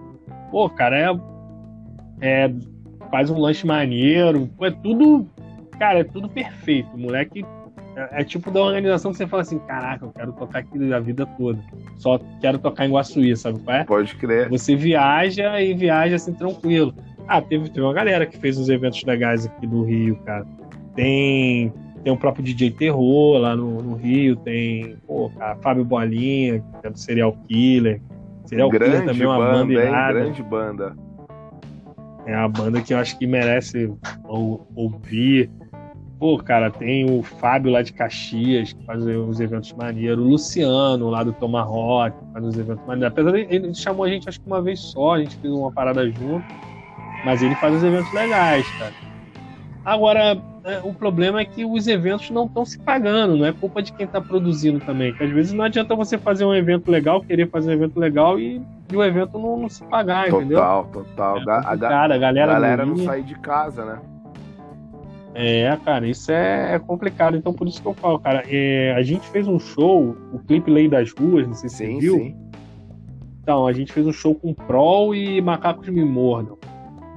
[0.51, 1.11] Pô, cara, é,
[2.21, 2.55] é
[3.11, 4.49] faz um lanche maneiro.
[4.59, 5.27] Pô, é tudo,
[5.79, 6.89] cara, é tudo perfeito.
[6.95, 7.45] O moleque
[7.99, 11.01] é, é, tipo da organização que você fala assim, caraca, eu quero tocar aqui a
[11.01, 11.59] vida toda.
[11.97, 13.85] Só quero tocar em Guaçuí, sabe qual é?
[13.85, 14.49] Pode crer.
[14.51, 16.95] Você viaja e viaja assim tranquilo.
[17.27, 20.47] Ah, teve, teve uma galera que fez uns eventos legais aqui do Rio, cara.
[20.95, 21.73] Tem
[22.03, 26.87] tem o próprio DJ Terror lá no, no Rio, tem pô, a Fábio Bolinha, que
[26.87, 28.01] é do Serial Killer.
[28.47, 30.21] Serial grande Killer também é uma banda, banda irada.
[30.21, 30.97] grande banda.
[32.27, 33.93] É uma banda que eu acho que merece
[34.75, 35.51] ouvir.
[36.19, 40.25] Pô, cara, tem o Fábio lá de Caxias, que faz uns eventos maneiros.
[40.25, 43.13] O Luciano lá do Tomahawk, que faz uns eventos maneiros.
[43.13, 45.71] Apesar de ele chamou a gente acho que uma vez só, a gente fez uma
[45.71, 46.45] parada junto.
[47.25, 48.93] Mas ele faz uns eventos legais, cara.
[49.85, 53.83] Agora, é, o problema é que os eventos não estão se pagando, não é culpa
[53.83, 55.15] de quem está produzindo também.
[55.15, 58.39] Que às vezes não adianta você fazer um evento legal, querer fazer um evento legal
[58.39, 58.63] e,
[58.93, 60.59] e o evento não, não, se pagar, total, entendeu?
[60.59, 61.39] Total, total.
[61.39, 61.77] É a, a, a,
[62.19, 64.01] galera, galera não sair de casa, né?
[65.35, 67.37] É, cara, isso é, é, complicado.
[67.37, 70.71] Então, por isso que eu falo, cara, é, a gente fez um show, o clipe
[70.71, 72.15] Lei das Ruas, não sei se sim, você viu.
[72.17, 72.37] Sim.
[73.43, 76.59] Então, a gente fez um show com Prol e Macacos Me Mordam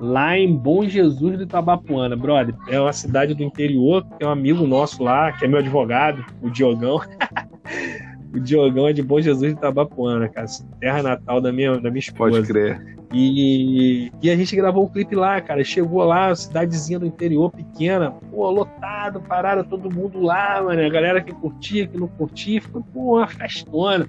[0.01, 2.55] lá em Bom Jesus do Itabapuana, brother.
[2.67, 6.49] É uma cidade do interior, tem um amigo nosso lá, que é meu advogado, o
[6.49, 6.99] Diogão.
[8.33, 10.47] o Diogão é de Bom Jesus do Itabapuana, cara.
[10.79, 12.37] Terra natal da minha, da minha esposa.
[12.37, 12.97] Pode crer.
[13.13, 15.63] E, e a gente gravou o um clipe lá, cara.
[15.63, 20.83] Chegou lá, cidadezinha do interior, pequena, pô, lotado, parada, todo mundo lá, mano.
[20.83, 24.07] A galera que curtia, que não curtia, ficou, pô, uma festona.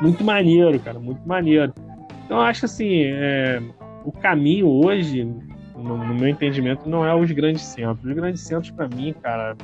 [0.00, 1.72] Muito maneiro, cara, muito maneiro.
[2.24, 3.62] Então, eu acho assim, é,
[4.04, 5.24] o caminho hoje,
[5.76, 8.04] no, no, meu entendimento, não é os grandes centros.
[8.04, 9.56] Os grandes centros, para mim, cara,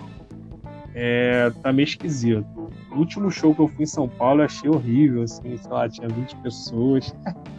[0.94, 2.46] é, tá meio esquisito.
[2.90, 5.88] O último show que eu fui em São Paulo eu achei horrível, assim, sei lá,
[5.88, 7.14] tinha 20 pessoas.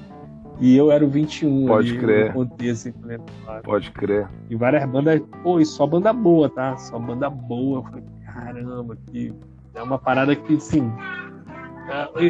[0.59, 2.33] E eu era o 21 Pode ali, crer.
[2.33, 3.17] Contexto, né?
[3.63, 4.27] Pode crer.
[4.49, 6.77] E várias bandas, pô, e só banda boa, tá?
[6.77, 7.79] Só banda boa.
[7.79, 9.33] Eu falei, caramba, que
[9.73, 10.89] é uma parada que, assim,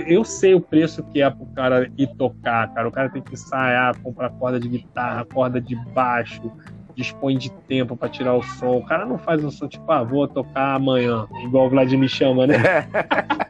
[0.07, 2.88] eu sei o preço que é pro cara ir tocar, cara.
[2.88, 6.52] O cara tem que ensaiar, comprar corda de guitarra, corda de baixo,
[6.95, 8.77] dispõe de tempo para tirar o som.
[8.77, 12.48] O cara não faz um som tipo, ah, vou tocar amanhã, igual o Vladimir chama,
[12.48, 12.57] né?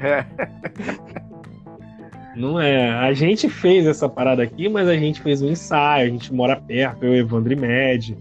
[0.00, 0.24] É.
[2.34, 2.90] Não é.
[2.90, 6.56] A gente fez essa parada aqui, mas a gente fez um ensaio, a gente mora
[6.56, 8.16] perto, eu, Evandro e Med.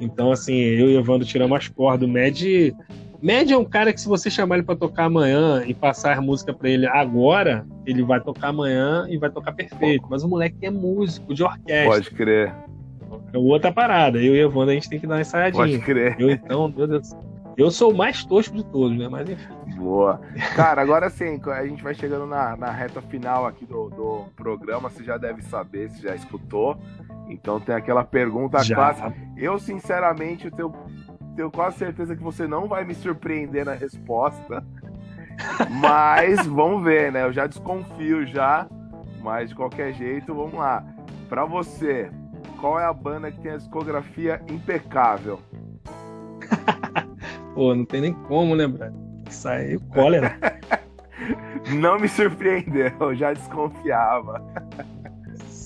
[0.00, 2.08] Então, assim, eu e Evandro tiramos as cordas.
[2.08, 2.74] O Med
[3.22, 6.20] Média é um cara que se você chamar ele para tocar amanhã e passar a
[6.20, 10.06] música para ele agora, ele vai tocar amanhã e vai tocar perfeito.
[10.08, 11.90] Mas o moleque é músico de orquestra.
[11.90, 12.54] Pode crer.
[13.32, 14.18] É outra parada.
[14.18, 15.64] Eu e Evandro a gente tem que dar uma ensaiadinha.
[15.64, 16.16] Pode crer.
[16.18, 17.14] Eu então, meu Deus.
[17.56, 19.06] Eu sou o mais tosco de todos, né?
[19.08, 19.76] Mas enfim.
[19.76, 20.20] Boa.
[20.56, 24.88] Cara, agora sim, a gente vai chegando na, na reta final aqui do, do programa.
[24.88, 26.78] Você já deve saber, você já escutou.
[27.28, 28.74] Então tem aquela pergunta já.
[28.74, 29.14] clássica.
[29.36, 30.72] Eu, sinceramente, tenho
[31.40, 34.62] tenho quase certeza que você não vai me surpreender na resposta.
[35.70, 37.24] Mas vamos ver, né?
[37.24, 38.68] Eu já desconfio já.
[39.22, 40.84] Mas de qualquer jeito, vamos lá.
[41.30, 42.10] Para você,
[42.60, 45.40] qual é a banda que tem a discografia impecável?
[47.54, 48.92] Pô, não tem nem como lembrar.
[49.28, 50.36] Isso aí, cólera.
[51.72, 54.42] não me surpreendeu, eu já desconfiava.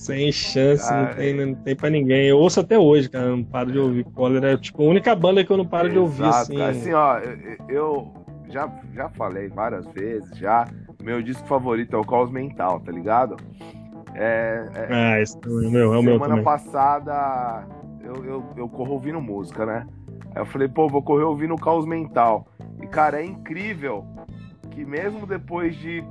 [0.05, 2.27] Sem chance, não tem, não tem pra ninguém.
[2.27, 3.31] Eu ouço até hoje, cara.
[3.31, 4.05] Não paro de ouvir.
[4.05, 6.59] Cólera é tipo a única banda que eu não paro de ouvir, assim.
[6.59, 6.71] Cara.
[6.71, 7.19] Assim, ó,
[7.69, 8.13] eu,
[8.51, 10.69] já, já falei várias vezes, já.
[11.03, 13.37] Meu disco favorito é o Caos Mental, tá ligado?
[14.15, 17.67] É, é, ah, esse é o meu, é o meu Semana passada
[18.05, 19.87] eu, eu, eu corro ouvindo música, né?
[20.35, 22.47] Aí eu falei, pô, vou correr ouvindo Caos Mental.
[22.83, 24.05] E, cara, é incrível
[24.71, 26.05] que mesmo depois de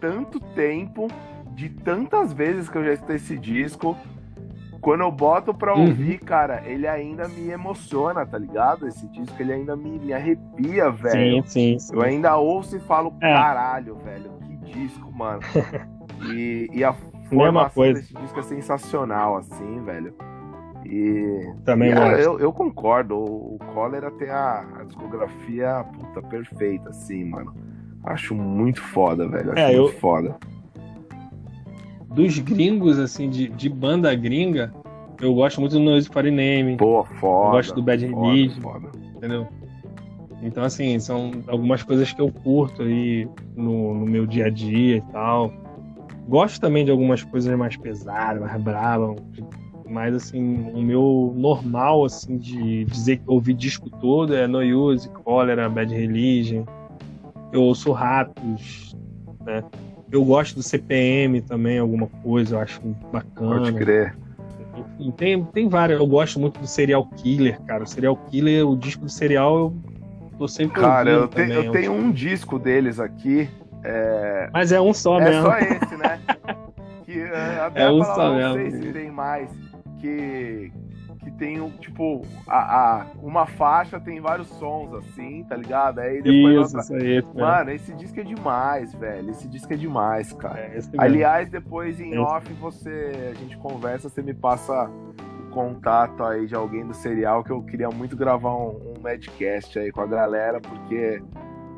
[0.00, 1.08] tanto tempo,
[1.54, 3.96] de tantas vezes que eu já escutei esse disco,
[4.80, 5.86] quando eu boto pra uhum.
[5.86, 6.26] ouvir, uhum.
[6.26, 8.86] cara, ele ainda me emociona, tá ligado?
[8.86, 11.42] Esse disco, ele ainda me, me arrepia, velho.
[11.44, 11.94] Sim, sim, sim.
[11.94, 13.32] Eu ainda ouço e falo, é.
[13.32, 15.40] caralho, velho, que disco, mano.
[16.30, 16.92] e, e a
[17.30, 20.14] formação desse disco é sensacional, assim, velho.
[20.84, 26.20] E, Também e, ah, eu, eu, concordo, o, o Cólera tem a, a, discografia puta,
[26.20, 27.54] perfeita, assim, mano.
[28.02, 29.52] Acho muito foda, velho.
[29.52, 29.98] Acho é, muito eu...
[29.98, 30.36] foda
[32.14, 34.72] dos gringos, assim, de, de banda gringa,
[35.20, 36.76] eu gosto muito do Noise for Name.
[36.76, 37.48] Pô, foda.
[37.48, 38.80] Eu gosto do Bad Religion.
[39.16, 39.48] Entendeu?
[40.42, 43.26] Então, assim, são algumas coisas que eu curto aí
[43.56, 45.52] no, no, meu dia a dia e tal.
[46.28, 49.16] Gosto também de algumas coisas mais pesadas, mais bravas.
[49.88, 55.08] Mas, assim, o meu normal, assim, de dizer que ouvi disco todo é No Use,
[55.08, 56.64] Cólera, Bad Religion.
[57.52, 58.96] Eu ouço Ratos,
[59.44, 59.62] né?
[60.14, 62.80] Eu gosto do CPM também, alguma coisa, eu acho
[63.12, 63.62] bacana.
[63.62, 64.16] Pode crer.
[64.76, 65.98] Enfim, tem, tem várias.
[65.98, 67.82] Eu gosto muito do Serial Killer, cara.
[67.82, 69.74] O Serial Killer, o disco do serial, eu
[70.38, 73.48] tô sempre Cara, eu, te, eu tenho um disco deles aqui.
[73.82, 74.48] É...
[74.52, 75.50] Mas é um só é mesmo.
[75.50, 76.20] É só esse, né?
[77.04, 78.70] que, é, até é um só não mesmo.
[78.70, 79.50] sei se tem mais.
[80.00, 80.72] Que,
[81.38, 85.98] tem, tipo, a, a, uma faixa tem vários sons, assim, tá ligado?
[86.00, 86.68] Aí depois.
[86.68, 86.80] Isso, outra...
[86.80, 89.30] isso aí, Mano, esse disco é demais, velho.
[89.30, 90.60] Esse disco é demais, cara.
[90.60, 93.32] É, Aliás, depois em off você.
[93.32, 97.62] A gente conversa, você me passa o contato aí de alguém do serial que eu
[97.62, 101.22] queria muito gravar um, um Madcast aí com a galera, porque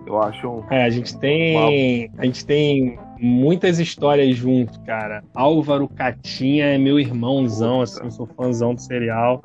[0.07, 0.65] eu acho um.
[0.70, 2.11] É, a gente tem.
[2.19, 5.22] A gente tem muitas histórias junto, cara.
[5.34, 9.43] Álvaro Catinha é meu irmãozão, assim, eu sou fãzão do serial.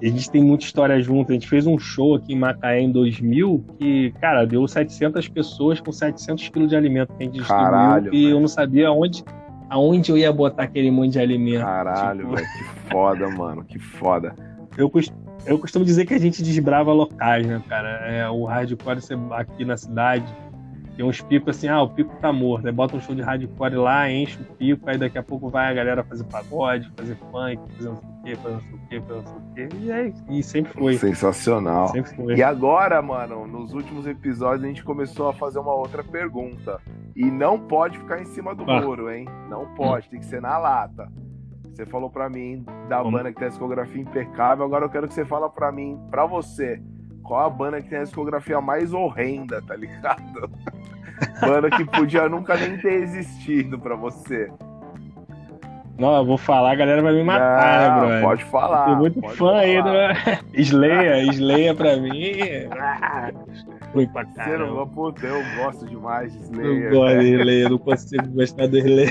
[0.00, 1.30] E a gente tem muita história junto.
[1.30, 5.80] A gente fez um show aqui em Macaé em 2000 que, cara, deu 700 pessoas
[5.80, 7.70] com 700 quilos de alimento que a gente distribuiu.
[7.70, 9.22] Caralho, e eu não sabia aonde,
[9.68, 11.64] aonde eu ia botar aquele monte de alimento.
[11.64, 12.34] Caralho, tipo...
[12.34, 14.34] velho, que foda, mano, que foda.
[14.78, 14.90] Eu,
[15.44, 17.88] eu costumo dizer que a gente desbrava locais, né, cara?
[18.06, 19.00] É, o hardcore
[19.32, 20.24] aqui na cidade
[21.00, 22.66] tem uns picos assim, ah, o pico tá morto.
[22.66, 25.70] Aí bota um show de hardcore lá, enche o pico, aí daqui a pouco vai
[25.70, 28.80] a galera fazer pagode, fazer funk, fazer não sei o quê, fazer não sei o
[28.86, 29.68] quê, fazer não sei o quê.
[29.80, 30.98] E, aí, e sempre foi.
[30.98, 31.88] Sensacional.
[31.88, 32.34] Sempre foi.
[32.34, 36.78] E agora, mano, nos últimos episódios a gente começou a fazer uma outra pergunta.
[37.16, 38.82] E não pode ficar em cima do ah.
[38.82, 39.26] muro, hein?
[39.48, 41.10] Não pode, tem que ser na lata.
[41.72, 45.14] Você falou para mim da banda que tem a discografia impecável, agora eu quero que
[45.14, 46.78] você fala para mim, para você,
[47.22, 50.50] qual a banda que tem a discografia mais horrenda, tá ligado?
[51.40, 54.50] banda que podia nunca nem ter existido para você.
[56.00, 58.22] Não, eu vou falar, a galera vai me matar, Não, né, brother?
[58.22, 58.84] Pode falar.
[58.86, 59.58] Tô muito fã falar.
[59.58, 59.90] aí do.
[60.54, 62.32] Slayer, Slayer pra mim.
[63.92, 64.86] Foi pra caramba.
[64.86, 66.84] Você não, eu gosto demais de Slayer.
[66.84, 69.10] Eu gosto de Slayer, não consigo gostar do Slayer.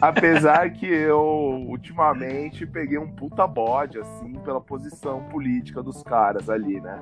[0.00, 1.20] apesar que eu,
[1.68, 6.98] ultimamente, peguei um puta bode, assim, pela posição política dos caras ali, né?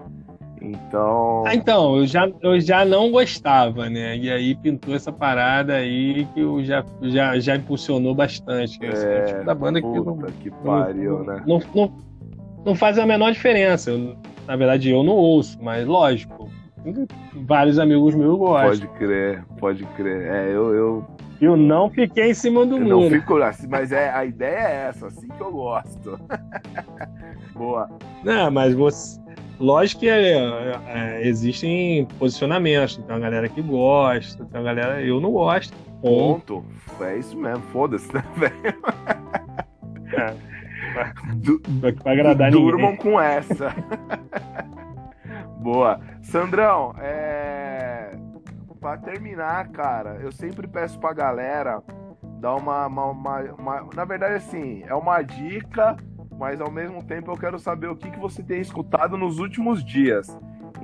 [0.60, 1.44] Então.
[1.46, 4.16] Ah, então, eu já, eu já não gostava, né?
[4.16, 8.78] E aí pintou essa parada aí que eu já, já, já impulsionou bastante.
[8.84, 11.42] É, é tipo da banda puta que, não, que pariu, não, né?
[11.46, 11.92] Não, não,
[12.64, 13.90] não, faz a menor diferença.
[13.90, 14.16] Eu,
[14.46, 16.50] na verdade, eu não ouço, mas lógico.
[17.34, 18.70] Vários amigos meus gostam.
[18.70, 20.22] Pode crer, pode crer.
[20.26, 21.06] É, eu, eu
[21.40, 23.00] eu não fiquei em cima do eu muro.
[23.00, 26.20] Não fico assim, mas é, a ideia é essa, assim que eu gosto.
[27.56, 27.88] Boa.
[28.22, 29.18] Não, mas você,
[29.60, 35.02] Lógico que é, é, existem posicionamentos, tem uma galera que gosta, tem uma galera.
[35.02, 35.76] Eu não gosto.
[36.00, 36.64] Ponto.
[37.02, 38.54] É isso mesmo, foda-se, né, velho?
[40.14, 40.34] É.
[41.34, 41.60] Du
[42.00, 42.96] pra agradar Durmam ninguém.
[42.96, 43.74] com essa.
[45.58, 46.00] Boa.
[46.22, 48.16] Sandrão, é...
[48.80, 51.82] pra terminar, cara, eu sempre peço pra galera
[52.40, 53.88] dar uma, uma, uma, uma.
[53.94, 55.96] Na verdade, assim, é uma dica
[56.40, 59.84] mas ao mesmo tempo eu quero saber o que, que você tem escutado nos últimos
[59.84, 60.26] dias.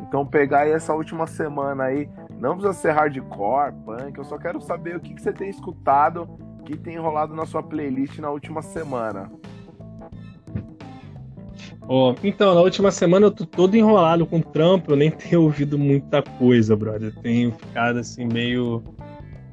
[0.07, 4.61] Então pegar aí essa última semana aí, não precisa ser hardcore, punk, eu só quero
[4.61, 6.29] saber o que, que você tem escutado,
[6.63, 9.33] que tem rolado na sua playlist na última semana.
[11.89, 15.79] Oh, então, na última semana eu tô todo enrolado com trampo, eu nem tenho ouvido
[15.79, 17.15] muita coisa, brother.
[17.17, 18.85] Eu tenho ficado assim meio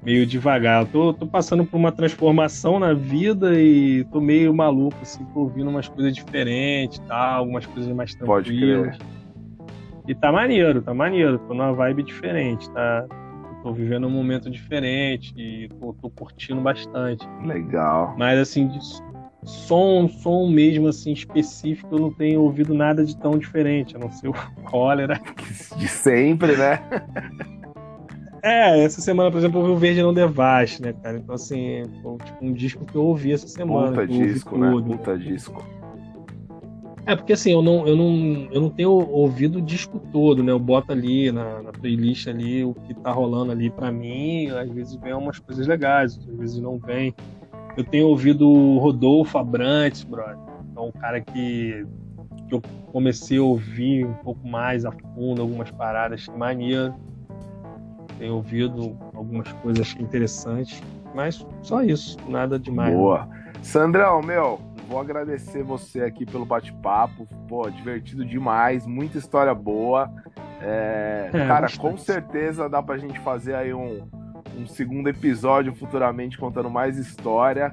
[0.03, 0.83] meio devagar.
[0.83, 5.41] Eu tô, tô passando por uma transformação na vida e tô meio maluco, assim, tô
[5.41, 7.33] ouvindo umas coisas diferentes, tá?
[7.33, 8.97] algumas coisas mais tranquilas.
[8.97, 9.13] Pode crer.
[10.07, 13.05] E tá maneiro, tá maneiro, tô numa vibe diferente, tá?
[13.63, 17.25] tô vivendo um momento diferente e tô, tô curtindo bastante.
[17.45, 18.13] Legal.
[18.17, 18.69] Mas assim,
[19.45, 24.11] som, som mesmo assim específico, eu não tenho ouvido nada de tão diferente, a não
[24.11, 24.33] ser o
[24.65, 25.19] cólera.
[25.77, 26.79] De sempre, né?
[28.43, 31.17] É, essa semana, por exemplo, eu ouvi o Verde Não Devaste, né, cara?
[31.17, 33.91] Então, assim, foi tipo, um disco que eu ouvi essa semana.
[33.91, 34.69] Puta disco, né?
[34.69, 35.65] Puta disco.
[37.05, 40.51] É, porque assim, eu não, eu não, eu não tenho ouvido o disco todo, né?
[40.51, 44.69] Eu boto ali na, na playlist ali o que tá rolando ali para mim, às
[44.69, 47.13] vezes vem umas coisas legais, às vezes não vem.
[47.77, 50.37] Eu tenho ouvido o Rodolfo Abrantes, brother.
[50.71, 51.85] Então, um cara que,
[52.47, 52.61] que eu
[52.91, 56.93] comecei a ouvir um pouco mais a fundo, algumas paradas que mania.
[58.17, 60.81] Tenho ouvido algumas coisas interessantes,
[61.13, 62.93] mas só isso, nada demais.
[62.93, 63.27] Boa.
[63.61, 67.27] Sandrão, meu, vou agradecer você aqui pelo bate-papo.
[67.47, 70.11] Pô, divertido demais, muita história boa.
[70.61, 74.07] É, é, cara, com certeza dá pra gente fazer aí um,
[74.57, 77.71] um segundo episódio futuramente contando mais história.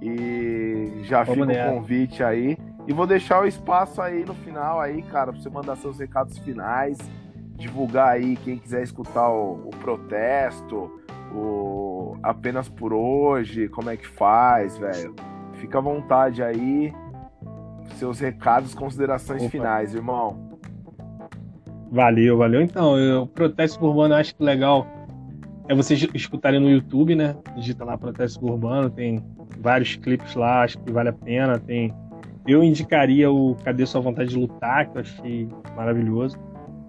[0.00, 2.58] E já Vamos fica o convite aí.
[2.86, 6.38] E vou deixar o espaço aí no final aí, cara, pra você mandar seus recados
[6.38, 6.98] finais,
[7.56, 11.00] divulgar aí quem quiser escutar o, o protesto,
[11.32, 15.14] o apenas por hoje, como é que faz, velho.
[15.54, 16.92] Fica à vontade aí.
[17.94, 19.50] Seus recados, considerações Opa.
[19.50, 20.58] finais, irmão.
[21.90, 22.60] Valeu, valeu.
[22.60, 24.86] Então, eu, o protesto urbano eu acho que legal
[25.68, 27.36] é vocês escutarem no YouTube, né?
[27.56, 29.22] Digita lá Protesto Urbano, tem
[29.60, 31.58] vários clipes lá, acho que vale a pena.
[31.58, 31.92] Tem.
[32.46, 36.38] Eu indicaria o Cadê Sua Vontade de Lutar, que eu achei maravilhoso.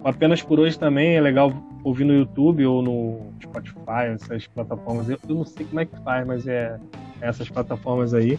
[0.04, 1.52] Apenas por hoje também é legal
[1.82, 5.08] ouvir no YouTube ou no Spotify, essas plataformas.
[5.08, 6.78] Eu, não sei como é que faz, mas é
[7.20, 8.38] essas plataformas aí.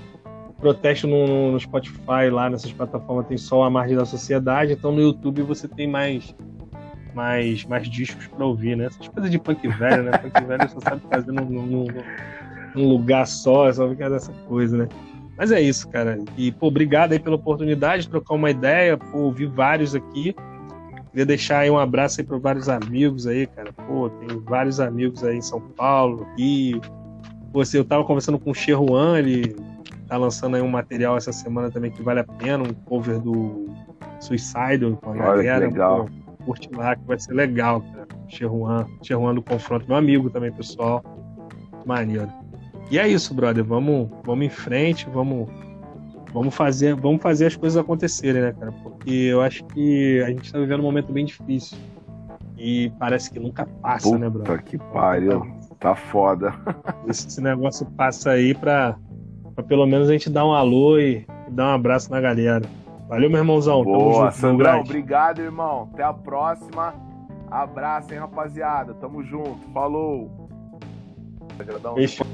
[0.58, 4.74] Protesto no, no Spotify, lá nessas plataformas, tem só a margem da sociedade.
[4.74, 6.36] Então no YouTube você tem mais
[7.14, 8.86] mais, mais discos para ouvir, né?
[8.86, 10.12] Essas coisas de punk velho, né?
[10.12, 11.88] Punk velho só sabe fazer num, num,
[12.76, 14.88] num lugar só, só fica dessa coisa, né?
[15.38, 16.20] Mas é isso, cara.
[16.38, 20.36] E, pô, obrigado aí pela oportunidade de trocar uma ideia, pô, ouvir vários aqui.
[21.12, 23.74] Queria deixar aí um abraço aí para vários amigos aí, cara.
[23.74, 26.82] Pô, tem vários amigos aí em São Paulo, Rio.
[27.52, 29.56] Pô, assim, eu tava conversando com o Cheruan, ele
[30.08, 33.68] tá lançando aí um material essa semana também que vale a pena, um cover do
[34.20, 35.66] Suicidal com a galera.
[35.66, 36.06] Legal.
[36.06, 38.08] Pô, curte lá, que vai ser legal, cara.
[38.28, 41.04] Cheruan, Cheruan do Confronto, meu amigo também, pessoal.
[41.86, 42.30] Maneiro.
[42.92, 43.64] E é isso, brother.
[43.64, 45.50] Vamos, vamos em frente, vamos,
[46.34, 48.72] vamos fazer, vamos fazer as coisas acontecerem, né, cara?
[48.72, 51.78] Porque eu acho que a gente tá vivendo um momento bem difícil.
[52.58, 54.64] E parece que nunca passa, Puta né, brother?
[54.64, 55.48] que pariu.
[55.80, 56.54] Tá foda.
[57.08, 58.98] Esse negócio passa aí pra,
[59.56, 62.66] pra pelo menos a gente dar um alô e, e dar um abraço na galera.
[63.08, 63.84] Valeu, meu irmãozão.
[63.84, 64.82] Boa, Sandrão.
[64.82, 65.90] Obrigado, irmão.
[65.94, 66.94] Até a próxima.
[67.50, 68.94] Abraço, hein, rapaziada.
[68.94, 69.58] Tamo junto.
[69.74, 70.30] Falou.
[71.96, 72.28] Fechou.